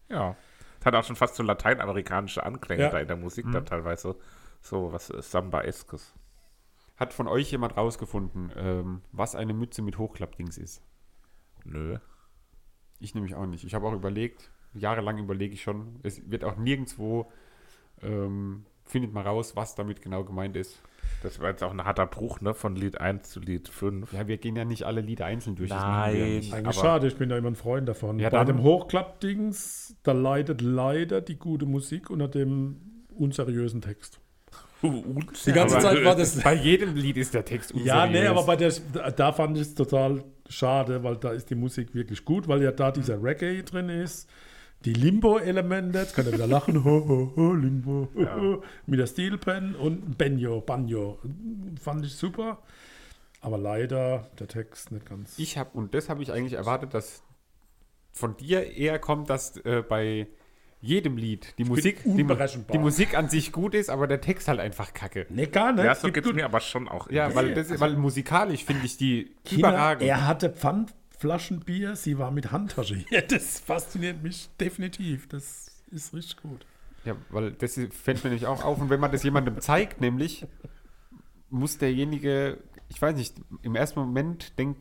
Ja. 0.10 0.36
Das 0.80 0.86
hat 0.88 0.96
auch 0.96 1.04
schon 1.06 1.16
fast 1.16 1.36
so 1.36 1.44
lateinamerikanische 1.44 2.44
Anklänge 2.44 2.84
Ja. 2.84 2.90
da 2.90 3.00
in 3.00 3.08
der 3.08 3.18
Musik 3.18 3.46
da 3.52 3.62
teilweise. 3.62 4.16
So 4.62 4.92
was 4.92 5.10
äh, 5.10 5.22
Samba-eskes. 5.22 6.14
Hat 6.98 7.14
von 7.14 7.28
euch 7.28 7.52
jemand 7.52 7.76
rausgefunden, 7.78 8.52
ähm, 8.56 9.02
was 9.12 9.36
eine 9.36 9.54
Mütze 9.54 9.82
mit 9.82 9.98
Hochklappdings 9.98 10.58
ist? 10.58 10.82
Nö. 11.64 11.98
Ich 13.00 13.16
nämlich 13.16 13.36
auch 13.36 13.46
nicht. 13.46 13.64
Ich 13.64 13.74
habe 13.74 13.88
auch 13.88 13.94
überlegt, 13.94 14.52
jahrelang 14.74 15.18
überlege 15.18 15.54
ich 15.54 15.62
schon. 15.64 16.00
Es 16.04 16.30
wird 16.30 16.44
auch 16.44 16.56
nirgendwo, 16.58 17.32
ähm, 18.02 18.66
findet 18.86 19.14
man 19.14 19.26
raus, 19.26 19.56
was 19.56 19.76
damit 19.76 20.02
genau 20.02 20.24
gemeint 20.24 20.56
ist. 20.56 20.82
Das 21.24 21.40
war 21.40 21.50
jetzt 21.50 21.64
auch 21.64 21.72
ein 21.72 21.84
harter 21.84 22.06
Bruch, 22.06 22.40
ne? 22.42 22.54
Von 22.54 22.76
Lied 22.76 23.00
1 23.02 23.30
zu 23.30 23.40
Lied 23.40 23.68
5. 23.68 24.14
Ja, 24.14 24.28
wir 24.28 24.38
gehen 24.38 24.56
ja 24.56 24.66
nicht 24.66 24.84
alle 24.84 25.02
Lieder 25.02 25.26
einzeln 25.26 25.56
durch. 25.56 25.70
das 25.70 25.80
Nein. 25.82 25.90
machen 25.92 26.14
wir 26.14 26.20
ja 26.28 26.36
nicht. 26.38 26.54
Eigentlich 26.54 26.78
Aber- 26.78 26.88
schade, 26.88 27.08
ich 27.08 27.16
bin 27.16 27.30
da 27.30 27.38
immer 27.38 27.50
ein 27.50 27.56
Freund 27.56 27.88
davon. 27.90 28.20
Ja, 28.20 28.30
Bei 28.30 28.44
dem 28.44 28.62
Hochklappdings, 28.62 29.96
da 30.04 30.12
leidet 30.12 30.62
leider 30.62 31.22
die 31.22 31.38
gute 31.38 31.66
Musik 31.66 32.10
unter 32.10 32.28
dem 32.28 32.78
unseriösen 33.16 33.82
Text. 33.82 34.20
Die 34.84 35.52
ganze 35.52 35.78
Aber- 35.78 35.84
Zeit 35.86 36.04
war 36.06 36.16
das. 36.16 36.42
Bei 36.44 36.54
jedem 36.54 36.96
Lied 36.96 37.18
ist 37.18 37.34
der 37.34 37.46
Text 37.46 37.74
Ja, 37.76 38.06
nee, 38.06 38.20
unseriös. 38.20 38.30
aber 38.30 38.44
bei 38.46 38.56
der, 38.56 38.72
da 39.12 39.32
fand 39.32 39.58
ich 39.58 39.64
es 39.64 39.76
total 39.76 40.24
schade, 40.48 41.04
weil 41.04 41.16
da 41.18 41.32
ist 41.32 41.50
die 41.50 41.56
Musik 41.56 41.96
wirklich 41.96 42.24
gut, 42.24 42.48
weil 42.48 42.62
ja 42.62 42.72
da 42.72 42.92
dieser 42.92 43.22
Reggae 43.24 43.64
drin 43.64 43.90
ist. 43.90 44.30
Die 44.86 44.94
Limbo-Elemente, 44.94 45.98
jetzt 45.98 46.16
kann 46.16 46.28
er 46.28 46.34
wieder 46.34 46.46
lachen, 46.46 46.84
ho, 46.84 47.08
ho, 47.08 47.34
ho, 47.36 47.54
Limbo, 47.54 48.08
ho, 48.14 48.36
ho, 48.36 48.64
mit 48.86 49.00
der 49.00 49.08
Steel 49.08 49.40
Pen 49.40 49.74
und 49.74 50.16
Banjo, 50.16 50.62
Banjo. 50.62 51.18
Fand 51.82 52.06
ich 52.06 52.16
super, 52.16 52.60
aber 53.42 53.58
leider 53.58 54.30
der 54.40 54.48
Text 54.48 54.92
nicht 54.92 55.08
ganz. 55.08 55.40
Ich 55.40 55.58
habe, 55.58 55.72
und 55.74 55.96
das 55.96 56.08
habe 56.08 56.22
ich 56.22 56.32
eigentlich 56.32 56.54
erwartet, 56.54 56.94
dass 56.94 57.24
von 58.12 58.38
dir 58.38 58.76
eher 58.78 59.00
kommt, 59.00 59.32
dass 59.32 59.58
äh, 59.66 59.82
bei 59.82 60.28
jedem 60.82 61.18
Lied 61.18 61.58
die 61.58 61.64
Musik, 61.64 62.04
die, 62.04 62.24
die 62.24 62.78
Musik 62.78 63.18
an 63.18 63.28
sich 63.28 63.52
gut 63.52 63.74
ist, 63.74 63.90
aber 63.90 64.06
der 64.06 64.22
Text 64.22 64.48
halt 64.48 64.60
einfach 64.60 64.94
kacke. 64.94 65.26
nee, 65.30 65.48
gar 65.48 65.74
nicht. 65.74 65.84
Ja, 65.84 65.96
so 65.96 66.12
Gibt 66.12 66.28
geht 66.28 66.36
mir 66.36 66.46
aber 66.46 66.60
schon 66.60 66.88
auch. 66.88 67.10
Ja, 67.10 67.34
weil, 67.34 67.56
das, 67.56 67.80
weil 67.80 67.96
musikalisch 67.98 68.64
finde 68.64 68.86
ich 68.86 68.98
die 68.98 69.36
Kinder, 69.46 69.70
überragend. 69.70 70.08
er 70.08 70.28
hatte 70.28 70.52
Pfandflaschenbier, 71.16 71.96
sie 71.96 72.18
war 72.18 72.32
mit 72.32 72.52
Handtasche. 72.52 73.04
Ja, 73.10 73.22
das 73.22 73.60
fasziniert 73.60 74.22
mich 74.24 74.50
definitiv. 74.60 75.28
Das 75.28 75.82
ist 75.92 76.14
richtig 76.14 76.38
gut. 76.42 76.66
Ja, 77.06 77.16
weil 77.30 77.52
das 77.52 77.80
fällt 77.92 78.24
mir 78.24 78.30
nämlich 78.32 78.46
auch 78.48 78.64
auf. 78.64 78.80
Und 78.82 78.90
wenn 78.90 79.00
man 79.00 79.12
das 79.12 79.24
jemandem 79.24 79.60
zeigt, 79.62 80.02
nämlich, 80.02 80.46
muss 81.50 81.78
derjenige, 81.78 82.58
ich 82.90 83.02
weiß 83.02 83.16
nicht, 83.16 83.36
im 83.62 83.76
ersten 83.76 84.00
Moment 84.00 84.58
denk, 84.58 84.78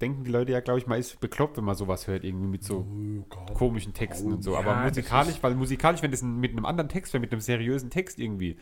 denken 0.00 0.24
die 0.24 0.30
Leute 0.30 0.52
ja, 0.52 0.60
glaube 0.60 0.78
ich, 0.80 0.86
man 0.86 0.98
ist 0.98 1.20
bekloppt, 1.20 1.56
wenn 1.58 1.64
man 1.64 1.74
sowas 1.74 2.06
hört, 2.06 2.24
irgendwie 2.24 2.46
mit 2.48 2.64
so 2.64 2.86
Oh 2.88 3.24
Gott. 3.28 3.54
komischen 3.54 3.92
Texten 3.94 4.32
und 4.32 4.42
so. 4.42 4.52
ja, 4.54 4.58
Aber 4.60 4.74
das 4.74 4.88
musikalisch, 4.96 5.36
weil 5.42 5.54
musikalisch, 5.54 6.02
wenn 6.02 6.10
das 6.10 6.22
mit 6.22 6.52
einem 6.52 6.64
anderen 6.64 6.88
Text 6.88 7.12
wäre, 7.12 7.20
mit 7.20 7.32
einem 7.32 7.40
seriösen 7.40 7.90
Text 7.90 8.18
irgendwie, 8.18 8.56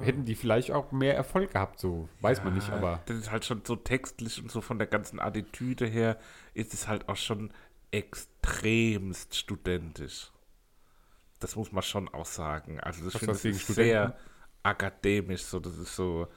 hätten 0.00 0.24
die 0.24 0.34
vielleicht 0.34 0.70
auch 0.70 0.92
mehr 0.92 1.16
Erfolg 1.16 1.52
gehabt, 1.52 1.80
so. 1.80 2.08
Weiß 2.20 2.42
man 2.44 2.54
nicht, 2.54 2.70
aber. 2.70 3.00
Das 3.06 3.16
ist 3.16 3.30
halt 3.30 3.44
schon 3.44 3.62
so 3.64 3.76
textlich 3.76 4.40
und 4.42 4.50
so 4.50 4.60
von 4.60 4.78
der 4.78 4.86
ganzen 4.86 5.20
Attitüde 5.20 5.86
her 5.86 6.18
ist 6.54 6.74
es 6.74 6.88
halt 6.88 7.08
auch 7.08 7.16
schon 7.16 7.52
extremst 7.90 9.36
studentisch. 9.36 10.32
Das 11.40 11.56
muss 11.56 11.72
man 11.72 11.82
schon 11.82 12.08
auch 12.08 12.26
sagen. 12.26 12.80
Also 12.80 13.04
das 13.04 13.16
finde 13.16 13.56
ich 13.56 13.64
sehr 13.64 14.16
akademisch. 14.62 15.42
So, 15.42 15.60
das 15.60 15.76
ist 15.76 15.96
so, 15.96 16.28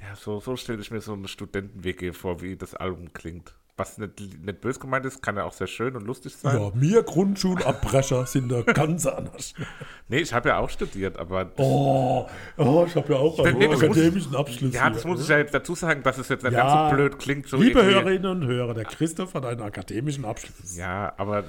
ja, 0.00 0.14
so, 0.14 0.40
so 0.40 0.56
stelle 0.56 0.80
ich 0.80 0.90
mir 0.90 1.00
so 1.00 1.14
eine 1.14 1.28
Studenten-WG 1.28 2.12
vor, 2.12 2.40
wie 2.40 2.56
das 2.56 2.74
Album 2.74 3.12
klingt. 3.12 3.54
Was 3.78 3.98
nicht, 3.98 4.18
nicht 4.18 4.60
böse 4.62 4.80
gemeint 4.80 5.04
ist, 5.04 5.22
kann 5.22 5.36
ja 5.36 5.44
auch 5.44 5.52
sehr 5.52 5.66
schön 5.66 5.94
und 5.96 6.06
lustig 6.06 6.34
sein. 6.34 6.58
Ja, 6.58 6.70
mir 6.74 7.02
Grundschulabbrecher 7.02 8.24
sind 8.24 8.50
da 8.50 8.62
ganz 8.62 9.04
anders. 9.04 9.52
Nee, 10.08 10.20
ich 10.20 10.32
habe 10.32 10.48
ja 10.48 10.58
auch 10.60 10.70
studiert, 10.70 11.18
aber 11.18 11.50
Oh, 11.58 12.26
oh 12.56 12.84
ich 12.88 12.94
habe 12.96 13.12
ja 13.12 13.18
auch 13.18 13.38
einen 13.40 13.58
Nee, 13.58 13.68
das 13.68 13.74
muss- 13.82 13.90
akademischen 13.90 14.34
Abschluss. 14.34 14.72
ja, 14.74 14.88
das 14.88 15.02
hier. 15.02 15.10
muss 15.10 15.20
ich 15.20 15.28
ja 15.28 15.36
jetzt 15.38 15.52
dazu 15.52 15.74
sagen, 15.74 16.02
dass 16.02 16.16
es 16.16 16.28
jetzt 16.30 16.42
nicht 16.44 16.54
Ja, 16.54 16.62
ganz 16.62 16.90
so 16.90 16.96
blöd 16.96 17.18
klingt. 17.18 17.48
So 17.48 17.58
Liebe 17.58 17.80
irgendwie- 17.80 17.94
Hörerinnen 17.96 18.26
und 18.42 18.46
Hörer, 18.46 18.72
der 18.72 18.84
Christoph 18.86 19.34
hat 19.34 19.44
einen 19.44 19.60
akademischen 19.60 20.24
Abschluss. 20.24 20.74
Ja, 20.74 21.12
aber 21.18 21.44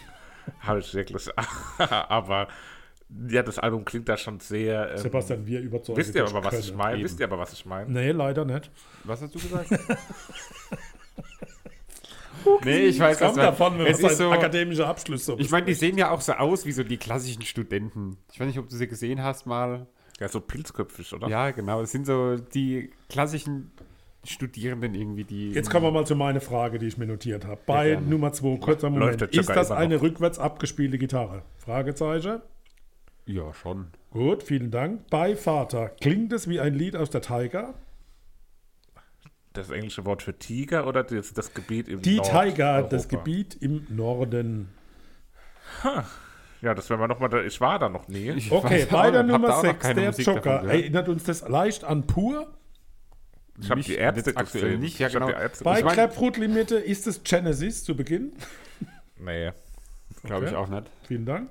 habe 0.60 0.80
ich 0.80 0.92
wirklich. 0.92 1.26
aber 1.78 2.48
ja, 3.28 3.42
das 3.42 3.58
Album 3.58 3.86
klingt 3.86 4.10
da 4.10 4.18
schon 4.18 4.40
sehr. 4.40 4.90
Ähm, 4.92 4.98
Sebastian, 4.98 5.46
wir 5.46 5.60
überzeugen 5.60 5.96
wisst 5.98 6.14
ihr 6.14 6.24
dich 6.24 6.34
aber, 6.34 6.44
was 6.44 6.58
ich 6.58 6.74
meine? 6.74 7.02
Wisst 7.02 7.18
ihr 7.18 7.26
aber, 7.26 7.38
was 7.38 7.54
ich 7.54 7.64
meine? 7.64 7.90
Nee, 7.90 8.10
leider 8.12 8.44
nicht. 8.44 8.70
Was 9.04 9.22
hast 9.22 9.34
du 9.34 9.38
gesagt? 9.38 9.68
Nee, 12.64 12.86
ich 12.86 13.00
weiß, 13.00 13.18
Kommt 13.18 13.30
was 13.30 13.36
davon, 13.36 13.78
wenn 13.78 13.86
es 13.86 14.00
ist 14.00 14.18
so, 14.18 14.30
akademischer 14.30 14.86
Abschluss 14.88 15.24
so 15.24 15.38
Ich 15.38 15.50
meine, 15.50 15.66
die 15.66 15.74
sehen 15.74 15.98
ja 15.98 16.10
auch 16.10 16.20
so 16.20 16.32
aus 16.32 16.66
wie 16.66 16.72
so 16.72 16.82
die 16.82 16.96
klassischen 16.96 17.42
Studenten. 17.42 18.16
Ich 18.32 18.40
weiß 18.40 18.46
nicht, 18.46 18.58
ob 18.58 18.68
du 18.68 18.76
sie 18.76 18.86
gesehen 18.88 19.22
hast 19.22 19.46
mal. 19.46 19.86
Ja, 20.20 20.28
so 20.28 20.40
pilzköpfig, 20.40 21.12
oder? 21.14 21.28
Ja, 21.28 21.50
genau. 21.50 21.80
Es 21.82 21.92
sind 21.92 22.06
so 22.06 22.36
die 22.36 22.90
klassischen 23.08 23.72
Studierenden 24.24 24.94
irgendwie, 24.94 25.24
die. 25.24 25.50
Jetzt 25.50 25.70
kommen 25.70 25.84
wir 25.84 25.90
mal 25.90 26.06
zu 26.06 26.14
meiner 26.14 26.40
Frage, 26.40 26.78
die 26.78 26.86
ich 26.86 26.96
mir 26.96 27.06
notiert 27.06 27.44
habe. 27.44 27.60
Bei 27.66 27.90
gerne. 27.90 28.06
Nummer 28.06 28.32
2, 28.32 28.58
kurzer 28.58 28.88
Läuft 28.90 29.00
Moment. 29.00 29.20
der 29.20 29.32
Ist 29.32 29.48
das 29.48 29.70
eine 29.70 29.96
noch? 29.96 30.02
rückwärts 30.02 30.38
abgespielte 30.38 30.98
Gitarre? 30.98 31.42
Fragezeichen. 31.58 32.40
Ja, 33.26 33.52
schon. 33.54 33.88
Gut, 34.10 34.42
vielen 34.42 34.70
Dank. 34.70 35.08
Bei 35.10 35.36
Vater 35.36 35.88
klingt 36.00 36.32
es 36.32 36.48
wie 36.48 36.60
ein 36.60 36.74
Lied 36.74 36.96
aus 36.96 37.10
der 37.10 37.22
Tiger. 37.22 37.74
Das 39.52 39.70
englische 39.70 40.04
Wort 40.06 40.22
für 40.22 40.38
Tiger 40.38 40.86
oder 40.86 41.02
das, 41.04 41.32
das 41.34 41.52
Gebiet 41.52 41.88
im 41.88 42.00
Die 42.02 42.16
Nordeuropa? 42.16 42.44
Tiger, 42.44 42.82
das 42.84 43.08
Gebiet 43.08 43.54
im 43.60 43.86
Norden. 43.90 44.68
Ja, 46.62 46.74
das 46.74 46.88
werden 46.88 47.00
wir 47.00 47.08
nochmal, 47.08 47.28
da, 47.28 47.42
ich 47.42 47.60
war 47.60 47.78
da 47.78 47.88
noch 47.88 48.08
nie. 48.08 48.30
Ich 48.30 48.50
Okay, 48.52 48.86
bei 48.90 49.10
der 49.10 49.22
Nummer 49.24 49.48
auch 49.58 49.62
noch 49.62 49.70
6, 49.72 49.78
keine 49.80 50.00
der 50.00 50.10
Musik 50.10 50.24
davon 50.26 50.42
Joker. 50.42 50.68
Erinnert 50.70 51.08
uns 51.08 51.24
das 51.24 51.46
leicht 51.48 51.84
an 51.84 52.06
Pur? 52.06 52.46
Ich 53.60 53.70
habe 53.70 53.80
die 53.82 53.94
Ärzte 53.94 54.36
aktuell 54.36 54.64
gesehen. 54.64 54.80
nicht, 54.80 54.98
ja, 54.98 55.08
Ich 55.08 55.12
genau. 55.12 55.26
Bei 55.64 55.78
Ich 55.78 55.84
mein- 55.84 55.94
Grapefruit 55.96 56.36
Limite 56.38 56.76
ist 56.76 57.06
es 57.06 57.22
Genesis 57.22 57.84
zu 57.84 57.94
Beginn. 57.96 58.32
Nee. 59.18 59.52
Glaube 60.24 60.46
ich 60.46 60.52
Okay. 60.52 60.56
auch 60.60 60.68
nicht. 60.68 60.84
Vielen 61.06 61.26
Dank. 61.26 61.50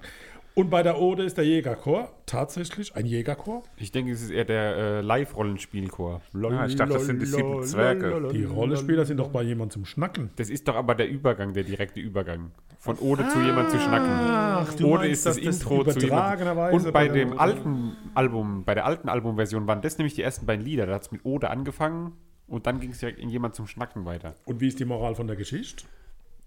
Und 0.53 0.69
bei 0.69 0.83
der 0.83 0.99
Ode 0.99 1.23
ist 1.23 1.37
der 1.37 1.45
Jägerchor. 1.45 2.11
Tatsächlich 2.25 2.93
ein 2.95 3.05
Jägerchor. 3.05 3.63
Ich 3.77 3.91
denke, 3.93 4.11
es 4.11 4.21
ist 4.21 4.31
eher 4.31 4.43
der 4.43 4.75
äh, 4.75 5.01
Live-Rollenspielchor. 5.01 6.21
Ah, 6.43 6.65
ich 6.65 6.75
dachte, 6.75 6.93
das 6.93 7.05
sind 7.05 7.21
die 7.21 7.25
sieben 7.25 7.63
Zwerge. 7.63 8.29
Die 8.33 8.43
Rollenspieler 8.43 9.05
sind 9.05 9.17
doch 9.17 9.29
bei 9.29 9.43
jemandem 9.43 9.71
zum 9.71 9.85
Schnacken. 9.85 10.29
Das 10.35 10.49
ist 10.49 10.67
doch 10.67 10.75
aber 10.75 10.93
der 10.95 11.09
Übergang, 11.09 11.53
der 11.53 11.63
direkte 11.63 11.99
Übergang. 12.01 12.51
Von 12.79 12.97
Ode 12.99 13.27
zu 13.29 13.39
jemand 13.39 13.69
zu 13.71 13.79
schnacken. 13.79 14.09
Ach, 14.11 14.73
du 14.73 14.87
Ode 14.87 14.97
meinst, 15.05 15.11
ist 15.13 15.25
das, 15.25 15.35
das 15.37 15.45
Intro 15.45 15.83
zu 15.83 15.99
jemand. 15.99 16.03
übertragenerweise 16.03 16.75
Und 16.75 16.83
bei 16.85 16.91
bei 16.91 17.07
der- 17.07 17.25
dem 17.25 17.39
alten 17.39 17.95
Album, 18.15 18.63
bei 18.65 18.73
der 18.73 18.85
alten 18.85 19.07
Albumversion 19.07 19.67
waren 19.67 19.81
das 19.81 19.97
nämlich 19.99 20.15
die 20.15 20.21
ersten 20.23 20.45
beiden 20.45 20.65
Lieder. 20.65 20.85
Da 20.85 20.95
hat 20.95 21.03
es 21.03 21.11
mit 21.11 21.23
Ode 21.23 21.49
angefangen 21.49 22.13
und 22.47 22.65
dann 22.67 22.79
ging 22.79 22.91
es 22.91 22.97
direkt 22.99 23.19
in 23.19 23.29
jemand 23.29 23.55
zum 23.55 23.67
Schnacken 23.67 24.03
weiter. 24.05 24.35
Und 24.45 24.59
wie 24.61 24.67
ist 24.67 24.79
die 24.79 24.85
Moral 24.85 25.15
von 25.15 25.27
der 25.27 25.35
Geschichte? 25.37 25.85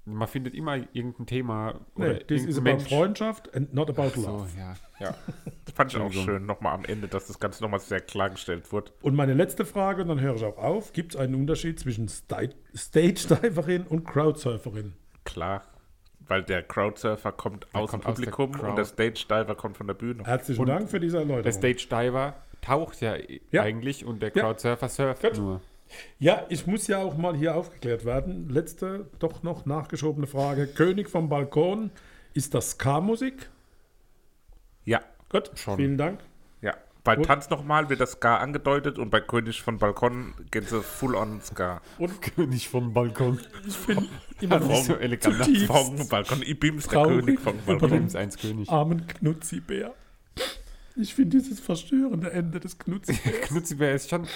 Man 0.07 0.29
findet 0.29 0.53
immer 0.55 0.77
irgendein 0.93 1.27
Thema 1.27 1.81
Nee, 1.97 2.19
das 2.27 2.43
ist 2.43 2.59
about 2.59 2.81
Freundschaft 2.81 3.55
and 3.55 3.73
not 3.73 3.89
about 3.89 4.11
So, 4.21 4.29
love. 4.31 4.49
ja. 4.59 4.75
ja. 5.01 5.15
Das 5.65 5.75
fand 5.75 5.95
ich 5.95 5.99
auch 5.99 6.13
schön, 6.13 6.45
nochmal 6.45 6.75
am 6.75 6.85
Ende, 6.85 7.09
dass 7.09 7.27
das 7.27 7.39
Ganze 7.41 7.63
nochmal 7.63 7.81
sehr 7.81 8.01
klargestellt 8.03 8.71
wurde. 8.71 8.93
Und 9.01 9.15
meine 9.15 9.33
letzte 9.33 9.65
Frage, 9.65 10.03
und 10.03 10.09
dann 10.09 10.21
höre 10.21 10.35
ich 10.35 10.45
auch 10.45 10.59
auf. 10.59 10.93
Gibt 10.93 11.15
es 11.15 11.21
einen 11.21 11.35
Unterschied 11.35 11.81
zwischen 11.81 12.09
Sta- 12.09 12.43
Stage-Diverin 12.77 13.87
und 13.87 14.05
Crowdsurferin? 14.05 14.93
Klar. 15.25 15.63
Weil 16.27 16.43
der 16.43 16.63
Crowdsurfer 16.63 17.33
kommt 17.33 17.67
aus 17.75 17.91
dem 17.91 18.01
kommt 18.03 18.07
aus 18.07 18.21
der 18.21 18.31
Publikum 18.31 18.69
und 18.69 18.77
der 18.77 18.85
Stage 18.85 19.25
Diver 19.29 19.55
kommt 19.55 19.77
von 19.77 19.87
der 19.87 19.95
Bühne. 19.95 20.23
Herzlichen 20.25 20.61
Und 20.61 20.69
Dank 20.69 20.89
für 20.91 21.01
diese 21.01 21.19
Der 21.19 21.27
Erläuterung. 21.27 21.53
Stage 21.59 21.87
Diver 21.91 22.35
taucht 22.63 23.01
ja, 23.03 23.15
Ja. 23.51 23.63
eigentlich 23.63 24.05
und 24.07 24.23
der 24.23 24.33
Ja. 24.35 24.43
Crowdsurfer 24.43 24.89
surft 24.89 25.23
Gut. 25.23 25.37
nur. 25.39 25.61
Ja, 26.19 26.45
ich 26.49 26.67
muss 26.67 26.87
ja 26.87 26.99
auch 26.99 27.17
mal 27.17 27.37
hier 27.37 27.55
aufgeklärt 27.55 28.05
werden. 28.05 28.49
Letzte, 28.49 29.09
doch 29.19 29.43
noch 29.43 29.65
nachgeschobene 29.67 30.27
Frage. 30.27 30.67
König 30.67 31.09
vom 31.09 31.29
Balkon, 31.29 31.91
ist 32.33 32.55
das 32.55 32.73
Ska-Musik? 32.73 33.49
Ja, 34.85 35.01
Gut, 35.29 35.51
Schon. 35.55 35.77
vielen 35.77 35.97
Dank. 35.99 36.21
ja. 36.61 36.75
Bei 37.05 37.17
Gut. 37.17 37.27
Tanz 37.27 37.51
nochmal 37.51 37.91
wird 37.91 38.01
das 38.01 38.13
Ska 38.13 38.39
angedeutet 38.39 38.99
und 38.99 39.11
bei 39.11 39.21
König 39.21 39.61
von 39.61 39.77
Balkon 39.79 40.33
gehen 40.51 40.65
sie 40.67 40.83
full 40.83 41.15
on 41.15 41.41
Ska. 41.43 41.83
Und 41.99 42.23
König 42.35 42.69
vom 42.71 42.95
Balkon. 42.95 43.39
ich 43.67 43.77
bin 43.87 44.09
immer 44.41 44.59
noch 44.59 44.83
so 44.83 44.95
elegant. 44.97 45.45
Vom 45.67 46.09
Balkon, 46.09 46.43
Ibims, 46.43 46.89
der 46.89 47.03
Traurig 47.03 47.25
König 47.27 47.41
vom 47.41 47.59
Balkon. 47.67 47.91
Brems 47.91 48.15
1 48.17 48.39
König. 48.39 48.71
armen 48.71 49.07
Knutzibär. 49.07 49.93
Ich 50.97 51.15
finde 51.15 51.39
dieses 51.39 51.61
verstörende 51.61 52.31
Ende 52.33 52.59
des 52.59 52.79
Knutzibärs. 52.79 53.41
Knutzibär 53.49 53.95
ist 53.95 54.09
schon. 54.09 54.27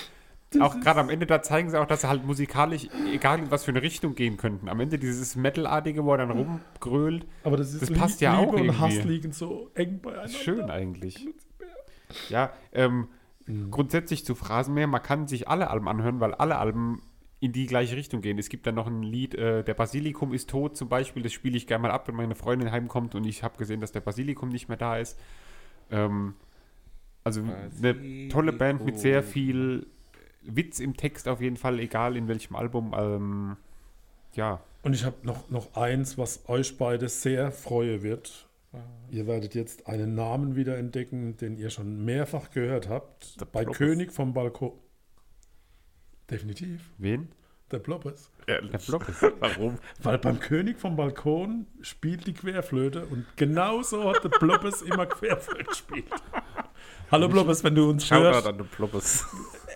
Auch 0.61 0.81
gerade 0.81 1.01
am 1.01 1.11
Ende, 1.11 1.27
da 1.27 1.43
zeigen 1.43 1.69
sie 1.69 1.79
auch, 1.79 1.87
dass 1.87 2.01
sie 2.01 2.09
halt 2.09 2.25
musikalisch, 2.25 2.89
egal 3.13 3.39
in 3.39 3.51
was 3.51 3.65
für 3.65 3.71
eine 3.71 3.83
Richtung 3.83 4.15
gehen 4.15 4.39
könnten. 4.39 4.69
Am 4.71 4.81
Ende 4.81 4.99
dieses 4.99 5.37
Metalartige, 5.37 6.05
wo 6.05 6.13
er 6.13 6.19
dann 6.19 6.31
rumgrölt, 6.31 7.27
Aber 7.45 7.59
das 7.59 7.75
ist 7.75 7.83
Das 7.83 7.91
passt 7.93 8.21
ja 8.23 8.41
Liebe 8.41 8.53
auch 8.53 8.59
und 8.59 8.81
Hass 8.81 8.95
irgendwie. 8.95 9.13
liegen 9.13 9.33
so 9.33 9.71
eng 9.75 10.01
beieinander. 10.01 10.25
ist 10.31 10.39
schön 10.39 10.71
eigentlich. 10.71 11.29
Ja, 12.31 12.53
ähm, 12.73 13.09
grundsätzlich 13.71 14.25
zu 14.25 14.35
Phrasenmeer, 14.35 14.87
man 14.87 15.03
kann 15.03 15.29
sich 15.29 15.49
alle 15.49 15.69
Alben 15.69 15.87
anhören, 15.87 16.21
weil 16.21 16.33
alle 16.35 16.57
Alben 16.57 17.03
in 17.41 17.53
die 17.53 17.67
gleiche 17.67 17.97
Richtung 17.97 18.21
gehen. 18.23 18.39
Es 18.39 18.49
gibt 18.49 18.67
dann 18.67 18.75
noch 18.75 18.87
ein 18.87 19.03
Lied, 19.03 19.35
äh, 19.35 19.63
der 19.63 19.75
Basilikum 19.75 20.33
ist 20.33 20.49
tot 20.51 20.77
zum 20.79 20.89
Beispiel, 20.89 21.23
das 21.23 21.33
spiele 21.33 21.57
ich 21.57 21.67
gerne 21.67 21.83
mal 21.83 21.91
ab, 21.91 22.09
wenn 22.09 22.17
meine 22.17 22.35
Freundin 22.35 22.73
heimkommt 22.73 23.15
und 23.15 23.25
ich 23.27 23.43
habe 23.43 23.59
gesehen, 23.59 23.81
dass 23.81 23.93
der 23.93 24.01
Basilikum 24.01 24.49
nicht 24.49 24.69
mehr 24.69 24.79
da 24.79 24.97
ist. 24.97 25.19
Ähm, 25.91 26.35
also 27.23 27.43
eine 27.43 28.29
tolle 28.29 28.53
Band 28.55 28.85
mit 28.87 28.99
sehr 28.99 29.23
viel 29.23 29.87
Witz 30.43 30.81
im 30.81 30.97
Text 30.97 31.29
auf 31.29 31.41
jeden 31.41 31.57
Fall, 31.57 31.79
egal 31.81 32.17
in 32.17 32.29
welchem 32.29 32.57
Album. 32.57 32.95
Ähm, 32.97 33.57
ja, 34.35 34.61
Und 34.83 34.95
ich 34.95 35.05
habe 35.05 35.17
noch, 35.23 35.49
noch 35.51 35.75
eins, 35.75 36.17
was 36.19 36.49
euch 36.49 36.77
beide 36.79 37.09
sehr 37.09 37.51
freue 37.53 38.03
wird. 38.03 38.47
Ihr 39.11 39.27
werdet 39.27 39.55
jetzt 39.55 39.87
einen 39.89 40.15
Namen 40.15 40.55
wieder 40.55 40.77
entdecken, 40.77 41.37
den 41.39 41.57
ihr 41.57 41.71
schon 41.71 42.05
mehrfach 42.05 42.51
gehört 42.51 42.89
habt. 42.89 43.41
Der 43.41 43.47
Bei 43.47 43.63
Bloppes. 43.65 43.79
König 43.79 44.13
vom 44.13 44.35
Balkon. 44.35 44.73
Definitiv. 46.31 46.83
wen? 46.99 47.29
Der 47.71 47.79
Bloppes. 47.79 48.31
Ehrlich. 48.47 48.71
Der 48.71 48.79
Block 48.79 49.09
ist. 49.09 49.23
Warum? 49.41 49.79
Weil 50.03 50.19
beim 50.19 50.41
König 50.41 50.79
vom 50.79 50.97
Balkon 50.97 51.67
spielt 51.83 52.27
die 52.27 52.33
Querflöte 52.33 53.07
und 53.07 53.27
genauso 53.37 54.09
hat 54.11 54.25
der 54.25 54.31
Bloppes 54.31 54.81
immer 54.83 55.05
Querflöte 55.07 55.65
gespielt. 55.65 56.07
Hallo 57.11 57.29
Bloppes, 57.29 57.63
wenn 57.65 57.75
du 57.75 57.91
uns 57.91 58.07
Shoutout 58.07 58.25
hörst. 58.25 58.47
an 58.47 58.59
den 58.59 58.69
Pluppes. 58.69 59.27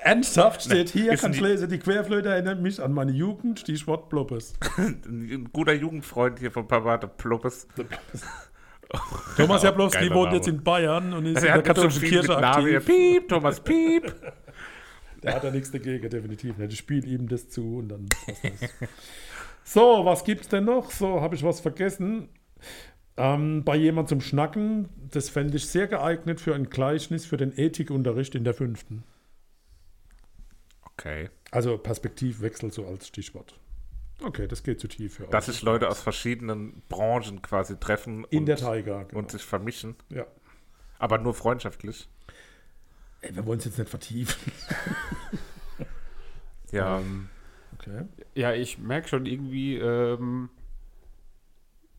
Ernsthaft 0.05 0.63
steht 0.63 0.91
hier, 0.91 1.17
die- 1.17 1.41
lesen, 1.41 1.69
die 1.69 1.79
Querflöte 1.79 2.29
erinnert 2.31 2.61
mich 2.61 2.83
an 2.83 2.93
meine 2.93 3.13
Jugend, 3.13 3.61
Stichwort 3.61 4.09
Bloppes. 4.09 4.55
Ein 4.77 5.49
guter 5.53 5.73
Jugendfreund 5.75 6.39
hier 6.39 6.51
von 6.51 6.67
Papa, 6.67 6.99
der 6.99 7.07
Pluppes. 7.09 7.67
Thomas 9.37 9.63
Ja, 9.63 9.71
Jablowski 9.71 10.11
wohnt 10.11 10.27
Name. 10.27 10.37
jetzt 10.37 10.49
in 10.49 10.63
Bayern 10.63 11.13
und 11.15 11.25
ist 11.27 11.37
Also 11.37 11.47
in 11.47 11.53
er 11.53 11.63
der 11.63 11.63
katholischen 11.63 12.03
Kirche 12.03 12.37
aktiv. 12.37 12.85
Piep, 12.85 13.29
Thomas 13.29 13.61
Piep. 13.61 14.15
Der 15.23 15.37
hat 15.37 15.45
ja 15.45 15.53
nichts 15.53 15.71
dagegen, 15.71 16.11
definitiv 16.11 16.59
nicht. 16.59 16.73
Ich 16.73 16.79
spiele 16.81 17.07
ihm 17.07 17.29
das 17.29 17.49
zu 17.49 17.77
und 17.77 17.89
dann 17.91 18.09
passt 18.09 18.43
das. 18.45 18.71
So, 19.63 20.05
was 20.05 20.25
gibt's 20.25 20.49
denn 20.49 20.65
noch? 20.65 20.91
So, 20.91 21.21
habe 21.21 21.37
ich 21.37 21.45
was 21.45 21.61
vergessen? 21.61 22.29
Ähm, 23.17 23.63
bei 23.63 23.77
jemand 23.77 24.09
zum 24.09 24.21
Schnacken, 24.21 24.89
das 25.13 25.29
fände 25.29 25.57
ich 25.57 25.67
sehr 25.69 25.87
geeignet 25.87 26.41
für 26.41 26.57
ein 26.57 26.71
Gleichnis 26.71 27.25
für 27.25 27.37
den 27.37 27.57
Ethikunterricht 27.57 28.35
in 28.35 28.43
der 28.43 28.53
fünften. 28.55 29.05
Okay. 30.97 31.31
Also 31.51 31.79
Perspektivwechsel 31.79 32.73
so 32.73 32.87
als 32.87 33.09
Stichwort. 33.09 33.59
Okay, 34.23 34.47
das 34.47 34.63
geht 34.63 34.81
zu 34.81 34.89
tief 34.89 35.15
für 35.17 35.27
Dass 35.27 35.47
sich 35.47 35.63
Leute 35.63 35.89
aus 35.89 36.01
verschiedenen 36.01 36.83
Branchen 36.89 37.43
quasi 37.43 37.77
treffen 37.79 38.25
in 38.31 38.41
und, 38.41 38.47
der 38.47 38.57
Tiger. 38.57 39.05
Genau. 39.05 39.19
und 39.19 39.31
sich 39.31 39.43
vermischen. 39.43 39.97
ja. 40.11 40.27
Aber 40.99 41.19
nur 41.19 41.35
freundschaftlich. 41.35 42.09
Ey, 43.23 43.35
wir 43.35 43.45
wollen 43.45 43.59
es 43.59 43.65
jetzt 43.65 43.79
nicht 43.79 43.91
vertiefen. 43.91 44.53
Ja. 46.73 47.01
Ähm, 47.01 47.29
Okay. 47.83 48.05
Ja, 48.35 48.53
ich 48.53 48.79
merke 48.79 49.09
schon 49.09 49.27
irgendwie, 49.27 49.77
ähm, 49.77 50.51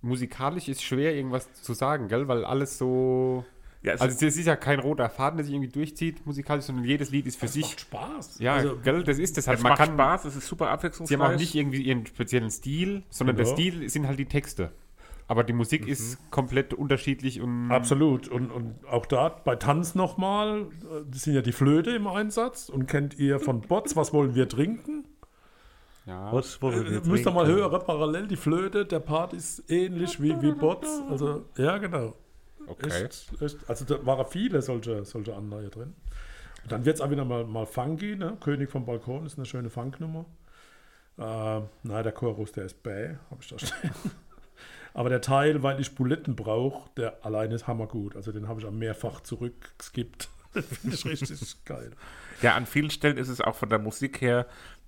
musikalisch 0.02 0.68
ist 0.68 0.84
schwer 0.84 1.14
irgendwas 1.14 1.52
zu 1.62 1.74
sagen, 1.74 2.08
gell? 2.08 2.28
Weil 2.28 2.46
alles 2.46 2.78
so. 2.78 3.46
Ja 3.84 3.94
es 3.94 4.02
Also 4.02 4.26
es 4.26 4.38
ist 4.38 4.46
ja 4.46 4.56
kein 4.56 4.80
roter 4.80 5.10
Faden, 5.10 5.38
der 5.38 5.46
sich 5.46 5.54
irgendwie 5.54 5.72
durchzieht 5.72 6.26
musikalisch, 6.26 6.66
sondern 6.66 6.86
jedes 6.86 7.12
Lied 7.12 7.28
ist 7.28 7.36
für 7.38 7.46
Das 7.46 7.54
sich. 7.54 7.64
macht 7.64 7.80
Spaß. 7.82 8.40
Ja, 8.40 8.54
also, 8.56 8.78
gell, 8.84 9.04
das 9.04 9.20
ist 9.20 9.38
das 9.38 9.48
halt. 9.48 9.58
es 9.58 9.64
Man 9.64 9.72
macht 9.72 9.80
kann, 9.80 9.94
Spaß, 9.94 10.26
es 10.26 10.36
ist 10.38 10.48
super 10.48 10.66
Sie 10.66 10.70
haben 10.70 10.74
abwechslungsreich. 10.80 11.20
auch 11.22 11.38
nicht 11.40 11.56
irgendwie 11.56 11.82
ihren 11.84 12.06
speziellen 12.06 12.50
Stil, 12.50 13.04
sondern 13.10 13.36
der 13.36 13.46
Ja. 13.46 13.52
Stil 13.54 13.90
sind 13.90 14.08
halt 14.08 14.18
die 14.20 14.26
Texte. 14.26 14.72
Aber 15.28 15.44
die 15.46 15.54
Musik 15.54 15.84
Mhm. 15.86 15.92
ist 15.92 16.32
komplett 16.32 16.74
unterschiedlich 16.74 17.40
und 17.40 17.72
Absolut. 17.72 18.28
Und, 18.28 18.52
und 18.52 18.76
auch 18.90 19.06
da 19.06 19.30
bei 19.30 19.56
Tanz 19.56 19.96
nochmal, 19.96 20.64
äh, 20.64 21.04
das 21.10 21.22
sind 21.24 21.34
ja 21.34 21.42
die 21.42 21.54
Flöte 21.54 21.92
im 21.92 22.08
Einsatz. 22.08 22.68
Und 22.70 22.88
kennt 22.88 23.18
ihr 23.18 23.40
von 23.40 23.62
Bots, 23.62 23.96
was 23.96 24.12
wollen 24.14 24.36
wir 24.36 24.50
trinken? 24.50 25.06
ja. 26.06 26.34
Was 26.34 26.62
wollen 26.62 26.86
wir 26.90 26.98
Äh, 27.02 27.08
Müsst 27.08 27.26
ihr 27.26 27.32
mal 27.32 27.48
hören, 27.48 27.82
parallel 27.86 28.28
die 28.28 28.36
Flöte, 28.36 28.86
der 28.86 29.00
Part 29.00 29.32
ist 29.34 29.64
ähnlich 29.72 30.22
wie, 30.22 30.42
wie 30.42 30.52
Bots. 30.52 31.02
Also, 31.10 31.46
ja, 31.58 31.78
genau. 31.78 32.14
Okay. 32.68 33.06
Echt, 33.06 33.42
echt, 33.42 33.70
also 33.70 33.86
da 33.86 34.06
waren 34.06 34.26
viele 34.26 34.62
solche, 34.62 35.04
solche 35.06 35.36
Anleihe 35.36 35.70
drin. 35.70 35.96
Und 36.64 36.72
dann 36.72 36.86
wird 36.86 36.96
es 36.96 37.02
auch 37.02 37.12
wieder 37.12 37.26
mal, 37.26 37.46
mal 37.46 37.66
funky, 37.66 38.16
ne? 38.16 38.38
König 38.40 38.70
vom 38.72 38.86
Balkon 38.86 39.26
ist 39.26 39.38
eine 39.38 39.46
schöne 39.46 39.70
Funknummer. 39.70 40.26
Äh, 41.18 41.62
nein, 41.84 42.04
der 42.04 42.12
Chorus, 42.12 42.52
der 42.54 42.66
ist 42.66 42.82
bäh, 42.84 43.16
habe 43.30 43.42
ich 43.42 43.48
da 43.50 43.60
stehen. 43.60 43.92
Aber 44.94 45.10
der 45.10 45.22
Teil, 45.22 45.64
weil 45.64 45.80
ich 45.80 45.96
Buletten 45.96 46.36
brauche, 46.36 46.90
der 46.98 47.26
alleine 47.26 47.56
ist 47.56 47.68
hammergut. 47.68 48.16
Also 48.16 48.32
den 48.32 48.48
habe 48.48 48.60
ich 48.60 48.66
auch 48.66 48.72
mehrfach 48.72 49.22
zurückgeskippt. 49.22 50.30
Das 50.54 51.02
finde 51.02 51.16
ich 51.16 51.30
richtig 51.32 51.42
geil. 51.66 51.96
Ja, 52.42 52.56
an 52.56 52.68
vielen 52.68 52.92
Stellen 52.92 53.18
ist 53.18 53.30
es 53.30 53.42
auch 53.42 53.56
von 53.56 53.70
der 53.70 53.80
Musik 53.80 54.22
her 54.22 54.46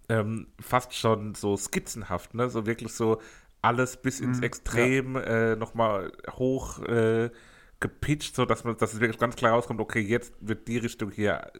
ähm, 0.09 0.47
fast 0.59 0.93
schon 0.93 1.33
so 1.33 1.57
skizzenhaft, 1.57 2.35
ne? 2.35 2.49
So 2.49 2.67
wirklich 2.67 2.93
so 2.93 3.19
alles 3.61 3.97
bis 3.97 4.19
ins 4.19 4.39
Mhm, 4.39 4.43
Extrem 4.43 5.15
äh, 5.15 5.55
nochmal 5.55 6.11
hoch 6.33 6.79
äh, 6.83 7.31
gepitcht, 7.79 8.35
so 8.35 8.45
dass 8.45 8.63
man, 8.63 8.77
dass 8.77 8.93
es 8.93 8.99
wirklich 8.99 9.19
ganz 9.19 9.35
klar 9.35 9.51
rauskommt, 9.53 9.79
okay, 9.79 9.99
jetzt 9.99 10.33
wird 10.39 10.67
die 10.67 10.77
Richtung 10.77 11.11
hier 11.11 11.51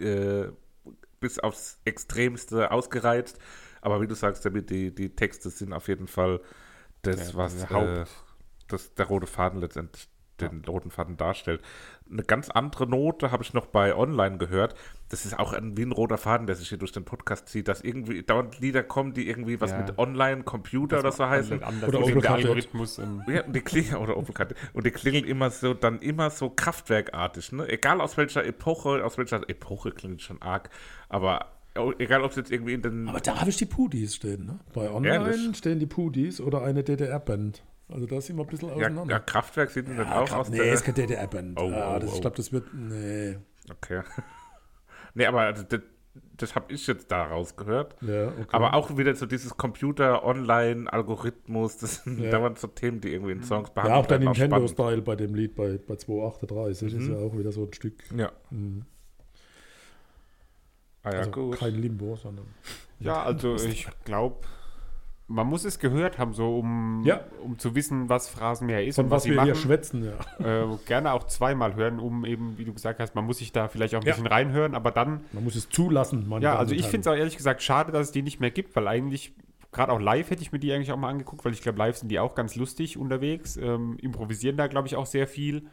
äh, 0.00 0.46
bis 1.20 1.38
aufs 1.38 1.80
Extremste 1.84 2.70
ausgereizt. 2.70 3.38
Aber 3.80 4.00
wie 4.00 4.06
du 4.06 4.14
sagst, 4.14 4.44
damit 4.44 4.70
die, 4.70 4.94
die 4.94 5.14
Texte 5.14 5.50
sind 5.50 5.72
auf 5.72 5.88
jeden 5.88 6.06
Fall 6.08 6.40
das, 7.02 7.16
Der- 7.16 7.34
was 7.34 7.56
der 7.56 7.70
äh, 7.70 7.74
Haupt- 7.74 8.24
das, 8.68 8.94
der 8.94 9.06
rote 9.06 9.26
Faden 9.26 9.60
letztendlich 9.60 10.08
den 10.40 10.62
roten 10.66 10.90
Faden 10.90 11.16
darstellt. 11.16 11.62
Eine 12.10 12.22
ganz 12.22 12.48
andere 12.50 12.86
Note 12.86 13.32
habe 13.32 13.42
ich 13.42 13.52
noch 13.52 13.66
bei 13.66 13.94
Online 13.96 14.38
gehört. 14.38 14.74
Das 15.08 15.24
ist 15.26 15.38
auch 15.38 15.52
ein, 15.52 15.76
wie 15.76 15.82
ein 15.82 15.92
roter 15.92 16.18
Faden, 16.18 16.46
der 16.46 16.54
sich 16.56 16.68
hier 16.68 16.78
durch 16.78 16.92
den 16.92 17.04
Podcast 17.04 17.48
zieht, 17.48 17.66
dass 17.68 17.80
irgendwie 17.80 18.22
dauernd 18.22 18.58
Lieder 18.60 18.82
kommen, 18.82 19.12
die 19.12 19.28
irgendwie 19.28 19.60
was 19.60 19.72
Ja. 19.72 19.78
mit 19.78 19.98
Online, 19.98 20.42
Computer 20.44 21.00
oder 21.00 21.10
so 21.12 21.26
heißen. 21.26 21.60
Oder 21.86 22.00
Opel 22.00 22.20
der. 22.20 22.30
Algorithmus. 22.32 23.00
Ja, 23.26 23.42
und 23.44 23.54
die 23.56 23.60
klingeln, 23.60 23.96
oder 23.96 24.16
und 24.16 24.86
die 24.86 24.90
klingeln 24.90 25.24
immer 25.24 25.50
so, 25.50 25.74
dann 25.74 25.98
immer 26.00 26.30
so 26.30 26.50
kraftwerkartig, 26.50 27.52
ne? 27.52 27.68
Egal 27.68 28.00
aus 28.00 28.16
welcher 28.16 28.44
Epoche, 28.44 29.04
aus 29.04 29.18
welcher 29.18 29.48
Epoche 29.48 29.90
klingt 29.90 30.22
schon 30.22 30.40
arg, 30.42 30.70
aber 31.08 31.46
egal 31.98 32.22
ob 32.22 32.30
es 32.30 32.36
jetzt 32.36 32.50
irgendwie 32.52 32.74
in 32.74 32.82
den. 32.82 33.08
Aber 33.08 33.20
da 33.20 33.40
habe 33.40 33.50
ich 33.50 33.56
die 33.56 33.66
Pudis 33.66 34.14
stehen. 34.16 34.46
Ne? 34.46 34.58
Bei 34.72 34.90
Online 34.90 35.14
Ehrlich? 35.30 35.56
stehen 35.56 35.78
die 35.78 35.86
Pudis 35.86 36.40
oder 36.40 36.62
eine 36.62 36.82
DDR-Band. 36.84 37.62
Also 37.88 38.06
da 38.06 38.20
sind 38.20 38.36
wir 38.36 38.42
ein 38.44 38.48
bisschen 38.48 38.68
ja, 38.68 38.74
auseinander. 38.74 39.14
ja, 39.14 39.18
Kraftwerk 39.20 39.70
sieht 39.70 39.86
man 39.86 39.96
dann 39.98 40.08
Ja, 40.08 40.20
auch 40.20 40.28
grad- 40.28 40.40
aus 40.40 40.48
nee, 40.48 40.56
der. 40.58 40.72
ist 40.72 40.82
keine 40.84 40.94
DDR-Band. 40.94 41.56
Oh, 41.58 41.70
ah, 41.72 41.96
oh, 41.96 41.98
das, 42.00 42.10
oh. 42.10 42.14
Ich 42.14 42.20
glaube, 42.20 42.36
das 42.36 42.52
wird. 42.52 42.74
Nee. 42.74 43.38
Okay. 43.70 44.02
nee, 45.14 45.26
aber 45.26 45.42
also, 45.42 45.62
das, 45.62 45.80
das 46.36 46.54
habe 46.56 46.72
ich 46.72 46.84
jetzt 46.86 47.10
da 47.12 47.24
rausgehört. 47.24 47.94
Ja, 48.00 48.28
okay. 48.28 48.46
Aber 48.50 48.74
auch 48.74 48.96
wieder 48.96 49.14
so 49.14 49.26
dieses 49.26 49.56
Computer-Online-Algorithmus, 49.56 51.76
das 51.78 52.02
sind 52.04 52.18
Ja. 52.20 52.30
dauernd 52.30 52.58
so 52.58 52.66
Themen, 52.66 53.00
die 53.00 53.12
irgendwie 53.12 53.32
in 53.32 53.42
Songs 53.44 53.68
ja, 53.68 53.74
behandelt 53.74 54.04
auch 54.04 54.08
der. 54.08 54.18
Nintendo-Style 54.18 55.02
bei 55.02 55.14
dem 55.16 55.34
Lied 55.34 55.54
bei, 55.54 55.78
bei 55.78 55.96
238 55.96 56.92
ist 56.94 57.08
ja 57.08 57.16
auch 57.16 57.36
wieder 57.38 57.52
so 57.52 57.64
ein 57.66 57.72
Stück. 57.72 58.02
Ja. 58.16 58.32
Mhm. 58.50 58.84
Ah 61.02 61.12
ja, 61.12 61.18
also 61.20 61.30
gut. 61.30 61.58
kein 61.58 61.74
Limbo, 61.74 62.16
sondern. 62.16 62.46
Ja, 62.98 63.22
also 63.22 63.54
ich 63.56 63.86
glaube, 64.04 64.40
man 65.28 65.46
muss 65.48 65.64
es 65.64 65.78
gehört 65.80 66.18
haben, 66.18 66.32
so 66.34 66.58
um, 66.58 67.02
Ja. 67.04 67.20
um 67.42 67.58
zu 67.58 67.74
wissen, 67.74 68.08
was 68.08 68.28
Phrasenmäher 68.28 68.84
ist 68.86 68.94
Von 68.96 69.06
und 69.06 69.10
was 69.10 69.16
was 69.18 69.22
sie 69.24 69.30
wir 69.30 69.36
machen. 69.36 69.46
hier 69.46 69.54
schwätzen, 69.56 70.04
ja. 70.38 70.62
äh, 70.64 70.76
gerne 70.86 71.12
auch 71.12 71.24
zweimal 71.24 71.74
hören, 71.74 71.98
um 71.98 72.24
eben, 72.24 72.56
wie 72.58 72.64
du 72.64 72.72
gesagt 72.72 73.00
hast, 73.00 73.14
man 73.14 73.24
muss 73.26 73.38
sich 73.38 73.50
da 73.52 73.66
vielleicht 73.68 73.94
auch 73.96 74.00
ein 74.00 74.06
Ja. 74.06 74.12
bisschen 74.12 74.26
reinhören, 74.28 74.74
aber 74.74 74.90
dann, 74.92 75.20
Man 75.32 75.42
muss 75.44 75.56
es 75.56 75.68
zulassen, 75.68 76.32
ja, 76.40 76.56
also 76.56 76.74
ich 76.74 76.86
finde 76.86 77.00
es 77.00 77.06
auch 77.08 77.18
ehrlich 77.18 77.36
gesagt 77.36 77.62
schade, 77.62 77.90
dass 77.92 78.06
es 78.08 78.12
die 78.12 78.22
nicht 78.22 78.38
mehr 78.40 78.50
gibt, 78.52 78.76
weil 78.76 78.86
eigentlich, 78.86 79.34
gerade 79.72 79.90
auch 79.92 80.00
live 80.00 80.30
hätte 80.30 80.42
ich 80.42 80.52
mir 80.52 80.58
die 80.60 80.72
eigentlich 80.72 80.92
auch 80.92 80.96
mal 80.96 81.10
angeguckt, 81.10 81.44
weil 81.44 81.52
ich 81.52 81.60
glaube, 81.60 81.78
live 81.78 81.96
sind 81.96 82.08
die 82.08 82.20
auch 82.20 82.34
ganz 82.36 82.54
lustig 82.54 82.96
unterwegs, 82.96 83.56
ähm, 83.56 83.96
improvisieren 84.00 84.56
da, 84.56 84.68
glaube 84.68 84.86
ich, 84.86 84.94
auch 84.96 85.06
sehr 85.06 85.26
viel. 85.26 85.66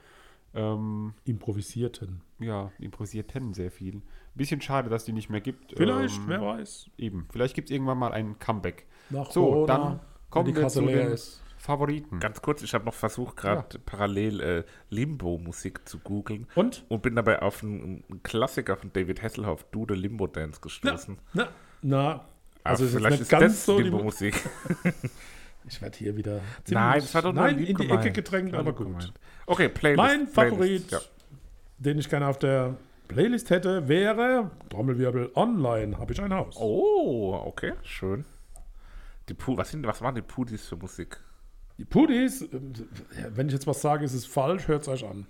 Ähm, 0.55 1.13
Improvisierten. 1.25 2.21
ja, 2.39 2.71
improvisierten 2.79 3.53
sehr 3.53 3.71
viel. 3.71 4.01
Bisschen 4.35 4.61
schade, 4.61 4.89
dass 4.89 5.03
die 5.05 5.11
nicht 5.11 5.29
mehr 5.29 5.41
gibt. 5.41 5.73
Vielleicht, 5.77 6.17
ähm, 6.17 6.23
wer 6.27 6.41
weiß. 6.41 6.89
Eben, 6.97 7.27
vielleicht 7.31 7.55
gibt 7.55 7.69
es 7.69 7.73
irgendwann 7.73 7.97
mal 7.97 8.11
ein 8.11 8.37
Comeback. 8.39 8.85
Nach 9.13 9.31
So, 9.31 9.45
Corona, 9.45 9.65
dann 9.67 9.99
kommen 10.29 10.47
die 10.47 10.55
wir 10.55 10.63
Kasse 10.63 10.79
zu 10.79 10.85
leer 10.85 11.05
den 11.05 11.13
ist. 11.13 11.41
Favoriten. 11.57 12.19
Ganz 12.19 12.41
kurz, 12.41 12.61
ich 12.61 12.73
habe 12.73 12.83
noch 12.83 12.93
versucht, 12.93 13.37
gerade 13.37 13.79
parallel 13.79 14.41
äh, 14.41 14.63
Limbo-Musik 14.89 15.87
zu 15.87 15.99
googeln 15.99 16.47
Und? 16.55 16.83
und 16.89 17.01
bin 17.01 17.15
dabei 17.15 17.41
auf 17.41 17.63
einen, 17.63 18.03
einen 18.09 18.23
Klassiker 18.23 18.75
von 18.75 18.91
David 18.91 19.21
Hasselhoff, 19.21 19.63
Du 19.71 19.85
the 19.87 19.93
Limbo 19.93 20.27
Dance, 20.27 20.59
gestoßen. 20.59 21.17
Na, 21.31 21.47
na, 21.81 22.11
also 22.11 22.25
Aber 22.63 22.73
es 22.73 22.81
ist 22.81 22.95
vielleicht 22.95 23.21
ist 23.21 23.29
ganz 23.29 23.43
das 23.43 23.65
so 23.65 23.79
Limbo-Musik. 23.79 24.35
Ich 25.65 25.81
werde 25.81 25.97
hier 25.97 26.17
wieder 26.17 26.41
Nein, 26.69 26.99
das 26.99 27.15
war 27.15 27.21
doch 27.21 27.31
nein, 27.31 27.57
in 27.57 27.77
die. 27.77 27.89
Ecke 27.89 28.11
gedrängt, 28.11 28.53
aber 28.53 28.73
gut. 28.73 28.87
gemeint. 28.87 29.13
Okay, 29.45 29.69
Playlist. 29.69 29.97
Mein 29.97 30.27
Favorit, 30.27 30.87
Playlist, 30.87 30.91
ja. 30.91 30.99
den 31.77 31.99
ich 31.99 32.09
gerne 32.09 32.27
auf 32.27 32.37
der 32.37 32.75
Playlist 33.07 33.49
hätte, 33.49 33.87
wäre 33.87 34.51
Trommelwirbel 34.69 35.31
Online. 35.35 35.97
Habe 35.97 36.13
ich 36.13 36.21
ein 36.21 36.33
Haus. 36.33 36.55
Oh, 36.57 37.41
okay, 37.45 37.73
schön. 37.83 38.25
Die 39.29 39.33
Pu 39.33 39.57
was, 39.57 39.71
sind, 39.71 39.85
was 39.87 40.01
waren 40.01 40.15
die 40.15 40.21
Pudis 40.21 40.67
für 40.67 40.75
Musik? 40.75 41.17
Die 41.77 41.85
Pudis, 41.85 42.41
äh, 42.43 42.49
wenn 43.33 43.47
ich 43.47 43.53
jetzt 43.53 43.67
was 43.67 43.81
sage, 43.81 44.03
ist 44.05 44.13
es 44.13 44.25
falsch, 44.25 44.67
hört 44.67 44.83
es 44.83 44.87
euch 44.87 45.05
an. 45.05 45.25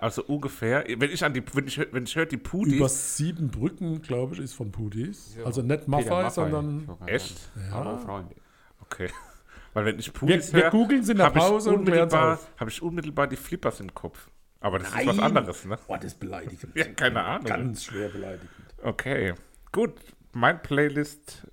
Also 0.00 0.24
ungefähr, 0.24 0.84
wenn 0.96 1.10
ich 1.10 1.22
an 1.24 1.34
die, 1.34 1.42
wenn 1.52 1.66
ich, 1.66 1.78
wenn 1.92 2.04
ich 2.04 2.16
höre 2.16 2.24
die 2.24 2.36
Über 2.36 2.48
Pudis, 2.50 3.16
sieben 3.18 3.50
Brücken, 3.50 4.00
glaube 4.00 4.34
ich, 4.34 4.40
ist 4.40 4.54
von 4.54 4.72
Pudis. 4.72 5.36
Ja. 5.36 5.44
Also 5.44 5.60
nicht 5.60 5.88
Maffei, 5.88 6.30
sondern. 6.30 6.88
ich 7.06 7.12
Echt? 7.12 7.50
Ja. 7.70 7.98
Freunde. 7.98 8.34
okay. 8.80 9.10
Weil 9.74 9.84
wenn 9.86 9.98
ich 9.98 10.06
Wir, 10.06 10.12
Pudis 10.14 10.52
wir 10.52 10.62
höre, 10.64 10.70
googeln 10.70 11.02
sie 11.02 11.12
in 11.12 11.18
der 11.18 11.26
habe 11.26 11.38
ich, 11.38 11.44
Pause 11.44 11.70
und 11.70 11.88
es 11.88 11.94
unmittelbar- 11.94 12.34
auf. 12.34 12.48
hab 12.58 12.68
ich 12.68 12.82
unmittelbar 12.82 13.26
die 13.26 13.36
Flippers 13.36 13.80
im 13.80 13.92
Kopf. 13.94 14.28
Aber 14.60 14.78
das 14.78 14.88
ist 14.88 14.94
Nein. 14.94 15.06
was 15.08 15.18
anderes, 15.18 15.64
ne? 15.64 15.78
Oh, 15.86 15.96
das 15.96 16.04
ist 16.04 16.20
beleidigend. 16.20 16.68
Ja, 16.76 16.84
keine 16.86 17.22
Ahnung. 17.22 17.44
Ganz 17.46 17.84
schwer 17.84 18.08
beleidigend. 18.08 18.50
Okay, 18.82 19.34
gut. 19.70 19.94
Mein 20.34 20.62
Playlist 20.62 21.46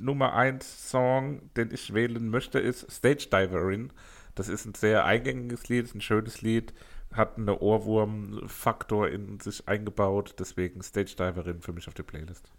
Nummer 0.00 0.34
1 0.34 0.90
Song, 0.90 1.50
den 1.56 1.70
ich 1.72 1.94
wählen 1.94 2.28
möchte, 2.28 2.58
ist 2.58 2.90
Stage 2.90 3.28
Diverin. 3.32 3.92
Das 4.34 4.48
ist 4.48 4.64
ein 4.64 4.74
sehr 4.74 5.04
eingängiges 5.04 5.68
Lied, 5.68 5.94
ein 5.94 6.00
schönes 6.00 6.42
Lied, 6.42 6.72
hat 7.12 7.36
einen 7.36 7.48
Ohrwurm-Faktor 7.48 9.08
in 9.08 9.40
sich 9.40 9.68
eingebaut, 9.68 10.36
deswegen 10.38 10.82
Stage 10.82 11.14
Diverin 11.18 11.60
für 11.60 11.72
mich 11.72 11.88
auf 11.88 11.94
der 11.94 12.04
Playlist. 12.04 12.50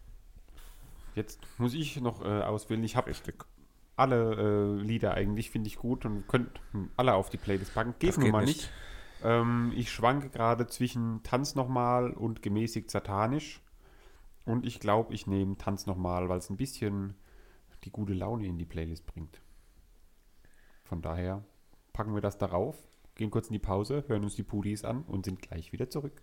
Jetzt 1.15 1.39
muss 1.57 1.73
ich 1.73 1.99
noch 1.99 2.23
äh, 2.23 2.41
auswählen. 2.41 2.83
Ich 2.83 2.95
habe 2.95 3.11
alle 3.95 4.77
äh, 4.79 4.81
Lieder 4.81 5.13
eigentlich, 5.13 5.49
finde 5.49 5.67
ich 5.67 5.77
gut 5.77 6.05
und 6.05 6.27
könnt 6.27 6.61
alle 6.95 7.13
auf 7.13 7.29
die 7.29 7.37
Playlist 7.37 7.73
packen. 7.73 7.95
Geht 7.99 8.17
nun 8.17 8.31
mal 8.31 8.45
nicht. 8.45 8.57
nicht. 8.57 8.71
Ähm, 9.23 9.73
ich 9.75 9.91
schwanke 9.91 10.29
gerade 10.29 10.67
zwischen 10.67 11.21
Tanz 11.23 11.55
nochmal 11.55 12.11
und 12.11 12.41
gemäßigt 12.41 12.89
satanisch. 12.89 13.61
Und 14.45 14.65
ich 14.65 14.79
glaube, 14.79 15.13
ich 15.13 15.27
nehme 15.27 15.57
Tanz 15.57 15.85
nochmal, 15.85 16.29
weil 16.29 16.39
es 16.39 16.49
ein 16.49 16.57
bisschen 16.57 17.15
die 17.83 17.91
gute 17.91 18.13
Laune 18.13 18.45
in 18.47 18.57
die 18.57 18.65
Playlist 18.65 19.05
bringt. 19.05 19.41
Von 20.83 21.01
daher 21.01 21.43
packen 21.93 22.13
wir 22.13 22.21
das 22.21 22.37
darauf, 22.37 22.75
gehen 23.15 23.31
kurz 23.31 23.47
in 23.47 23.53
die 23.53 23.59
Pause, 23.59 24.03
hören 24.07 24.23
uns 24.23 24.35
die 24.35 24.43
Pudis 24.43 24.83
an 24.83 25.03
und 25.03 25.25
sind 25.25 25.41
gleich 25.41 25.71
wieder 25.71 25.89
zurück. 25.89 26.21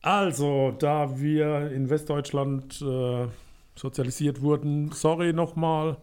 Also, 0.00 0.70
da 0.72 1.18
wir 1.18 1.70
in 1.70 1.88
Westdeutschland 1.88 2.80
äh, 2.82 3.26
sozialisiert 3.74 4.42
wurden, 4.42 4.92
sorry 4.92 5.32
nochmal, 5.32 5.96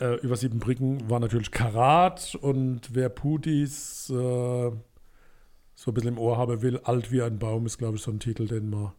äh, 0.00 0.14
über 0.20 0.36
sieben 0.36 0.58
Brücken 0.58 1.08
war 1.10 1.20
natürlich 1.20 1.50
Karat 1.50 2.34
und 2.40 2.94
wer 2.94 3.10
Pudis 3.10 4.08
äh, 4.08 4.14
so 4.14 5.90
ein 5.90 5.94
bisschen 5.94 6.14
im 6.14 6.18
Ohr 6.18 6.38
haben 6.38 6.62
will, 6.62 6.78
alt 6.78 7.12
wie 7.12 7.22
ein 7.22 7.38
Baum 7.38 7.66
ist, 7.66 7.78
glaube 7.78 7.96
ich, 7.96 8.02
so 8.02 8.10
ein 8.10 8.20
Titel, 8.20 8.46
den 8.46 8.70
man 8.70 8.92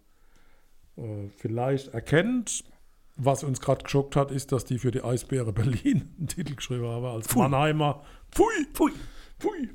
äh, 0.98 1.28
vielleicht 1.38 1.94
erkennt. 1.94 2.64
Was 3.24 3.44
uns 3.44 3.62
gerade 3.62 3.84
geschockt 3.84 4.16
hat, 4.16 4.32
ist, 4.32 4.52
dass 4.52 4.66
die 4.66 4.80
für 4.80 4.90
die 4.90 5.04
Eisbäre 5.04 5.54
Berlin 5.54 6.10
einen 6.18 6.28
Titel 6.28 6.56
geschrieben 6.56 6.88
haben 6.88 7.06
als 7.06 7.36
Mannheimer. 7.36 8.02
Pfui, 8.32 8.66
pfui, 8.74 8.92
pfui. 9.38 9.70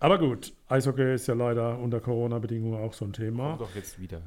Aber 0.00 0.18
gut, 0.18 0.52
Eishockey 0.68 1.14
ist 1.14 1.28
ja 1.28 1.34
leider 1.34 1.78
unter 1.78 2.00
Corona-Bedingungen 2.00 2.82
auch 2.82 2.92
so 2.92 3.04
ein 3.04 3.12
Thema. 3.12 3.56
Doch 3.58 3.72
jetzt 3.76 4.00
wieder. 4.00 4.22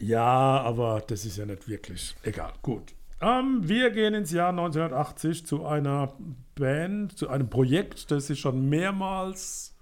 Ja, 0.00 0.60
aber 0.62 1.04
das 1.06 1.24
ist 1.24 1.36
ja 1.36 1.46
nicht 1.46 1.68
wirklich. 1.68 2.16
Egal, 2.24 2.52
gut. 2.62 2.94
Ähm, 3.20 3.60
wir 3.62 3.90
gehen 3.90 4.14
ins 4.14 4.32
Jahr 4.32 4.48
1980 4.48 5.46
zu 5.46 5.64
einer 5.64 6.14
Band, 6.56 7.16
zu 7.16 7.28
einem 7.28 7.48
Projekt, 7.48 8.10
das 8.10 8.28
ich 8.28 8.40
schon 8.40 8.68
mehrmals 8.68 9.73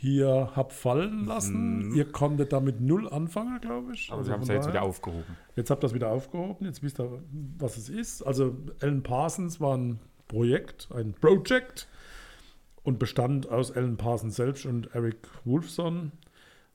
hier 0.00 0.52
hab 0.54 0.72
fallen 0.72 1.26
lassen. 1.26 1.92
Ihr 1.92 2.04
konntet 2.04 2.52
damit 2.52 2.80
null 2.80 3.08
anfangen, 3.08 3.60
glaube 3.60 3.94
ich. 3.94 4.08
Aber 4.10 4.18
Also 4.18 4.28
sie 4.28 4.32
haben 4.32 4.42
es 4.42 4.48
ja 4.48 4.54
jetzt 4.54 4.68
wieder 4.68 4.82
aufgehoben. 4.82 5.36
Jetzt 5.56 5.70
habt 5.70 5.82
ihr 5.82 5.88
das 5.88 5.94
wieder 5.94 6.10
aufgehoben, 6.10 6.66
jetzt 6.66 6.84
wisst 6.84 7.00
ihr, 7.00 7.20
was 7.58 7.76
es 7.76 7.88
ist. 7.88 8.22
Also 8.22 8.54
Alan 8.80 9.02
Parsons 9.02 9.60
war 9.60 9.76
ein 9.76 9.98
Projekt, 10.28 10.88
ein 10.94 11.14
Project 11.14 11.88
und 12.84 13.00
bestand 13.00 13.48
aus 13.48 13.72
Alan 13.72 13.96
Parsons 13.96 14.36
selbst 14.36 14.66
und 14.66 14.94
Eric 14.94 15.16
Wolfson. 15.44 16.12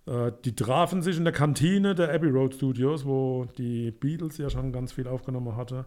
Äh, 0.05 0.33
die 0.43 0.53
trafen 0.53 1.01
sich 1.01 1.15
in 1.15 1.23
der 1.23 1.31
Kantine 1.31 1.95
der 1.95 2.13
Abbey 2.13 2.29
Road 2.29 2.55
Studios, 2.55 3.05
wo 3.05 3.45
die 3.57 3.91
Beatles 3.91 4.37
ja 4.37 4.49
schon 4.49 4.73
ganz 4.73 4.91
viel 4.91 5.07
aufgenommen 5.07 5.55
hatte. 5.55 5.85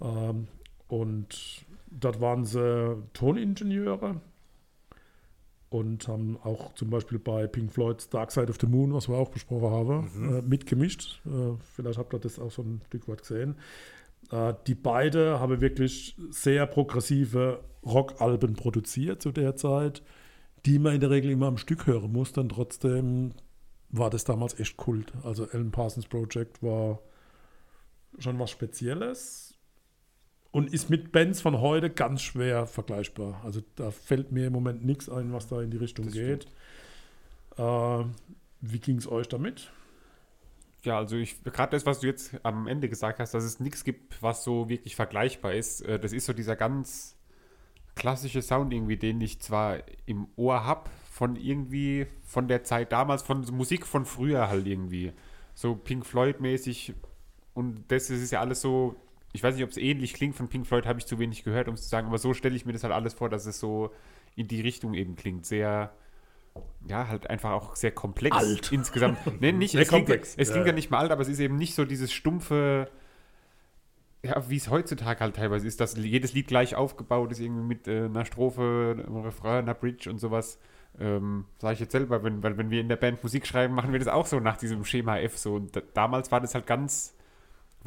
Ähm, 0.00 0.48
und 0.88 1.64
dort 1.88 2.20
waren 2.20 2.44
sie 2.44 2.96
Toningenieure 3.12 4.20
und 5.70 6.08
haben 6.08 6.38
auch 6.42 6.74
zum 6.74 6.90
Beispiel 6.90 7.18
bei 7.18 7.46
Pink 7.46 7.72
Floyds 7.72 8.08
Dark 8.08 8.32
Side 8.32 8.48
of 8.48 8.56
the 8.60 8.66
Moon, 8.66 8.94
was 8.94 9.08
wir 9.08 9.16
auch 9.16 9.28
besprochen 9.28 9.70
haben, 9.70 10.38
äh, 10.38 10.42
mitgemischt. 10.42 11.20
Äh, 11.26 11.56
vielleicht 11.74 11.98
habt 11.98 12.14
ihr 12.14 12.18
das 12.18 12.38
auch 12.38 12.50
so 12.50 12.62
ein 12.62 12.80
Stück 12.86 13.08
weit 13.08 13.20
gesehen. 13.20 13.56
Äh, 14.30 14.54
die 14.66 14.74
beide 14.74 15.40
haben 15.40 15.60
wirklich 15.60 16.16
sehr 16.30 16.66
progressive 16.66 17.60
Rockalben 17.84 18.54
produziert 18.54 19.22
zu 19.22 19.30
der 19.30 19.56
Zeit, 19.56 20.02
die 20.66 20.78
man 20.78 20.94
in 20.94 21.00
der 21.00 21.10
Regel 21.10 21.30
immer 21.30 21.46
am 21.46 21.58
Stück 21.58 21.86
hören 21.86 22.12
muss. 22.12 22.32
Dann 22.32 22.48
trotzdem 22.48 23.32
war 23.90 24.10
das 24.10 24.24
damals 24.24 24.58
echt 24.58 24.76
Kult. 24.76 25.12
Also 25.22 25.46
Alan 25.52 25.70
Parsons 25.70 26.06
Project 26.06 26.62
war 26.62 27.00
schon 28.18 28.38
was 28.38 28.50
Spezielles 28.50 29.47
und 30.50 30.72
ist 30.72 30.90
mit 30.90 31.12
Bands 31.12 31.40
von 31.40 31.60
heute 31.60 31.90
ganz 31.90 32.22
schwer 32.22 32.66
vergleichbar. 32.66 33.40
Also 33.44 33.60
da 33.76 33.90
fällt 33.90 34.32
mir 34.32 34.46
im 34.46 34.52
Moment 34.52 34.84
nichts 34.84 35.08
ein, 35.08 35.32
was 35.32 35.46
da 35.48 35.60
in 35.60 35.70
die 35.70 35.76
Richtung 35.76 36.06
Das 36.06 36.14
geht. 36.14 36.46
Äh, 37.56 38.04
wie 38.60 38.78
ging 38.78 38.96
es 38.96 39.10
euch 39.10 39.28
damit? 39.28 39.70
Ja, 40.84 40.98
also 40.98 41.16
ich 41.16 41.42
gerade 41.42 41.72
das, 41.72 41.86
was 41.86 42.00
du 42.00 42.06
jetzt 42.06 42.38
am 42.44 42.66
Ende 42.66 42.88
gesagt 42.88 43.18
hast, 43.18 43.34
dass 43.34 43.44
es 43.44 43.60
nichts 43.60 43.84
gibt, 43.84 44.22
was 44.22 44.44
so 44.44 44.68
wirklich 44.68 44.96
vergleichbar 44.96 45.52
ist. 45.54 45.82
äh, 45.82 45.98
Das 45.98 46.12
ist 46.12 46.26
so 46.26 46.32
dieser 46.32 46.56
ganz 46.56 47.16
klassische 47.94 48.42
Sound 48.42 48.72
irgendwie, 48.72 48.96
den 48.96 49.20
ich 49.20 49.40
zwar 49.40 49.78
im 50.06 50.28
Ohr 50.36 50.64
habe, 50.64 50.88
von 51.10 51.34
irgendwie 51.34 52.06
von 52.24 52.46
der 52.46 52.62
Zeit 52.62 52.92
damals, 52.92 53.22
von 53.22 53.40
Musik 53.50 53.86
von 53.86 54.06
früher 54.06 54.48
halt 54.48 54.66
irgendwie. 54.68 55.12
So 55.54 55.74
Pink 55.74 56.06
Floyd-mäßig. 56.06 56.94
Und 57.54 57.84
das 57.88 58.08
ist 58.08 58.30
ja 58.30 58.40
alles 58.40 58.60
so, 58.60 58.94
ich 59.32 59.42
weiß 59.42 59.54
nicht, 59.54 59.64
ob 59.64 59.70
es 59.70 59.76
ähnlich 59.76 60.14
klingt, 60.14 60.36
von 60.36 60.48
Pink 60.48 60.66
Floyd 60.66 60.86
habe 60.86 60.98
ich 60.98 61.06
zu 61.06 61.18
wenig 61.18 61.44
gehört, 61.44 61.68
um 61.68 61.74
es 61.74 61.82
zu 61.82 61.88
sagen, 61.88 62.06
aber 62.06 62.18
so 62.18 62.34
stelle 62.34 62.56
ich 62.56 62.64
mir 62.64 62.72
das 62.72 62.82
halt 62.82 62.94
alles 62.94 63.14
vor, 63.14 63.28
dass 63.28 63.46
es 63.46 63.60
so 63.60 63.90
in 64.36 64.48
die 64.48 64.60
Richtung 64.60 64.94
eben 64.94 65.16
klingt. 65.16 65.46
Sehr, 65.46 65.92
ja, 66.86 67.08
halt 67.08 67.28
einfach 67.28 67.50
auch 67.50 67.76
sehr 67.76 67.92
komplex 67.92 68.36
Alt. 68.36 68.72
insgesamt. 68.72 69.18
Nee, 69.40 69.52
nicht, 69.52 69.72
Sehr 69.72 69.82
es 69.82 69.88
klingt, 69.88 70.06
komplex, 70.06 70.34
es 70.36 70.50
klingt 70.50 70.66
ja. 70.66 70.72
ja 70.72 70.74
nicht 70.74 70.90
mal 70.90 70.98
alt, 70.98 71.10
aber 71.10 71.22
es 71.22 71.28
ist 71.28 71.40
eben 71.40 71.56
nicht 71.56 71.74
so 71.74 71.84
dieses 71.84 72.12
stumpfe, 72.12 72.88
ja, 74.22 74.48
wie 74.48 74.56
es 74.56 74.68
heutzutage 74.68 75.20
halt 75.20 75.36
teilweise 75.36 75.66
ist, 75.66 75.80
dass 75.80 75.96
jedes 75.96 76.32
Lied 76.32 76.48
gleich 76.48 76.74
aufgebaut 76.74 77.30
ist, 77.30 77.40
irgendwie 77.40 77.62
mit 77.62 77.86
äh, 77.86 78.06
einer 78.06 78.24
Strophe, 78.24 78.96
einem 79.06 79.18
Refrain, 79.18 79.64
einer 79.64 79.74
Bridge 79.74 80.10
und 80.10 80.18
sowas. 80.18 80.58
Ähm, 80.98 81.44
Sage 81.58 81.74
ich 81.74 81.80
jetzt 81.80 81.92
selber, 81.92 82.24
wenn, 82.24 82.42
weil 82.42 82.56
wenn 82.56 82.70
wir 82.70 82.80
in 82.80 82.88
der 82.88 82.96
Band 82.96 83.22
Musik 83.22 83.46
schreiben, 83.46 83.74
machen 83.74 83.92
wir 83.92 83.98
das 83.98 84.08
auch 84.08 84.26
so 84.26 84.40
nach 84.40 84.56
diesem 84.56 84.84
Schema 84.84 85.18
F 85.18 85.38
so. 85.38 85.54
Und 85.54 85.76
da, 85.76 85.82
damals 85.94 86.32
war 86.32 86.40
das 86.40 86.54
halt 86.54 86.66
ganz, 86.66 87.14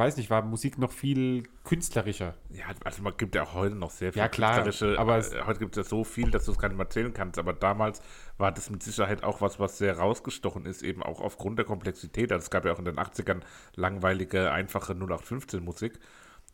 weiß 0.02 0.18
nicht, 0.18 0.30
war 0.30 0.42
Musik 0.42 0.78
noch 0.78 0.92
viel 0.92 1.44
künstlerischer. 1.64 2.34
Ja, 2.50 2.66
also 2.84 3.02
man 3.04 3.16
gibt 3.18 3.36
ja 3.36 3.44
auch 3.44 3.54
heute 3.54 3.76
noch 3.76 3.92
sehr 3.92 4.12
viel 4.12 4.20
Ja, 4.20 4.28
klar, 4.28 4.64
künstlerische, 4.64 5.00
aber 5.00 5.18
es- 5.18 5.34
heute 5.46 5.60
gibt 5.60 5.78
es 5.78 5.86
ja 5.86 5.90
so 5.90 6.04
viel, 6.04 6.32
dass 6.32 6.46
du 6.46 6.52
es 6.52 6.58
gar 6.58 6.68
nicht 6.70 6.78
mehr 6.78 6.86
erzählen 6.88 7.14
kannst. 7.14 7.38
Aber 7.40 7.54
damals 7.54 8.02
war 8.38 8.52
das 8.52 8.70
mit 8.70 8.82
Sicherheit 8.84 9.24
auch 9.24 9.42
was, 9.42 9.60
was 9.60 9.78
sehr 9.78 9.98
rausgestochen 9.98 10.66
ist, 10.66 10.82
eben 10.82 11.04
auch 11.04 11.22
aufgrund 11.22 11.58
der 11.60 11.66
Komplexität. 11.66 12.32
Also 12.32 12.44
es 12.46 12.50
gab 12.50 12.66
ja 12.66 12.74
auch 12.74 12.80
in 12.80 12.86
den 12.86 12.98
80ern 13.00 13.42
langweilige, 13.76 14.52
einfache 14.52 14.94
0815-Musik. 14.94 16.00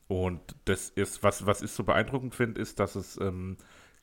Und 0.08 0.42
das 0.66 0.90
ist, 0.90 1.24
was, 1.24 1.46
was 1.46 1.62
ich 1.62 1.72
so 1.72 1.84
beeindruckend 1.84 2.36
finde, 2.36 2.62
ist, 2.62 2.80
dass 2.80 2.96
es 2.96 3.20
ähm, 3.20 3.58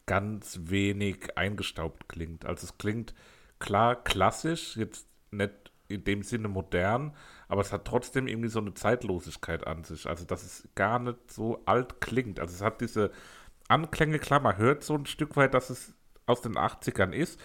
ganz 0.06 0.60
wenig 0.64 1.36
eingestaubt 1.38 2.08
klingt. 2.08 2.44
Also 2.44 2.66
es 2.66 2.78
klingt 2.78 3.14
klar 3.58 4.02
klassisch, 4.02 4.76
jetzt 4.76 5.06
nicht 5.30 5.52
in 5.88 6.04
dem 6.04 6.22
Sinne 6.22 6.48
modern, 6.48 7.14
aber 7.48 7.60
es 7.60 7.72
hat 7.72 7.84
trotzdem 7.84 8.26
irgendwie 8.26 8.48
so 8.48 8.58
eine 8.60 8.74
Zeitlosigkeit 8.74 9.66
an 9.66 9.84
sich. 9.84 10.06
Also 10.08 10.24
dass 10.24 10.42
es 10.42 10.68
gar 10.74 10.98
nicht 10.98 11.30
so 11.30 11.60
alt 11.66 12.00
klingt. 12.00 12.40
Also 12.40 12.54
es 12.54 12.62
hat 12.62 12.80
diese 12.80 13.10
Anklänge, 13.68 14.18
klar, 14.18 14.40
man 14.40 14.56
hört 14.56 14.84
so 14.84 14.94
ein 14.94 15.06
Stück 15.06 15.36
weit, 15.36 15.54
dass 15.54 15.70
es 15.70 15.94
aus 16.26 16.40
den 16.42 16.54
80ern 16.56 17.12
ist. 17.12 17.40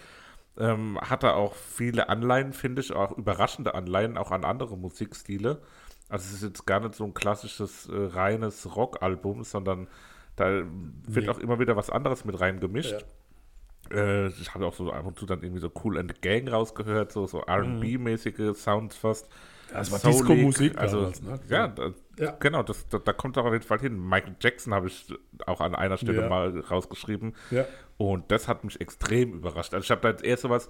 Ähm, 0.58 1.00
hat 1.02 1.24
er 1.24 1.36
auch 1.36 1.54
viele 1.56 2.10
Anleihen, 2.10 2.52
finde 2.54 2.82
ich, 2.82 2.92
auch 2.92 3.18
überraschende 3.18 3.76
Anleihen, 3.76 4.18
auch 4.18 4.32
an 4.32 4.44
andere 4.44 4.78
Musikstile. 4.78 5.62
Also 6.10 6.26
es 6.26 6.34
ist 6.34 6.44
jetzt 6.44 6.66
gar 6.66 6.80
nicht 6.82 6.96
so 6.96 7.06
ein 7.06 7.14
klassisches, 7.14 7.88
äh, 7.88 7.94
reines 7.96 8.76
Rockalbum, 8.76 9.44
sondern 9.44 9.88
da 10.36 10.64
wird 10.64 11.26
Nee. 11.26 11.30
auch 11.30 11.40
immer 11.40 11.60
wieder 11.60 11.76
was 11.76 11.90
anderes 11.90 12.26
mit 12.26 12.40
reingemischt. 12.40 13.06
Äh, 13.92 14.28
ich 14.28 14.54
habe 14.54 14.66
auch 14.66 14.74
so 14.74 14.92
ab 14.92 15.06
und 15.06 15.18
zu 15.18 15.26
dann 15.26 15.42
irgendwie 15.44 15.62
so 15.62 15.72
Cool 15.84 15.98
and 15.98 16.12
the 16.14 16.20
Gang 16.22 16.52
rausgehört, 16.52 17.12
so, 17.12 17.26
so 17.28 17.42
R&B-mäßige 17.42 18.54
Sounds 18.56 18.96
fast. 18.98 19.30
Das 19.74 19.92
war 19.92 20.00
Disco-Musik 20.12 20.78
Also, 20.78 20.98
damals, 21.02 21.22
ne? 21.22 21.40
ja, 21.50 21.68
da, 21.68 21.92
Ja. 22.18 22.32
genau, 22.40 22.64
das, 22.64 22.88
da, 22.88 23.00
da 23.00 23.14
kommt 23.14 23.38
auch 23.38 23.46
auf 23.46 23.54
jeden 23.54 23.66
Fall 23.66 23.80
hin. 23.80 24.00
Michael 24.00 24.36
Jackson 24.40 24.74
habe 24.74 24.88
ich 24.88 25.14
auch 25.46 25.62
an 25.62 25.76
einer 25.76 25.98
Stelle 25.98 26.22
Ja. 26.24 26.30
mal 26.30 26.60
rausgeschrieben. 26.60 27.36
Ja. 27.52 27.66
Und 27.98 28.32
das 28.32 28.48
hat 28.48 28.64
mich 28.64 28.80
extrem 28.82 29.34
überrascht. 29.34 29.74
Also 29.74 29.84
ich 29.84 29.92
habe 29.92 30.02
da 30.02 30.10
jetzt 30.10 30.24
eher 30.24 30.38
sowas, 30.38 30.70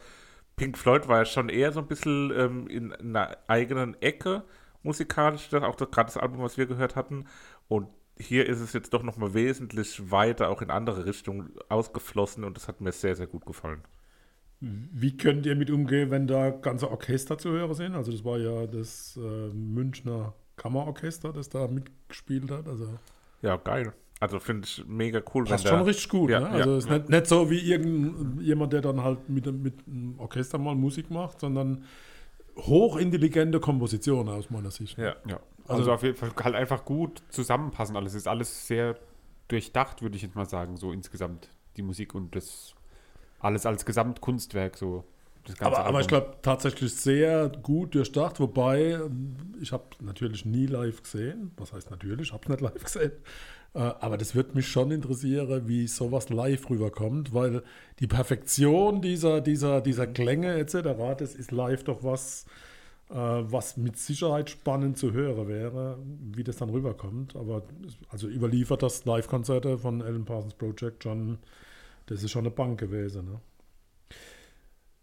Pink 0.55 0.77
Floyd 0.77 1.07
war 1.07 1.19
ja 1.19 1.25
schon 1.25 1.47
eher 1.49 1.71
so 1.71 1.79
ein 1.79 1.87
bisschen 1.87 2.31
ähm, 2.35 2.67
in, 2.67 2.91
in 2.91 3.15
einer 3.15 3.37
eigenen 3.47 3.99
Ecke 4.01 4.43
musikalisch, 4.83 5.49
das 5.49 5.63
auch 5.63 5.77
gerade 5.77 6.07
das 6.07 6.17
Album, 6.17 6.41
was 6.41 6.57
wir 6.57 6.65
gehört 6.65 6.95
hatten. 6.95 7.25
Und 7.67 7.87
hier 8.17 8.45
ist 8.47 8.59
es 8.59 8.73
jetzt 8.73 8.93
doch 8.93 9.03
nochmal 9.03 9.33
wesentlich 9.33 10.11
weiter 10.11 10.49
auch 10.49 10.61
in 10.61 10.69
andere 10.71 11.05
Richtungen 11.05 11.53
ausgeflossen 11.69 12.43
und 12.43 12.57
das 12.57 12.67
hat 12.67 12.81
mir 12.81 12.91
sehr, 12.91 13.15
sehr 13.15 13.27
gut 13.27 13.45
gefallen. 13.45 13.81
Wie 14.61 15.15
könnt 15.15 15.45
ihr 15.45 15.55
mit 15.55 15.69
umgehen, 15.71 16.11
wenn 16.11 16.27
da 16.27 16.49
ganze 16.49 16.91
Orchester 16.91 17.37
zu 17.37 17.49
hören 17.51 17.73
sind? 17.73 17.95
Also 17.95 18.11
das 18.11 18.25
war 18.25 18.37
ja 18.37 18.67
das 18.67 19.17
äh, 19.17 19.53
Münchner 19.53 20.33
Kammerorchester, 20.57 21.31
das 21.31 21.47
da 21.49 21.67
mitgespielt 21.67 22.51
hat. 22.51 22.67
Also 22.67 22.99
Ja, 23.41 23.55
geil. 23.55 23.93
Also 24.19 24.37
finde 24.39 24.65
ich 24.67 24.83
mega 24.85 25.21
cool. 25.33 25.45
passt 25.45 25.63
wenn 25.63 25.71
da- 25.71 25.77
schon 25.77 25.87
richtig 25.87 26.09
gut. 26.09 26.29
Ja, 26.29 26.41
ne? 26.41 26.45
ja, 26.47 26.51
Also 26.55 26.75
es 26.75 26.83
ist 26.83 26.89
ja. 26.89 26.97
nicht, 26.97 27.09
nicht 27.09 27.27
so 27.27 27.49
wie 27.49 27.59
irgendjemand, 27.59 28.73
der 28.73 28.81
dann 28.81 29.01
halt 29.01 29.29
mit, 29.29 29.45
mit 29.45 29.75
einem 29.87 30.19
Orchester 30.19 30.57
mal 30.57 30.75
Musik 30.75 31.09
macht, 31.09 31.39
sondern 31.39 31.85
hochintelligente 32.57 33.59
Kompositionen 33.59 34.33
aus 34.33 34.49
meiner 34.49 34.71
Sicht. 34.71 34.97
Ja. 34.97 35.15
Ja, 35.27 35.39
also, 35.67 35.73
Also- 35.81 35.91
auf 35.93 36.03
jeden 36.03 36.17
Fall 36.17 36.31
halt 36.43 36.55
einfach 36.55 36.83
gut 36.85 37.21
zusammenpassen 37.29 37.95
alles. 37.95 38.13
Ist 38.13 38.27
alles 38.27 38.67
sehr 38.67 38.97
durchdacht, 39.47 40.01
würde 40.01 40.15
ich 40.17 40.21
jetzt 40.23 40.35
mal 40.35 40.45
sagen, 40.47 40.77
so 40.77 40.91
insgesamt 40.91 41.49
die 41.77 41.81
Musik 41.81 42.13
und 42.13 42.35
das 42.35 42.73
alles 43.39 43.65
als 43.65 43.85
Gesamtkunstwerk 43.85 44.77
so. 44.77 45.03
Das 45.45 45.57
ganze 45.57 45.77
Aber, 45.77 45.87
aber 45.87 46.01
ich 46.01 46.07
glaube 46.07 46.35
tatsächlich 46.41 46.93
sehr 46.95 47.49
gut 47.49 47.95
durchdacht, 47.95 48.39
wobei 48.39 48.91
ähm, 48.91 49.35
ich 49.61 49.71
habe 49.71 49.85
natürlich 50.01 50.45
nie 50.45 50.65
live 50.65 51.01
gesehen. 51.01 51.51
Was 51.57 51.73
heißt 51.73 51.89
natürlich? 51.91 52.27
Ich 52.27 52.33
habe 52.33 52.43
es 52.43 52.49
nicht 52.49 52.61
live 52.61 52.83
gesehen. 52.83 53.11
Äh, 53.73 53.79
Aber 53.79 54.17
das 54.17 54.35
wird 54.35 54.55
mich 54.55 54.67
schon 54.67 54.91
interessieren, 54.91 55.67
wie 55.67 55.87
sowas 55.87 56.29
live 56.29 56.69
rüberkommt, 56.69 57.33
weil 57.33 57.63
die 57.99 58.07
Perfektion 58.07 59.01
dieser, 59.01 59.41
dieser, 59.41 59.81
dieser 59.81 60.07
Klänge 60.07 60.55
etc., 60.55 60.77
das 61.17 61.35
ist 61.35 61.51
live 61.51 61.83
doch 61.83 62.03
was, 62.03 62.45
äh, 63.09 63.15
was 63.15 63.77
mit 63.77 63.97
Sicherheit 63.97 64.49
spannend 64.49 64.97
zu 64.97 65.13
hören 65.13 65.47
wäre, 65.47 65.97
wie 66.33 66.43
das 66.43 66.57
dann 66.57 66.69
rüberkommt. 66.69 67.35
Aber 67.35 67.63
also 68.09 68.27
überliefert 68.27 68.83
das 68.83 69.05
Live-Konzerte 69.05 69.77
von 69.77 70.01
Alan 70.01 70.25
Parsons 70.25 70.55
Project 70.55 71.03
schon, 71.03 71.37
das 72.09 72.23
ist 72.23 72.31
schon 72.31 72.41
eine 72.45 72.51
Bank 72.51 72.79
gewesen. 72.79 73.25
Ne? 73.25 73.39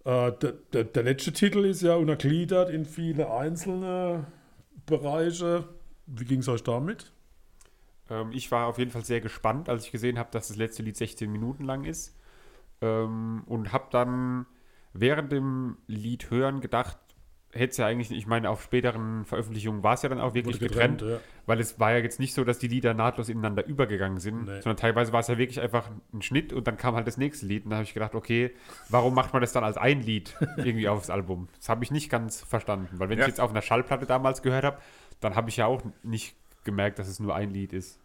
Äh, 0.04 0.32
der, 0.38 0.52
der, 0.72 0.84
der 0.84 1.02
letzte 1.04 1.32
Titel 1.32 1.64
ist 1.64 1.82
ja 1.82 1.94
untergliedert 1.94 2.68
in 2.68 2.84
viele 2.84 3.30
einzelne 3.30 4.26
Bereiche. 4.86 5.68
Wie 6.06 6.24
ging 6.24 6.40
es 6.40 6.48
euch 6.48 6.64
damit? 6.64 7.12
Ähm, 8.10 8.32
ich 8.32 8.50
war 8.50 8.66
auf 8.66 8.78
jeden 8.78 8.90
Fall 8.90 9.04
sehr 9.04 9.20
gespannt, 9.20 9.68
als 9.68 9.84
ich 9.84 9.92
gesehen 9.92 10.18
habe, 10.18 10.30
dass 10.32 10.48
das 10.48 10.56
letzte 10.56 10.82
Lied 10.82 10.96
16 10.96 11.30
Minuten 11.30 11.64
lang 11.64 11.84
ist. 11.84 12.16
Ähm, 12.80 13.44
und 13.46 13.72
habe 13.72 13.86
dann 13.92 14.46
während 14.92 15.30
dem 15.30 15.76
Lied 15.86 16.30
hören 16.30 16.60
gedacht, 16.60 16.98
hätte 17.56 17.70
es 17.72 17.76
ja 17.78 17.86
eigentlich, 17.86 18.10
ich 18.10 18.26
meine, 18.26 18.48
auf 18.50 18.62
späteren 18.62 19.24
Veröffentlichungen 19.24 19.82
war 19.82 19.94
es 19.94 20.02
ja 20.02 20.08
dann 20.08 20.20
auch 20.20 20.34
wirklich 20.34 20.60
Wurde 20.60 20.68
getrennt, 20.68 21.02
ja. 21.02 21.18
weil 21.46 21.58
es 21.60 21.78
war 21.80 21.92
ja 21.92 21.98
jetzt 21.98 22.20
nicht 22.20 22.34
so, 22.34 22.44
dass 22.44 22.58
die 22.58 22.68
Lieder 22.68 22.94
nahtlos 22.94 23.28
ineinander 23.28 23.66
übergegangen 23.66 24.18
sind, 24.20 24.44
Nee. 24.44 24.60
sondern 24.60 24.76
teilweise 24.76 25.12
war 25.12 25.20
es 25.20 25.28
ja 25.28 25.38
wirklich 25.38 25.60
einfach 25.60 25.90
ein 26.12 26.22
Schnitt 26.22 26.52
und 26.52 26.66
dann 26.66 26.76
kam 26.76 26.94
halt 26.94 27.06
das 27.06 27.16
nächste 27.16 27.46
Lied 27.46 27.64
und 27.64 27.70
da 27.70 27.76
habe 27.76 27.84
ich 27.84 27.94
gedacht, 27.94 28.14
okay, 28.14 28.52
warum 28.88 29.14
macht 29.14 29.32
man 29.32 29.42
das 29.42 29.52
dann 29.52 29.64
als 29.64 29.76
ein 29.76 30.02
Lied 30.02 30.36
irgendwie 30.56 30.88
aufs 30.88 31.10
Album? 31.10 31.48
Das 31.58 31.68
habe 31.68 31.82
ich 31.84 31.90
nicht 31.90 32.10
ganz 32.10 32.42
verstanden, 32.42 32.98
weil 32.98 33.08
wenn 33.08 33.18
Ja. 33.18 33.24
ich 33.24 33.28
jetzt 33.28 33.40
auf 33.40 33.50
einer 33.50 33.62
Schallplatte 33.62 34.06
damals 34.06 34.42
gehört 34.42 34.64
habe, 34.64 34.78
dann 35.20 35.34
habe 35.34 35.48
ich 35.48 35.56
ja 35.56 35.66
auch 35.66 35.82
nicht 36.02 36.36
gemerkt, 36.64 36.98
dass 36.98 37.08
es 37.08 37.20
nur 37.20 37.34
ein 37.34 37.50
Lied 37.50 37.72
ist. 37.72 37.98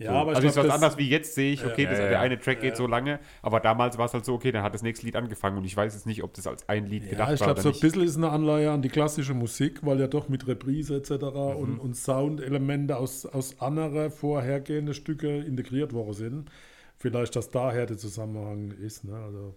Ja, 0.00 0.12
So. 0.12 0.16
aber 0.18 0.30
ich 0.30 0.36
also 0.36 0.48
ist 0.48 0.54
glaub, 0.54 0.64
was 0.66 0.72
das- 0.74 0.82
anderes 0.82 0.98
wie 0.98 1.08
jetzt 1.08 1.34
sehe 1.34 1.52
ich, 1.52 1.64
okay, 1.66 1.82
Ja, 1.82 1.90
das, 1.90 1.98
ja, 1.98 2.08
der 2.10 2.20
eine 2.20 2.38
Track 2.38 2.60
geht 2.60 2.70
Ja. 2.70 2.76
so 2.76 2.86
lange, 2.86 3.18
aber 3.42 3.58
damals 3.58 3.98
war 3.98 4.06
es 4.06 4.14
halt 4.14 4.24
so, 4.24 4.34
okay, 4.34 4.52
dann 4.52 4.62
hat 4.62 4.72
das 4.72 4.82
nächste 4.82 5.04
Lied 5.04 5.16
angefangen 5.16 5.58
und 5.58 5.64
ich 5.64 5.76
weiß 5.76 5.92
jetzt 5.92 6.06
nicht, 6.06 6.22
ob 6.22 6.32
das 6.34 6.46
als 6.46 6.68
ein 6.68 6.86
Lied 6.86 7.02
Ja, 7.04 7.10
gedacht 7.10 7.32
ich 7.32 7.40
war 7.40 7.46
glaube, 7.48 7.52
oder 7.54 7.62
so 7.62 7.68
ein 7.70 7.72
nicht. 7.72 7.80
bisschen 7.80 8.02
ist 8.04 8.16
eine 8.16 8.30
Anleihe 8.30 8.70
an 8.70 8.80
die 8.80 8.90
klassische 8.90 9.34
Musik, 9.34 9.80
weil 9.84 9.98
ja 9.98 10.06
doch 10.06 10.28
mit 10.28 10.46
Reprise 10.46 10.94
etc. 10.96 11.10
Mhm. 11.10 11.36
und, 11.56 11.78
und 11.80 11.96
Soundelemente 11.96 12.96
aus, 12.96 13.26
aus 13.26 13.60
anderen 13.60 14.12
vorhergehenden 14.12 14.94
Stücke 14.94 15.38
integriert 15.38 15.92
worden 15.92 16.12
sind. 16.12 16.50
Vielleicht, 16.96 17.34
dass 17.34 17.50
daher 17.50 17.86
der 17.86 17.98
Zusammenhang 17.98 18.70
ist. 18.70 19.02
Ne? 19.04 19.16
Also, 19.16 19.56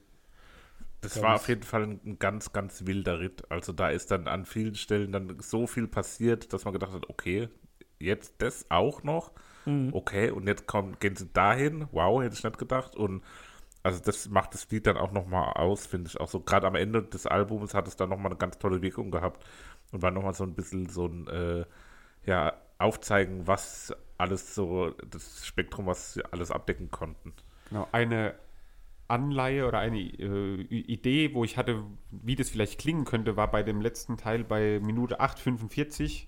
Das 1.02 1.22
war 1.22 1.36
auf 1.36 1.48
jeden 1.50 1.64
Fall 1.64 1.84
ein, 1.84 2.00
ein 2.04 2.18
ganz, 2.20 2.52
ganz 2.52 2.86
wilder 2.88 3.20
Ritt. 3.20 3.44
Also 3.50 3.74
da 3.74 3.90
ist 3.90 4.10
dann 4.10 4.28
an 4.28 4.46
vielen 4.46 4.74
Stellen 4.76 5.12
dann 5.12 5.38
so 5.40 5.68
viel 5.68 5.88
passiert, 5.88 6.52
dass 6.54 6.66
man 6.66 6.74
gedacht 6.74 6.94
hat, 6.94 7.10
okay, 7.10 7.50
jetzt 8.00 8.36
das 8.40 8.66
auch 8.70 9.04
noch. 9.04 9.32
Okay, 9.94 10.32
und 10.32 10.48
jetzt 10.48 10.68
kommen, 10.68 10.98
gehen 11.00 11.16
sie 11.16 11.28
dahin. 11.28 11.88
Wow, 11.92 12.22
hätte 12.22 12.36
ich 12.36 12.44
nicht 12.44 12.58
gedacht. 12.58 12.96
Und 12.96 13.24
also 13.84 14.02
das 14.04 14.30
macht 14.30 14.54
das 14.54 14.70
Lied 14.70 14.88
dann 14.88 14.98
auch 14.98 15.12
nochmal 15.12 15.54
aus, 15.54 15.88
finde 15.88 16.10
ich 16.10 16.20
auch 16.20 16.30
so. 16.30 16.40
Gerade 16.40 16.68
am 16.68 16.76
Ende 16.76 17.04
des 17.04 17.26
Albums 17.26 17.74
hat 17.74 17.88
es 17.88 17.96
dann 17.96 18.10
nochmal 18.10 18.32
eine 18.32 18.38
ganz 18.38 18.60
tolle 18.60 18.82
Wirkung 18.82 19.12
gehabt 19.12 19.46
und 19.92 20.02
war 20.02 20.12
nochmal 20.12 20.34
so 20.34 20.44
ein 20.44 20.54
bisschen 20.54 20.88
so 20.90 21.08
ein, 21.08 21.28
äh, 21.28 21.66
ja, 22.26 22.54
Aufzeigen, 22.78 23.48
was 23.48 23.94
alles 24.18 24.56
so, 24.56 24.92
das 25.10 25.46
Spektrum, 25.46 25.86
was 25.86 26.14
sie 26.14 26.26
alles 26.32 26.52
abdecken 26.52 26.90
konnten. 26.92 27.34
Genau, 27.70 27.88
eine 27.92 28.36
Anleihe 29.08 29.68
oder 29.68 29.80
eine 29.80 30.00
äh, 30.00 30.62
Idee, 30.70 31.34
wo 31.34 31.44
ich 31.44 31.58
hatte, 31.58 31.84
wie 32.10 32.36
das 32.36 32.50
vielleicht 32.50 32.80
klingen 32.80 33.06
könnte, 33.06 33.36
war 33.36 33.52
bei 33.52 33.62
dem 33.62 33.82
letzten 33.82 34.18
Teil 34.18 34.44
bei 34.44 34.80
Minute 34.82 35.22
8,45. 35.22 36.28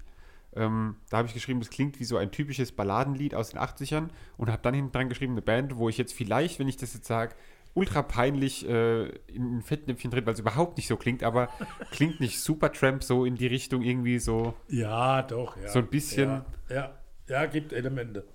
Ähm, 0.55 0.95
da 1.09 1.17
habe 1.17 1.27
ich 1.27 1.33
geschrieben, 1.33 1.59
das 1.59 1.69
klingt 1.69 1.99
wie 1.99 2.03
so 2.03 2.17
ein 2.17 2.31
typisches 2.31 2.71
Balladenlied 2.71 3.33
aus 3.35 3.49
den 3.49 3.59
80ern 3.59 4.09
und 4.37 4.49
habe 4.51 4.61
dann 4.61 4.73
hinten 4.73 4.91
dran 4.91 5.09
geschrieben, 5.09 5.33
eine 5.33 5.41
Band, 5.41 5.77
wo 5.77 5.89
ich 5.89 5.97
jetzt 5.97 6.13
vielleicht, 6.13 6.59
wenn 6.59 6.67
ich 6.67 6.77
das 6.77 6.93
jetzt 6.93 7.07
sage, 7.07 7.35
ultra 7.75 8.03
peinlich 8.03 8.67
äh, 8.69 9.05
in 9.27 9.57
ein 9.57 9.61
Fettnäpfchen 9.63 10.11
drin, 10.11 10.25
weil 10.27 10.33
es 10.35 10.39
überhaupt 10.39 10.77
nicht 10.77 10.87
so 10.87 10.95
klingt, 10.95 11.23
aber 11.23 11.49
klingt 11.91 12.19
nicht 12.19 12.39
super 12.39 12.71
Tramp 12.71 13.03
so 13.03 13.25
in 13.25 13.35
die 13.35 13.47
Richtung 13.47 13.81
irgendwie 13.81 14.19
so. 14.19 14.53
Ja, 14.67 15.23
doch. 15.23 15.57
Ja. 15.57 15.69
So 15.69 15.79
ein 15.79 15.87
bisschen- 15.87 16.29
Ja, 16.29 16.45
ja, 16.69 16.91
ja, 17.27 17.45
gibt 17.47 17.73
Elemente. 17.73 18.25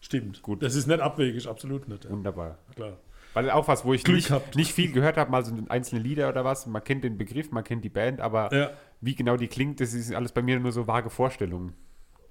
Stimmt. 0.00 0.42
Gut. 0.42 0.62
Das 0.62 0.76
ist 0.76 0.86
nicht 0.86 1.00
abwegig, 1.00 1.48
absolut 1.48 1.88
nicht. 1.88 2.04
Ja. 2.04 2.10
Wunderbar. 2.10 2.58
Klar. 2.76 2.98
Weil 3.34 3.50
auch 3.50 3.68
was, 3.68 3.84
wo 3.84 3.92
ich 3.94 4.06
nicht, 4.06 4.32
nicht 4.56 4.72
viel 4.72 4.90
gehört 4.92 5.16
habe, 5.16 5.30
mal 5.30 5.44
so 5.44 5.54
einzelne 5.68 6.00
Lieder 6.00 6.28
oder 6.28 6.44
was. 6.44 6.66
Man 6.66 6.82
kennt 6.82 7.04
den 7.04 7.18
Begriff, 7.18 7.50
man 7.50 7.62
kennt 7.64 7.84
die 7.84 7.88
Band, 7.90 8.20
aber 8.20 8.52
Ja. 8.54 8.70
wie 9.00 9.14
genau 9.14 9.36
die 9.36 9.48
klingt, 9.48 9.80
das 9.80 9.94
ist 9.94 10.12
alles 10.14 10.32
bei 10.32 10.42
mir 10.42 10.58
nur 10.58 10.72
so 10.72 10.86
vage 10.86 11.10
Vorstellungen. 11.10 11.74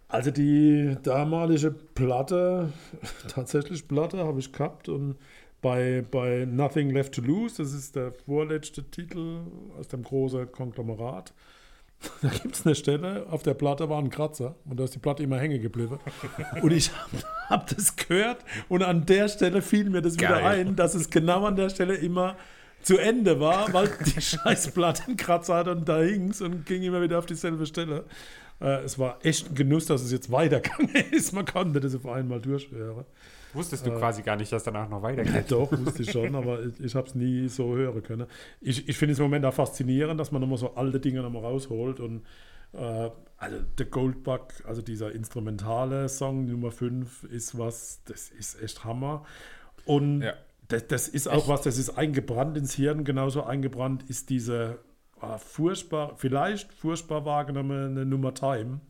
Also 0.10 0.32
die 0.32 0.95
damalige 1.04 1.72
Platte, 1.72 2.72
tatsächlich 3.28 3.88
Platte, 3.88 4.20
habe 4.26 4.39
ich 4.39 4.52
gehabt 4.54 4.89
und 4.89 5.18
bei, 5.62 6.06
bei 6.10 6.45
Nothing 6.45 6.91
Left 6.91 7.16
to 7.16 7.22
Lose, 7.22 7.58
das 7.64 7.74
ist 7.74 7.95
der 7.95 8.12
vorletzte 8.14 8.89
Titel 8.89 9.41
aus 9.78 9.88
dem 9.88 10.04
großen 10.04 10.52
Konglomerat, 10.52 11.34
da 12.22 12.30
gibt 12.30 12.56
es 12.56 12.66
eine 12.66 12.76
Stelle, 12.76 13.26
auf 13.30 13.43
der 13.43 13.54
Platte 13.54 13.89
war 13.89 14.00
ein 14.00 14.10
Kratzer 14.10 14.56
und 14.66 14.80
da 14.80 14.84
ist 14.84 14.93
die 14.93 15.00
Platte 15.00 15.24
immer 15.24 15.39
hängen 15.39 15.62
geblieben. 15.62 16.00
Und 16.62 16.72
ich 16.72 16.91
habe 16.91 17.18
hab 17.50 17.76
das 17.76 17.95
gehört 17.95 18.43
und 18.70 18.84
an 18.84 19.06
der 19.06 19.30
Stelle 19.30 19.62
fiel 19.62 19.89
mir 19.89 20.02
das 20.02 20.16
wieder 20.16 20.41
Geil. 20.41 20.68
ein, 20.68 20.76
dass 20.76 20.95
es 20.95 21.10
genau 21.10 21.45
an 21.45 21.56
der 21.56 21.70
Stelle 21.70 21.95
immer 21.95 22.36
zu 22.82 22.98
Ende 22.98 23.39
war, 23.39 23.72
weil 23.74 23.89
die 24.06 24.22
scheiß 24.22 24.72
Platte 24.72 25.04
einen 25.08 25.18
Kratzer 25.18 25.56
hat 25.56 25.68
und 25.68 25.88
da 25.88 26.02
hing's 26.02 26.41
und 26.41 26.66
ging 26.66 26.84
immer 26.84 27.02
wieder 27.02 27.20
auf 27.20 27.26
dieselbe 27.26 27.66
Stelle. 27.66 28.06
Äh, 28.62 28.84
es 28.84 29.00
war 29.00 29.20
echt 29.24 29.50
ein 29.50 29.56
Genuss, 29.56 29.86
dass 29.86 30.02
es 30.02 30.12
jetzt 30.12 30.32
weitergegangen 30.32 30.89
ist. 31.12 31.34
Man 31.34 31.45
konnte 31.45 31.80
das 31.80 31.95
auf 31.95 32.06
einmal 32.06 32.41
durchhören. 32.41 33.06
Wusstest 33.54 33.86
du 33.86 33.91
quasi 33.91 34.22
gar 34.22 34.36
nicht, 34.36 34.52
dass 34.52 34.64
danach 34.64 34.89
noch 34.89 35.02
weitergeht. 35.02 35.34
Ja, 35.34 35.41
doch, 35.48 35.72
wusste 35.86 36.04
ich 36.04 36.12
schon, 36.12 36.36
aber 36.36 36.64
ich, 36.64 36.80
ich 36.80 36.95
habe 36.95 37.08
es 37.08 37.16
nie 37.16 37.48
so 37.48 37.76
hören 37.76 38.04
können. 38.04 38.28
Ich, 38.62 38.88
ich 38.88 38.98
finde 38.98 39.14
es 39.14 39.20
im 39.20 39.26
Moment 39.26 39.45
auch 39.45 39.54
faszinierend, 39.54 40.20
dass 40.20 40.32
man 40.32 40.43
immer 40.43 40.58
so 40.58 40.76
alte 40.76 41.00
Dinge 41.00 41.22
nochmal 41.22 41.43
rausholt 41.43 42.00
und 42.00 42.24
äh, 42.74 43.10
also 43.38 43.60
der 43.78 43.86
Goldbug, 43.86 44.48
also 44.66 44.82
dieser 44.82 45.12
instrumentale 45.12 46.10
Song 46.10 46.45
Nummer 46.45 46.72
5 46.72 47.24
ist 47.26 47.58
was, 47.58 48.02
das 48.06 48.30
ist 48.30 48.62
echt 48.62 48.84
Hammer. 48.84 49.26
Und 49.86 50.22
Ja. 50.22 50.34
das, 50.68 50.88
das 50.88 51.08
ist 51.08 51.28
auch 51.28 51.48
was, 51.48 51.62
das 51.62 51.78
ist 51.78 51.91
eingebrannt 51.91 52.58
ins 52.58 52.74
Hirn, 52.74 53.04
genauso 53.04 53.43
eingebrannt 53.43 54.04
ist 54.10 54.30
diese 54.30 54.80
ah, 55.20 55.38
furchtbar, 55.38 56.14
vielleicht 56.18 56.74
furchtbar 56.74 57.26
wahrgenommene 57.26 58.06
Nummer 58.06 58.34
Time. 58.34 58.82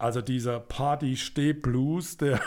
Also 0.00 0.22
dieser 0.22 0.60
Party-Steh-Blues, 0.60 2.16
der 2.16 2.40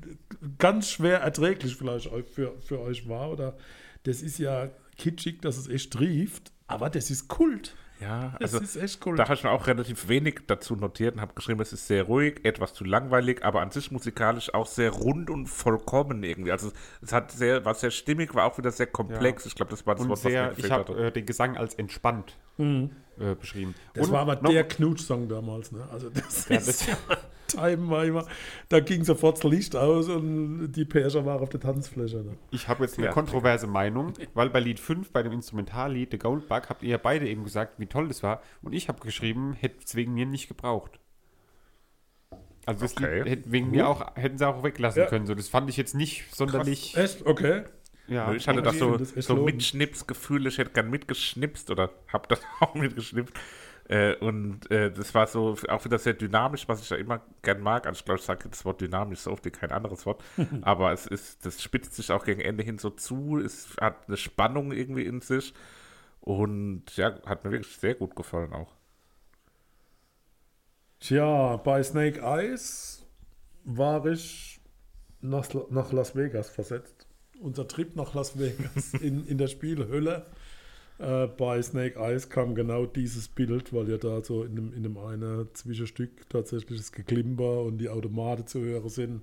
ganz 0.58 0.90
schwer 0.90 1.22
erträglich 1.22 1.74
vielleicht 1.74 2.10
für, 2.28 2.52
für 2.60 2.80
euch 2.80 3.08
war. 3.08 3.30
Oder 3.30 3.56
das 4.02 4.20
ist 4.20 4.38
ja 4.38 4.68
kitschig, 4.98 5.40
dass 5.40 5.56
es 5.56 5.68
echt 5.68 5.94
trieft, 5.94 6.52
aber 6.66 6.90
das 6.90 7.10
ist 7.10 7.28
Kult. 7.28 7.74
Ja, 7.98 8.36
Das 8.40 8.52
also 8.52 8.62
ist 8.62 8.76
echt 8.76 9.00
Kult. 9.00 9.18
da 9.18 9.24
habe 9.24 9.34
ich 9.34 9.42
mir 9.42 9.50
auch 9.50 9.66
relativ 9.66 10.08
wenig 10.08 10.40
dazu 10.46 10.76
notiert 10.76 11.14
und 11.14 11.22
habe 11.22 11.32
geschrieben, 11.32 11.60
es 11.62 11.72
ist 11.72 11.86
sehr 11.86 12.02
ruhig, 12.02 12.44
etwas 12.44 12.74
zu 12.74 12.84
langweilig, 12.84 13.42
aber 13.42 13.62
an 13.62 13.70
sich 13.70 13.90
musikalisch 13.90 14.52
auch 14.52 14.66
sehr 14.66 14.90
rund 14.90 15.30
und 15.30 15.46
vollkommen 15.46 16.22
irgendwie. 16.22 16.52
Also 16.52 16.72
es 17.00 17.14
hat 17.14 17.32
sehr, 17.32 17.64
war 17.64 17.74
sehr 17.74 17.90
stimmig, 17.90 18.34
war 18.34 18.44
auch 18.44 18.58
wieder 18.58 18.70
sehr 18.70 18.86
komplex. 18.86 19.46
Ich 19.46 19.54
glaube, 19.54 19.70
das 19.70 19.86
war 19.86 19.94
das 19.94 20.02
Und 20.02 20.10
Wort, 20.10 20.18
was 20.18 20.24
mir 20.24 20.30
sehr, 20.30 20.50
ich 20.50 20.56
gefehlt 20.56 20.72
habe 20.72 21.06
äh, 21.06 21.10
den 21.10 21.24
Gesang 21.24 21.56
als 21.56 21.72
entspannt 21.74 22.36
äh, 22.58 23.34
beschrieben. 23.34 23.74
Das 23.94 24.06
Und 24.06 24.12
war 24.12 24.20
aber 24.20 24.36
der 24.36 24.64
Knutsch-Song 24.66 25.28
damals. 25.28 25.72
Ne? 25.72 25.86
Also 25.90 26.10
das 26.10 26.48
Ja, 26.48 26.56
ist 26.56 26.86
ja, 26.86 26.96
Time 27.46 27.88
war 27.88 28.04
immer, 28.04 28.26
da 28.68 28.80
ging 28.80 29.04
sofort 29.04 29.42
das 29.42 29.50
Licht 29.50 29.74
aus 29.74 30.08
und 30.08 30.70
die 30.72 30.84
Perser 30.84 31.24
waren 31.24 31.40
auf 31.40 31.48
der 31.48 31.60
Tanzfläche. 31.60 32.18
Ne? 32.18 32.36
Ich 32.50 32.68
habe 32.68 32.84
jetzt 32.84 32.98
eine 32.98 33.06
Ja. 33.06 33.12
kontroverse 33.12 33.66
Meinung, 33.66 34.12
weil 34.34 34.50
bei 34.50 34.60
Lied 34.60 34.78
5, 34.78 35.12
bei 35.12 35.22
dem 35.22 35.32
Instrumentallied 35.32 36.10
The 36.10 36.18
Goldbug, 36.18 36.68
habt 36.68 36.82
ihr 36.82 36.90
ja 36.90 36.98
beide 36.98 37.26
eben 37.26 37.44
gesagt, 37.44 37.78
wie 37.78 37.86
toll 37.86 38.08
das 38.08 38.22
war. 38.22 38.42
Und 38.62 38.74
ich 38.74 38.88
habe 38.88 39.00
geschrieben, 39.00 39.54
hätte 39.54 39.78
es 39.84 39.94
wegen 39.94 40.12
mir 40.12 40.26
nicht 40.26 40.48
gebraucht. 40.48 41.00
Also 42.66 42.82
das 42.82 42.92
Okay. 42.98 43.20
Lied 43.22 43.28
hätte 43.30 43.50
wegen 43.52 43.70
mir 43.70 43.88
auch, 43.88 44.14
hätten 44.16 44.36
sie 44.36 44.46
auch 44.46 44.62
weglassen 44.62 45.02
Ja. 45.04 45.08
können. 45.08 45.26
So, 45.26 45.34
das 45.34 45.48
fand 45.48 45.70
ich 45.70 45.78
jetzt 45.78 45.94
nicht 45.94 46.34
sonderlich. 46.34 46.94
Echt? 46.98 47.24
Okay. 47.24 47.62
Ja, 48.08 48.32
ich 48.32 48.48
hatte 48.48 48.60
aber 48.60 48.70
das 48.70 48.78
so, 48.78 48.96
das 48.96 49.12
so. 49.26 49.36
Mitschnipsgefühl, 49.36 50.46
ich 50.46 50.58
hätte 50.58 50.70
gern 50.70 50.90
mitgeschnipst 50.90 51.70
oder 51.70 51.90
habe 52.12 52.26
das 52.28 52.40
auch 52.60 52.74
mitgeschnipst. 52.74 53.34
Äh, 53.88 54.16
und 54.16 54.70
äh, 54.70 54.90
das 54.92 55.14
war 55.14 55.26
so 55.26 55.56
auch 55.68 55.84
wieder 55.84 55.98
sehr 55.98 56.12
dynamisch, 56.12 56.68
was 56.68 56.82
ich 56.82 56.90
ja 56.90 56.96
immer 56.96 57.22
gern 57.42 57.60
mag. 57.60 57.86
Also 57.86 57.98
ich 57.98 58.04
glaube, 58.04 58.20
ich 58.20 58.26
sage 58.26 58.48
das 58.48 58.64
Wort 58.64 58.80
dynamisch 58.80 59.20
so 59.20 59.32
oft 59.32 59.44
wie 59.44 59.50
kein 59.50 59.72
anderes 59.72 60.04
Wort. 60.04 60.22
Aber 60.62 60.92
es 60.92 61.06
ist, 61.06 61.44
das 61.46 61.62
spitzt 61.62 61.94
sich 61.94 62.10
auch 62.12 62.24
gegen 62.24 62.40
Ende 62.40 62.62
hin 62.62 62.78
so 62.78 62.90
zu. 62.90 63.38
Es 63.38 63.76
hat 63.80 64.06
eine 64.06 64.16
Spannung 64.16 64.72
irgendwie 64.72 65.04
in 65.04 65.20
sich. 65.20 65.54
Und 66.20 66.96
ja, 66.96 67.14
hat 67.24 67.44
mir 67.44 67.52
wirklich 67.52 67.76
sehr 67.76 67.94
gut 67.94 68.14
gefallen 68.14 68.52
auch. 68.52 68.74
Tja, 71.00 71.56
bei 71.56 71.82
Snake 71.82 72.20
Eyes 72.20 73.06
war 73.64 74.04
ich 74.06 74.60
nach, 75.20 75.48
nach 75.70 75.92
Las 75.92 76.14
Vegas 76.16 76.50
versetzt. 76.50 76.97
Unser 77.40 77.68
Trip 77.68 77.94
nach 77.96 78.14
Las 78.14 78.38
Vegas 78.38 78.94
in, 79.00 79.26
in 79.26 79.38
der 79.38 79.48
Spielhölle. 79.48 80.26
Äh, 80.98 81.28
bei 81.28 81.62
Snake 81.62 81.98
Eyes 81.98 82.28
kam 82.28 82.54
genau 82.54 82.84
dieses 82.86 83.28
Bild, 83.28 83.72
weil 83.72 83.88
ja 83.88 83.98
da 83.98 84.22
so 84.22 84.42
in 84.42 84.56
dem, 84.56 84.72
in 84.74 84.82
dem 84.82 84.98
einen 84.98 85.48
Zwischenstück 85.54 86.28
tatsächlich 86.28 86.78
das 86.78 86.90
Geklimper 86.90 87.62
und 87.62 87.78
die 87.78 87.88
Automaten 87.88 88.46
zu 88.46 88.60
hören 88.60 88.88
sind. 88.88 89.22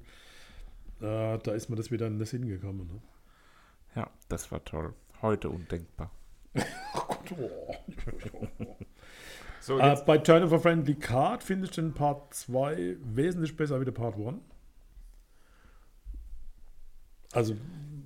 Äh, 1.01 1.37
da 1.39 1.51
ist 1.53 1.69
mir 1.69 1.75
das 1.75 1.91
wieder 1.91 2.07
in 2.07 2.17
den 2.17 2.25
Sinn 2.25 2.47
gekommen. 2.47 2.87
Ne? 2.87 3.01
Ja, 3.95 4.09
das 4.29 4.51
war 4.51 4.63
toll. 4.63 4.93
Heute 5.21 5.49
undenkbar. 5.49 6.11
so, 9.59 9.79
Äh, 9.79 9.97
bei 10.05 10.17
Turn 10.19 10.43
of 10.43 10.53
a 10.53 10.59
Friendly 10.59 10.95
Card 10.95 11.43
finde 11.43 11.65
ich 11.65 11.71
den 11.71 11.93
Part 11.93 12.33
2 12.33 12.97
wesentlich 13.01 13.55
besser 13.57 13.81
wie 13.81 13.85
der 13.85 13.91
Part 13.91 14.15
1. 14.15 14.35
Also, 17.33 17.55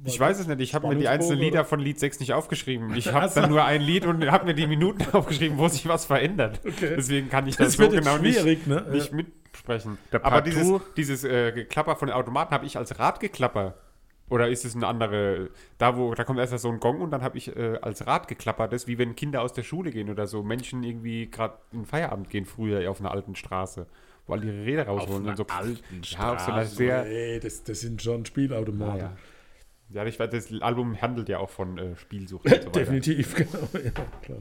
ich 0.05 0.19
weiß 0.19 0.39
es 0.39 0.47
nicht, 0.47 0.59
ich 0.61 0.75
habe 0.75 0.87
mir 0.87 0.95
die 0.95 1.07
einzelnen 1.07 1.39
Lieder 1.39 1.65
von 1.65 1.79
Lied 1.79 1.99
6 1.99 2.19
nicht 2.19 2.33
aufgeschrieben. 2.33 2.95
Ich 2.95 3.07
habe 3.13 3.31
dann 3.33 3.49
nur 3.49 3.63
ein 3.63 3.81
Lied 3.81 4.05
und 4.05 4.29
habe 4.31 4.45
mir 4.45 4.53
die 4.55 4.67
Minuten 4.67 5.05
aufgeschrieben, 5.15 5.57
wo 5.57 5.67
sich 5.67 5.87
was 5.87 6.05
verändert. 6.05 6.59
Okay. 6.65 6.93
Deswegen 6.95 7.29
kann 7.29 7.47
ich 7.47 7.55
das, 7.57 7.75
Das 7.77 7.85
so 7.85 7.89
genau 7.95 8.17
nicht, 8.17 8.67
ne? 8.67 8.85
nicht 8.91 9.09
Ja. 9.11 9.15
mitsprechen. 9.15 9.97
Der 10.11 10.25
Aber 10.25 10.41
dieses, 10.41 10.67
dieses 10.97 11.23
äh, 11.23 11.51
Geklapper 11.51 11.95
von 11.95 12.07
den 12.07 12.15
Automaten 12.15 12.53
habe 12.53 12.65
ich 12.65 12.77
als 12.77 12.97
Radgeklapper. 12.99 13.75
Oder 14.29 14.47
ist 14.49 14.63
es 14.63 14.75
eine 14.75 14.85
andere, 14.85 15.49
da 15.79 15.97
wo, 15.97 16.13
da 16.13 16.23
kommt 16.23 16.37
erst 16.37 16.55
so 16.59 16.69
ein 16.69 16.79
Gong 16.79 17.01
und 17.01 17.09
dann 17.09 17.23
habe 17.23 17.35
ich 17.39 17.55
äh, 17.57 17.79
als 17.81 18.05
Radgeklapper 18.05 18.67
das, 18.67 18.85
wie 18.85 18.99
wenn 18.99 19.15
Kinder 19.15 19.41
aus 19.41 19.53
der 19.53 19.63
Schule 19.63 19.89
gehen 19.89 20.07
oder 20.11 20.27
so, 20.27 20.43
Menschen 20.43 20.83
irgendwie 20.83 21.31
gerade 21.31 21.55
in 21.71 21.79
den 21.79 21.85
Feierabend 21.87 22.29
gehen 22.29 22.45
früher 22.45 22.91
auf 22.91 22.99
einer 22.99 23.09
alten 23.09 23.35
Straße, 23.35 23.87
wo 24.27 24.33
alle 24.33 24.45
ihre 24.45 24.65
Räder 24.65 24.85
rausholen 24.85 25.23
einer 25.23 25.29
und 25.31 25.35
so. 25.37 25.45
alten 25.47 25.79
Ja, 26.03 26.33
auf 26.33 26.39
so 26.41 26.51
einer 26.51 26.61
Straße. 26.61 26.75
sehr, 26.75 27.03
Nee, 27.05 27.39
das, 27.39 27.63
das 27.63 27.79
sind 27.79 28.03
schon 28.03 28.21
Ah, 28.21 28.25
Spielautomaten. 28.25 28.99
ja. 28.99 29.17
Ja, 29.91 30.05
ich 30.05 30.19
weiß, 30.19 30.29
das 30.29 30.51
Album 30.61 31.01
handelt 31.01 31.29
ja 31.29 31.39
auch 31.39 31.49
von 31.49 31.77
äh, 31.77 31.95
Spielsucht 31.95 32.45
und 32.45 32.63
so. 32.63 32.69
Definitiv, 32.69 33.35
genau. 33.35 33.67
Ja, 33.73 33.91
klar. 34.21 34.39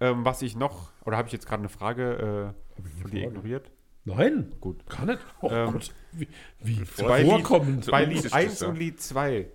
Ähm, 0.00 0.24
was 0.24 0.42
ich 0.42 0.56
noch, 0.56 0.90
oder 1.04 1.16
habe 1.16 1.26
ich 1.28 1.32
jetzt 1.32 1.46
gerade 1.46 1.60
eine 1.60 1.68
Frage 1.68 2.54
äh, 2.82 3.02
von 3.02 3.10
dir 3.10 3.24
ignoriert? 3.28 3.70
Nein, 4.04 4.52
Gut. 4.60 4.86
gar 4.86 5.06
nicht. 5.06 5.18
Oh 5.40 5.48
Ähm, 5.50 5.72
Gott, 5.72 5.94
wie, 6.12 6.28
wie 6.60 6.82
Bei 7.02 7.22
Lied, 7.22 7.30
vorkommend. 7.30 7.90
bei 7.90 8.04
Lied 8.04 8.24
ist 8.24 8.34
1 8.34 8.52
das 8.52 8.60
ja. 8.60 8.68
und 8.68 8.76
Lied 8.78 9.00
2 9.00 9.46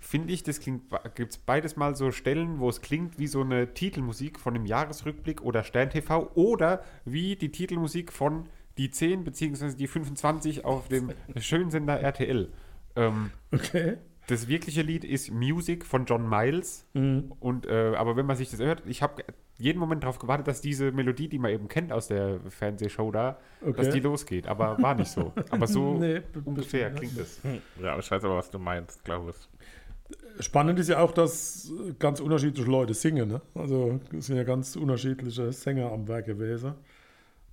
finde 0.00 0.32
ich, 0.32 0.44
das 0.44 0.60
klingt, 0.60 0.84
gibt 1.16 1.32
es 1.32 1.38
beides 1.38 1.76
mal 1.76 1.96
so 1.96 2.12
Stellen, 2.12 2.60
wo 2.60 2.68
es 2.68 2.80
klingt 2.80 3.18
wie 3.18 3.26
so 3.26 3.40
eine 3.40 3.74
Titelmusik 3.74 4.38
von 4.38 4.54
einem 4.54 4.66
Jahresrückblick 4.66 5.42
oder 5.42 5.64
Stern 5.64 5.90
TV 5.90 6.30
oder 6.34 6.84
wie 7.04 7.34
die 7.34 7.50
Titelmusik 7.50 8.12
von 8.12 8.48
die 8.76 8.90
10 8.92 9.24
bzw. 9.24 9.74
die 9.74 9.88
25 9.88 10.64
auf 10.64 10.86
dem 10.86 11.12
Schönsender 11.36 11.98
RTL. 12.00 12.52
Ähm, 12.94 13.32
Okay. 13.50 13.96
Das 14.28 14.46
wirkliche 14.46 14.82
Lied 14.82 15.04
ist 15.04 15.32
Music 15.32 15.84
von 15.84 16.04
John 16.04 16.28
Miles. 16.28 16.86
Mhm. 16.92 17.32
Und 17.40 17.66
äh, 17.66 17.94
aber 17.96 18.14
wenn 18.16 18.26
man 18.26 18.36
sich 18.36 18.50
das 18.50 18.60
hört, 18.60 18.82
ich 18.86 19.02
habe 19.02 19.24
jeden 19.56 19.80
Moment 19.80 20.04
darauf 20.04 20.18
gewartet, 20.18 20.46
dass 20.46 20.60
diese 20.60 20.92
Melodie, 20.92 21.28
die 21.28 21.38
man 21.38 21.50
eben 21.50 21.66
kennt 21.68 21.92
aus 21.92 22.08
der 22.08 22.38
Fernsehshow 22.48 23.10
da, 23.10 23.38
Okay. 23.62 23.72
dass 23.76 23.90
die 23.90 24.00
losgeht. 24.00 24.46
Aber 24.46 24.80
war 24.80 24.94
nicht 24.94 25.10
so. 25.10 25.32
Aber 25.50 25.66
so 25.66 25.94
Nee, 25.98 26.20
ungefähr 26.44 26.90
klingt 26.92 27.18
es. 27.18 27.42
Hm. 27.42 27.58
Ja, 27.82 27.98
ich 27.98 28.08
weiß 28.10 28.22
aber, 28.24 28.36
was 28.36 28.50
du 28.50 28.58
meinst, 28.58 29.04
glaube 29.04 29.30
ich. 29.30 30.44
Spannend 30.44 30.78
ist 30.78 30.88
ja 30.88 31.00
auch, 31.00 31.12
dass 31.12 31.72
ganz 31.98 32.20
unterschiedliche 32.20 32.70
Leute 32.70 32.94
singen. 32.94 33.28
Ne? 33.28 33.42
Also 33.54 33.98
es 34.16 34.26
sind 34.26 34.36
ja 34.36 34.44
ganz 34.44 34.76
unterschiedliche 34.76 35.52
Sänger 35.52 35.90
am 35.90 36.06
Werk 36.06 36.26
gewesen. 36.26 36.74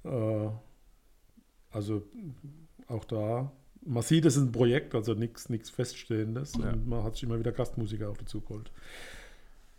Äh, 0.03 0.49
also 1.71 2.03
auch 2.87 3.05
da, 3.05 3.51
man 3.85 4.03
sieht, 4.03 4.25
es 4.25 4.35
ist 4.35 4.43
ein 4.43 4.51
Projekt, 4.51 4.95
also 4.95 5.13
nichts 5.13 5.69
Feststehendes. 5.69 6.53
Ja. 6.55 6.71
Und 6.71 6.87
man 6.87 7.03
hat 7.03 7.15
sich 7.15 7.23
immer 7.23 7.39
wieder 7.39 7.51
Gastmusiker 7.51 8.09
auch 8.09 8.17
dazu 8.17 8.41
geholt. 8.41 8.71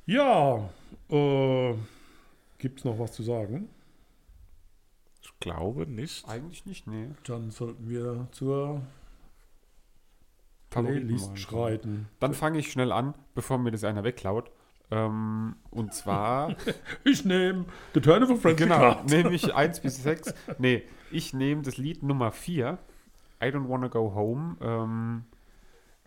Ja, 0.06 0.70
äh, 1.10 1.74
gibt 2.58 2.78
es 2.78 2.84
noch 2.84 2.98
was 2.98 3.12
zu 3.12 3.22
sagen? 3.22 3.68
Ich 5.22 5.38
glaube 5.40 5.86
nicht. 5.86 6.28
Eigentlich 6.28 6.64
nicht, 6.66 6.86
nee. 6.86 7.08
Dann 7.24 7.50
sollten 7.50 7.88
wir 7.88 8.28
zur 8.30 8.82
Playlist 10.70 11.38
schreiten. 11.38 12.08
Dann 12.20 12.34
fange 12.34 12.58
ich 12.58 12.70
schnell 12.70 12.92
an, 12.92 13.14
bevor 13.34 13.58
mir 13.58 13.72
das 13.72 13.82
einer 13.82 14.04
wegklaut. 14.04 14.50
Ähm, 14.90 15.56
und 15.70 15.92
zwar, 15.94 16.54
Ich 17.04 17.24
nehme 17.24 17.64
The 17.94 18.00
Turn 18.00 18.22
of 18.22 18.30
a 18.30 18.36
Frenzy 18.36 18.64
genau, 18.64 19.02
nehme 19.02 19.34
ich 19.34 19.52
1 19.52 19.80
bis 19.80 20.02
6. 20.02 20.32
Nee, 20.58 20.84
ich 21.10 21.34
nehme 21.34 21.62
das 21.62 21.76
Lied 21.76 22.04
Nummer 22.04 22.30
4, 22.30 22.78
I 23.42 23.46
Don't 23.46 23.68
Wanna 23.68 23.88
Go 23.88 24.14
Home. 24.14 24.56
Ähm, 24.60 25.24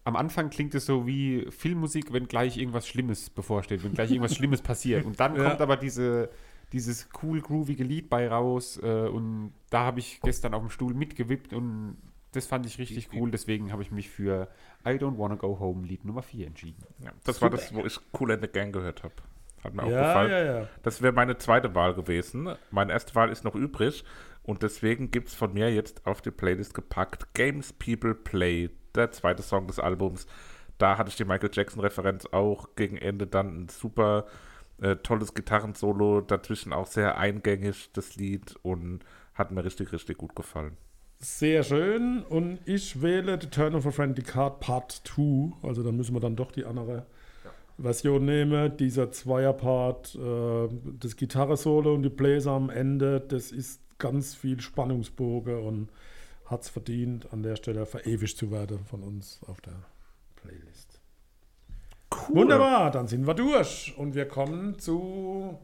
am 0.03 0.15
Anfang 0.15 0.49
klingt 0.49 0.73
es 0.75 0.85
so 0.85 1.05
wie 1.05 1.45
Filmmusik, 1.51 2.11
wenn 2.13 2.27
gleich 2.27 2.57
irgendwas 2.57 2.87
Schlimmes 2.87 3.29
bevorsteht, 3.29 3.83
wenn 3.83 3.93
gleich 3.93 4.09
irgendwas 4.11 4.35
Schlimmes 4.35 4.61
passiert. 4.61 5.05
Und 5.05 5.19
dann 5.19 5.35
Ja. 5.37 5.49
kommt 5.49 5.61
aber 5.61 5.77
diese, 5.77 6.29
dieses 6.73 7.09
cool, 7.21 7.41
groovige 7.41 7.83
Lied 7.83 8.09
bei 8.09 8.27
raus. 8.27 8.79
Äh, 8.81 9.07
und 9.07 9.53
da 9.69 9.81
habe 9.85 9.99
ich 9.99 10.19
gestern 10.21 10.53
auf 10.53 10.61
dem 10.61 10.69
Stuhl 10.69 10.93
mitgewippt 10.93 11.53
und 11.53 11.97
das 12.31 12.45
fand 12.45 12.65
ich 12.65 12.77
richtig 12.79 13.09
cool. 13.13 13.29
Deswegen 13.31 13.71
habe 13.71 13.81
ich 13.81 13.91
mich 13.91 14.09
für 14.09 14.47
I 14.85 14.89
Don't 14.91 15.17
Wanna 15.17 15.35
Go 15.35 15.59
Home 15.59 15.85
Lied 15.85 16.05
Nummer 16.05 16.21
4 16.21 16.47
entschieden. 16.47 16.83
Ja, 17.03 17.11
das 17.25 17.41
war 17.41 17.49
das, 17.49 17.73
wo 17.73 17.83
ich 17.85 17.99
Cool 18.19 18.31
and 18.31 18.41
the 18.41 18.47
Gang 18.47 18.71
gehört 18.73 19.03
habe. 19.03 19.13
Hat 19.63 19.73
mir 19.73 19.83
auch 19.83 19.89
Ja, 19.89 19.99
gefallen. 20.07 20.31
ja, 20.31 20.43
ja. 20.61 20.67
Das 20.83 21.01
wäre 21.01 21.11
meine 21.11 21.37
zweite 21.37 21.75
Wahl 21.75 21.93
gewesen. 21.93 22.47
Meine 22.71 22.93
erste 22.93 23.13
Wahl 23.15 23.29
ist 23.29 23.43
noch 23.43 23.55
übrig. 23.55 24.03
Und 24.43 24.63
deswegen 24.63 25.11
gibt 25.11 25.29
es 25.29 25.35
von 25.35 25.53
mir 25.53 25.73
jetzt 25.73 26.05
auf 26.05 26.21
die 26.21 26.31
Playlist 26.31 26.73
gepackt 26.73 27.33
Games 27.33 27.73
People 27.73 28.15
Play, 28.15 28.69
der 28.95 29.11
zweite 29.11 29.43
Song 29.43 29.67
des 29.67 29.79
Albums. 29.79 30.25
Da 30.77 30.97
hatte 30.97 31.09
ich 31.09 31.17
die 31.17 31.25
Michael 31.25 31.51
Jackson-Referenz 31.51 32.25
auch 32.27 32.75
gegen 32.75 32.97
Ende 32.97 33.27
dann 33.27 33.63
ein 33.63 33.69
super 33.69 34.25
äh, 34.81 34.95
tolles 34.95 35.33
Gitarrensolo. 35.33 36.21
Dazwischen 36.21 36.73
auch 36.73 36.87
sehr 36.87 37.17
eingängig, 37.17 37.91
das 37.93 38.15
Lied. 38.15 38.55
Und 38.63 39.03
hat 39.33 39.51
mir 39.51 39.63
richtig, 39.63 39.91
richtig 39.91 40.17
gut 40.17 40.35
gefallen. 40.35 40.77
Sehr 41.19 41.63
schön. 41.63 42.23
Und 42.23 42.59
ich 42.65 43.01
wähle 43.01 43.39
The 43.41 43.47
Turn 43.47 43.75
of 43.75 43.85
a 43.85 43.91
Friendly 43.91 44.23
Card 44.23 44.59
Part 44.59 45.01
2. 45.05 45.53
Also 45.63 45.83
da 45.83 45.91
müssen 45.91 46.13
wir 46.13 46.21
dann 46.21 46.35
doch 46.35 46.51
die 46.51 46.65
andere 46.65 47.05
Version 47.77 48.25
nehmen. 48.25 48.77
Dieser 48.77 49.11
Zweierpart, 49.11 50.15
äh, 50.15 50.67
das 50.99 51.15
Gitarre-Solo 51.15 51.93
und 51.93 52.03
die 52.03 52.09
Bläser 52.09 52.51
am 52.51 52.69
Ende, 52.69 53.19
das 53.19 53.51
ist 53.51 53.81
ganz 53.99 54.35
viel 54.35 54.59
Spannungsbogen 54.59 55.59
und 55.59 55.89
hat 56.45 56.63
es 56.63 56.69
verdient, 56.69 57.31
an 57.31 57.43
der 57.43 57.55
Stelle 57.55 57.85
verewigt 57.85 58.37
zu 58.37 58.51
werden 58.51 58.83
von 58.85 59.03
uns 59.03 59.41
auf 59.45 59.61
der 59.61 59.85
Playlist. 60.37 60.99
Cool. 62.11 62.37
Wunderbar, 62.37 62.89
dann 62.91 63.07
sind 63.07 63.27
wir 63.27 63.35
durch 63.35 63.93
und 63.97 64.15
wir 64.15 64.27
kommen 64.27 64.79
zu 64.79 65.59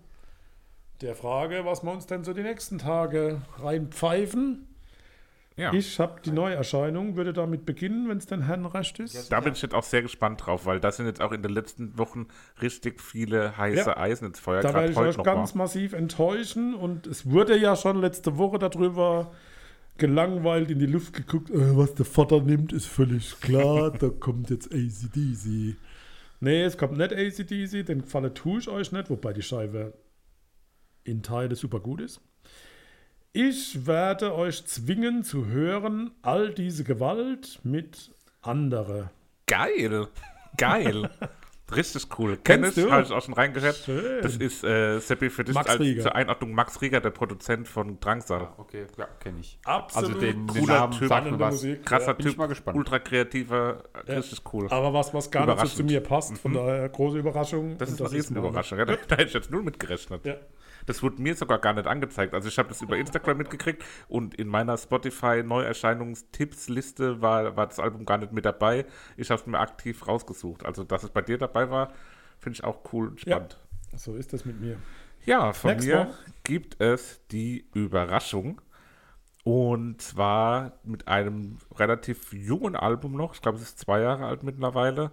der 1.02 1.16
Frage, 1.16 1.66
was 1.66 1.84
wir 1.84 1.92
uns 1.92 2.06
denn 2.06 2.24
so 2.24 2.34
die 2.34 2.44
nächsten 2.44 2.78
Tage 2.78 3.42
reinpfeifen. 3.58 4.68
Ja. 5.58 5.72
Ich 5.72 6.00
habe 6.02 6.20
die 6.24 6.32
Neuerscheinung, 6.32 7.16
würde 7.16 7.32
damit 7.32 7.66
beginnen, 7.66 8.10
wenn 8.10 8.18
es 8.18 8.26
den 8.26 8.42
Herrn 8.42 8.66
recht 8.66 9.00
ist. 9.00 9.32
Da 9.32 9.40
bin 9.40 9.54
ich 9.54 9.62
jetzt 9.62 9.74
auch 9.74 9.84
sehr 9.84 10.02
gespannt 10.02 10.46
drauf, 10.46 10.66
weil 10.66 10.82
da 10.82 10.92
sind 10.92 11.06
jetzt 11.06 11.22
auch 11.22 11.32
in 11.32 11.42
den 11.42 11.52
letzten 11.52 11.98
Wochen 11.98 12.28
richtig 12.62 13.00
viele 13.02 13.58
heiße 13.58 13.92
Ja. 13.92 13.98
Eisen 13.98 14.26
ins 14.28 14.40
Feuer. 14.40 14.62
Da 14.62 14.74
werde 14.74 14.92
ich 14.92 14.98
euch 14.98 15.22
ganz 15.24 15.56
mal. 15.56 15.64
massiv 15.64 15.94
enttäuschen 15.94 16.74
und 16.74 17.08
es 17.08 17.30
wurde 17.30 17.58
ja 17.58 17.78
schon 17.78 18.02
letzte 18.02 18.38
Woche 18.38 18.60
darüber 18.60 19.32
gelangweilt 19.98 20.70
in 20.72 20.80
die 20.80 20.88
Luft 20.88 21.14
geguckt, 21.14 21.50
äh, 21.50 21.78
was 21.78 21.96
der 21.96 22.06
Vater 22.06 22.42
nimmt, 22.42 22.74
ist 22.74 22.88
völlig 22.88 23.40
klar, 23.40 23.92
da 23.92 24.10
kommt 24.20 24.50
jetzt 24.50 24.74
ACDC. 24.74 25.78
Nee, 26.42 26.64
es 26.64 26.78
kommt 26.78 26.98
nicht 26.98 27.14
ACDC, 27.14 27.86
den 27.86 28.02
Falle 28.04 28.34
tue 28.34 28.60
ich 28.60 28.68
euch 28.68 28.92
nicht, 28.92 29.10
wobei 29.10 29.32
die 29.32 29.42
Scheibe 29.42 29.94
in 31.06 31.24
Teile 31.24 31.56
super 31.56 31.80
gut 31.80 32.02
ist. 32.02 32.20
Ich 33.38 33.86
werde 33.86 34.34
euch 34.34 34.66
zwingen 34.66 35.26
zu 35.26 35.48
hören, 35.48 36.12
all 36.22 36.54
diese 36.54 36.86
Gewalt 36.86 37.60
mit 37.64 38.12
andere. 38.42 39.10
Geil. 39.46 40.08
Geil. 40.58 41.10
Richtig 41.76 42.08
cool. 42.18 42.36
Ich, 42.36 42.44
Kennst 42.46 42.78
du? 42.78 42.90
habe 42.90 43.04
ich 43.04 43.12
auch 43.12 43.22
schon. 43.22 43.36
Schön. 43.36 44.22
Das 44.22 44.38
ist, 44.38 44.64
äh, 44.64 45.00
Seppi, 45.00 45.30
für 45.30 45.44
dich 45.44 45.54
Max 45.54 45.70
als, 45.70 45.82
Rieger. 45.82 46.04
zur 46.04 46.16
Einordnung 46.16 46.54
Max 46.54 46.82
Rieger, 46.82 47.02
der 47.02 47.10
Produzent 47.10 47.68
von 47.68 48.00
Drangsal. 48.00 48.48
Okay, 48.56 48.86
ja, 48.98 49.06
kenne 49.20 49.42
ich. 49.42 49.60
Absolut 49.66 50.12
also 50.12 50.20
den, 50.22 50.48
den 50.48 50.62
cooler 50.62 50.88
Namen 50.88 50.94
Typ. 50.94 51.38
Musik. 51.38 51.86
Krasser 51.86 52.14
bin 52.14 52.28
ich 52.28 52.32
Typ, 52.32 52.40
mal 52.40 52.48
gespannt. 52.48 52.78
ultra 52.78 53.00
kreativer, 53.00 53.84
Ja. 54.08 54.14
richtig 54.16 54.44
cool. 54.54 54.68
Aber 54.70 54.94
was, 54.94 55.14
was 55.14 55.30
gar 55.30 55.46
nicht 55.46 55.60
so 55.60 55.78
zu 55.80 55.84
mir 55.84 56.00
passt, 56.00 56.38
von 56.38 56.54
daher 56.54 56.88
große 56.88 57.18
Überraschung. 57.18 57.78
Das 57.80 57.90
ist 57.92 58.00
eine 58.00 58.14
Riesenüberraschung. 58.14 58.80
Ja, 58.80 58.86
da, 58.86 58.96
da 58.96 59.18
hätte 59.18 59.28
ich 59.28 59.34
jetzt 59.34 59.52
null 59.52 59.64
mit 59.64 59.78
gerechnet. 59.78 60.26
Ja. 60.26 60.36
Das 60.86 61.04
wurde 61.04 61.22
mir 61.22 61.36
sogar 61.36 61.60
gar 61.60 61.74
nicht 61.74 61.88
angezeigt. 61.88 62.34
Also 62.34 62.48
ich 62.48 62.58
habe 62.58 62.70
das 62.70 62.82
über 62.82 62.98
Instagram 62.98 63.38
mitgekriegt 63.38 63.84
und 64.08 64.36
in 64.36 64.48
meiner 64.48 64.78
Spotify-Neuerscheinungstippsliste 64.78 67.22
war, 67.22 67.56
war 67.56 67.68
das 67.68 67.80
Album 67.80 68.06
gar 68.06 68.18
nicht 68.18 68.32
mit 68.32 68.46
dabei. 68.46 68.86
Ich 69.18 69.30
habe 69.32 69.42
es 69.42 69.48
mir 69.48 69.60
aktiv 69.60 70.08
rausgesucht. 70.08 70.66
Also 70.66 70.84
dass 70.84 71.04
es 71.04 71.10
bei 71.10 71.22
dir 71.22 71.38
dabei 71.38 71.70
war, 71.70 71.94
finde 72.40 72.58
ich 72.58 72.64
auch 72.64 72.80
cool 72.94 73.10
und 73.10 73.26
Ja. 73.26 73.36
spannend. 73.38 73.60
So 73.96 74.16
ist 74.16 74.34
das 74.34 74.46
mit 74.46 74.60
mir. 74.60 74.78
Ja, 75.26 75.54
von 75.54 75.72
Next 75.72 75.88
mir 75.88 76.02
one. 76.02 76.14
gibt 76.44 76.82
es 76.82 77.22
die 77.32 77.68
Überraschung. 77.74 78.62
Und 79.44 80.02
zwar 80.02 80.74
mit 80.84 81.08
einem 81.08 81.58
relativ 81.76 82.34
jungen 82.34 82.76
Album 82.76 83.16
noch. 83.16 83.36
Ich 83.36 83.42
glaube, 83.42 83.58
es 83.58 83.64
ist 83.64 83.80
zwei 83.80 84.02
Jahre 84.02 84.26
alt 84.26 84.44
mittlerweile. 84.44 85.12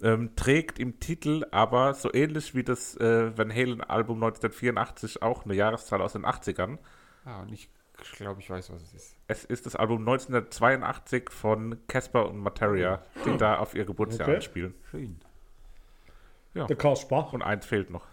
Ähm, 0.00 0.36
trägt 0.36 0.78
im 0.78 1.00
Titel 1.00 1.44
aber 1.50 1.92
so 1.92 2.12
ähnlich 2.14 2.54
wie 2.54 2.62
das 2.62 2.96
äh, 2.98 3.36
Van 3.36 3.50
Halen-Album 3.52 4.22
1984 4.22 5.22
auch 5.22 5.44
eine 5.44 5.54
Jahreszahl 5.54 6.00
aus 6.02 6.12
den 6.12 6.24
80ern. 6.24 6.78
Ah, 7.24 7.40
und 7.42 7.50
ich 7.52 7.68
glaube, 8.16 8.40
ich 8.40 8.48
weiß, 8.48 8.70
was 8.72 8.80
es 8.82 8.94
ist. 8.94 9.16
Es 9.26 9.44
ist 9.44 9.66
das 9.66 9.74
Album 9.74 9.98
1982 10.00 11.30
von 11.30 11.78
Casper 11.88 12.28
und 12.28 12.38
Materia, 12.38 13.02
die 13.24 13.36
da 13.38 13.58
auf 13.58 13.74
ihr 13.74 13.84
Geburtsjahr 13.84 14.28
Okay. 14.28 14.36
anspielen. 14.36 14.74
Schön. 14.90 15.18
Der 16.54 16.76
Karl 16.76 16.96
Spach. 16.96 17.32
Und 17.32 17.42
eins 17.42 17.66
fehlt 17.66 17.90
noch. 17.90 18.04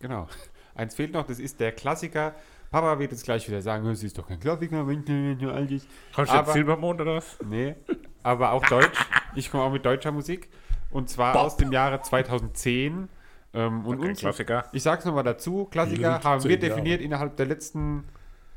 Genau. 0.00 0.28
Eins 0.74 0.94
fehlt 0.94 1.12
noch, 1.12 1.26
das 1.26 1.38
ist 1.38 1.60
der 1.60 1.70
Klassiker. 1.72 2.34
Papa 2.70 2.98
wird 2.98 3.12
jetzt 3.12 3.24
gleich 3.24 3.46
wieder 3.46 3.60
sagen, 3.60 3.86
es 3.88 4.02
ist 4.02 4.16
doch 4.16 4.26
kein 4.26 4.40
Klassiker, 4.40 4.86
wenn 4.86 5.02
ich 5.02 5.40
nur 5.40 5.52
alt 5.52 5.70
ist. 5.70 5.86
Kommst 6.14 6.32
du 6.32 6.36
jetzt 6.38 6.52
Silbermond 6.54 7.00
oder 7.02 7.16
was? 7.16 7.38
Nee, 7.44 7.74
aber 8.22 8.52
auch 8.52 8.64
Deutsch. 8.64 8.98
Ich 9.34 9.50
komme 9.50 9.64
auch 9.64 9.72
mit 9.72 9.84
deutscher 9.84 10.10
Musik. 10.12 10.48
Und 10.92 11.08
zwar 11.08 11.36
aus 11.38 11.56
dem 11.56 11.72
Jahre 11.72 12.00
2010. 12.02 13.08
Ähm, 13.54 13.86
und 13.86 13.98
Okay, 13.98 14.08
uns, 14.08 14.20
Klassiker. 14.20 14.64
ich 14.72 14.82
sag's 14.82 15.04
nochmal 15.04 15.24
dazu, 15.24 15.66
Klassiker 15.66 16.14
Wild, 16.14 16.24
haben 16.24 16.44
wir 16.44 16.58
definiert 16.58 17.00
innerhalb 17.02 17.36
der 17.36 17.46
letzten, 17.46 18.04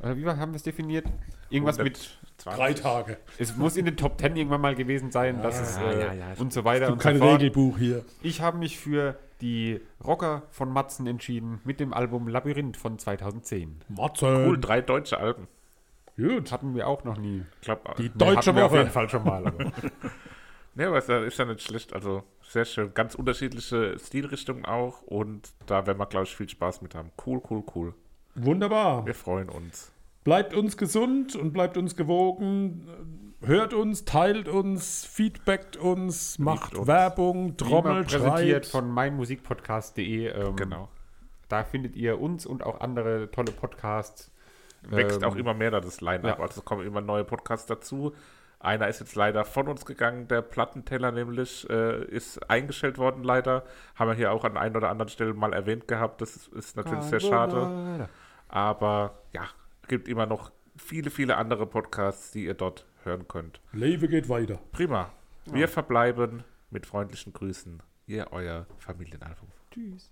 äh, 0.01 0.15
wie 0.15 0.25
haben 0.25 0.51
wir 0.51 0.55
es 0.55 0.63
definiert? 0.63 1.05
Irgendwas 1.49 1.77
mit, 1.77 2.17
120. 2.45 2.55
Drei 2.57 2.73
Tage. 2.73 3.17
es 3.37 3.57
muss 3.57 3.75
in 3.77 3.85
den 3.85 3.97
Top 3.97 4.19
10 4.19 4.35
irgendwann 4.37 4.61
mal 4.61 4.75
gewesen 4.75 5.11
sein, 5.11 5.41
dass 5.41 5.59
es, 5.59 5.77
äh, 5.77 5.99
ja, 5.99 6.13
ja. 6.13 6.25
und 6.37 6.53
so 6.53 6.63
weiter 6.63 6.87
und 6.91 7.01
so 7.01 7.09
Kein 7.09 7.17
fort. 7.17 7.35
Regelbuch 7.41 7.77
hier. 7.77 8.05
Ich 8.21 8.41
habe 8.41 8.57
mich 8.57 8.77
für 8.77 9.17
die 9.41 9.81
Rocker 10.03 10.43
von 10.51 10.71
Matzen 10.71 11.07
entschieden 11.07 11.59
mit 11.65 11.79
dem 11.81 11.93
Album 11.93 12.27
Labyrinth 12.29 12.77
von 12.77 12.97
2010. 12.97 13.81
Matze. 13.89 14.45
Cool, 14.47 14.59
drei 14.59 14.81
deutsche 14.81 15.17
Alben. 15.17 15.47
Gut. 16.15 16.51
Hatten 16.51 16.73
wir 16.73 16.87
auch 16.87 17.03
noch 17.03 17.17
nie. 17.17 17.43
Ich 17.59 17.65
glaube, 17.65 17.81
Die 17.97 18.03
Nee, 18.03 18.11
deutsche 18.15 18.55
wir 18.55 18.65
auf 18.65 18.73
jeden 18.73 18.89
Fall 18.89 19.09
schon 19.09 19.25
mal. 19.25 19.51
Ne, 20.75 20.87
aber 20.87 20.97
ist 20.97 21.07
ja, 21.09 21.23
ist 21.23 21.39
ja 21.39 21.45
nicht 21.45 21.61
schlecht. 21.61 21.93
Also 21.93 22.23
sehr 22.41 22.65
schön. 22.65 22.93
Ganz 22.93 23.15
unterschiedliche 23.15 23.97
Stilrichtungen 23.97 24.65
auch. 24.65 25.01
Und 25.03 25.53
da 25.65 25.87
werden 25.87 25.97
wir, 25.97 26.05
glaube 26.05 26.25
ich, 26.25 26.35
viel 26.35 26.49
Spaß 26.49 26.81
mit 26.81 26.95
haben. 26.95 27.11
Cool, 27.25 27.41
cool, 27.49 27.63
cool. 27.75 27.93
Wunderbar. 28.35 29.05
Wir 29.05 29.15
freuen 29.15 29.49
uns. 29.49 29.91
Bleibt 30.25 30.53
uns 30.53 30.75
gesund 30.75 31.35
und 31.35 31.53
bleibt 31.53 31.77
uns 31.77 31.95
gewogen. 31.95 33.33
Hört 33.41 33.73
uns, 33.73 34.05
teilt 34.05 34.47
uns, 34.49 35.05
feedbackt 35.05 35.77
uns, 35.77 36.39
macht 36.39 36.75
uns. 36.75 36.87
Werbung, 36.87 37.55
trommelt, 37.57 38.07
präsentiert 38.07 38.65
schreit. 38.65 38.71
von 38.83 38.89
meinmusikpodcast.de. 38.91 40.27
Ähm, 40.27 40.55
Genau. 40.55 40.89
Da 41.47 41.63
findet 41.63 41.95
ihr 41.95 42.19
uns 42.19 42.45
und 42.47 42.63
auch 42.63 42.81
andere 42.81 43.29
tolle 43.31 43.51
Podcasts. 43.51 44.31
Wächst 44.81 45.21
Ähm, 45.21 45.29
auch 45.29 45.35
immer 45.35 45.53
mehr 45.53 45.69
da 45.71 45.79
das 45.79 46.01
Line-Up. 46.01 46.39
ja. 46.39 46.43
Also 46.43 46.59
es 46.61 46.65
kommen 46.65 46.85
immer 46.85 47.01
neue 47.01 47.23
Podcasts 47.23 47.67
dazu. 47.67 48.13
Einer 48.59 48.87
ist 48.87 48.99
jetzt 48.99 49.15
leider 49.15 49.45
von 49.45 49.67
uns 49.67 49.85
gegangen, 49.85 50.27
der 50.27 50.41
Plattenteller 50.41 51.11
nämlich, 51.11 51.69
äh, 51.69 52.03
ist 52.05 52.49
eingestellt 52.49 52.97
worden 52.97 53.23
leider. 53.23 53.63
Haben 53.95 54.09
wir 54.09 54.15
hier 54.15 54.31
auch 54.31 54.43
an 54.43 54.57
ein 54.57 54.75
oder 54.75 54.89
anderen 54.89 55.09
Stellen 55.09 55.37
mal 55.37 55.53
erwähnt 55.53 55.87
gehabt. 55.87 56.21
Das 56.21 56.35
ist, 56.35 56.47
ist 56.49 56.75
natürlich 56.75 57.03
sehr 57.05 57.19
schade. 57.19 58.09
Aber 58.47 59.19
ja, 59.33 59.47
gibt 59.87 60.07
immer 60.07 60.25
noch 60.25 60.51
viele, 60.77 61.09
viele 61.09 61.37
andere 61.37 61.65
Podcasts, 61.65 62.31
die 62.31 62.45
ihr 62.45 62.53
dort 62.53 62.85
hören 63.03 63.27
könnt. 63.27 63.61
Lebe 63.71 64.07
geht 64.07 64.29
weiter. 64.29 64.59
Prima. 64.71 65.11
Wir 65.45 65.67
verbleiben 65.67 66.43
mit 66.69 66.85
freundlichen 66.85 67.33
Grüßen. 67.33 67.81
Ihr, 68.07 68.27
euer 68.31 68.65
Familienalbum. 68.79 69.49
Tschüss. 69.71 70.11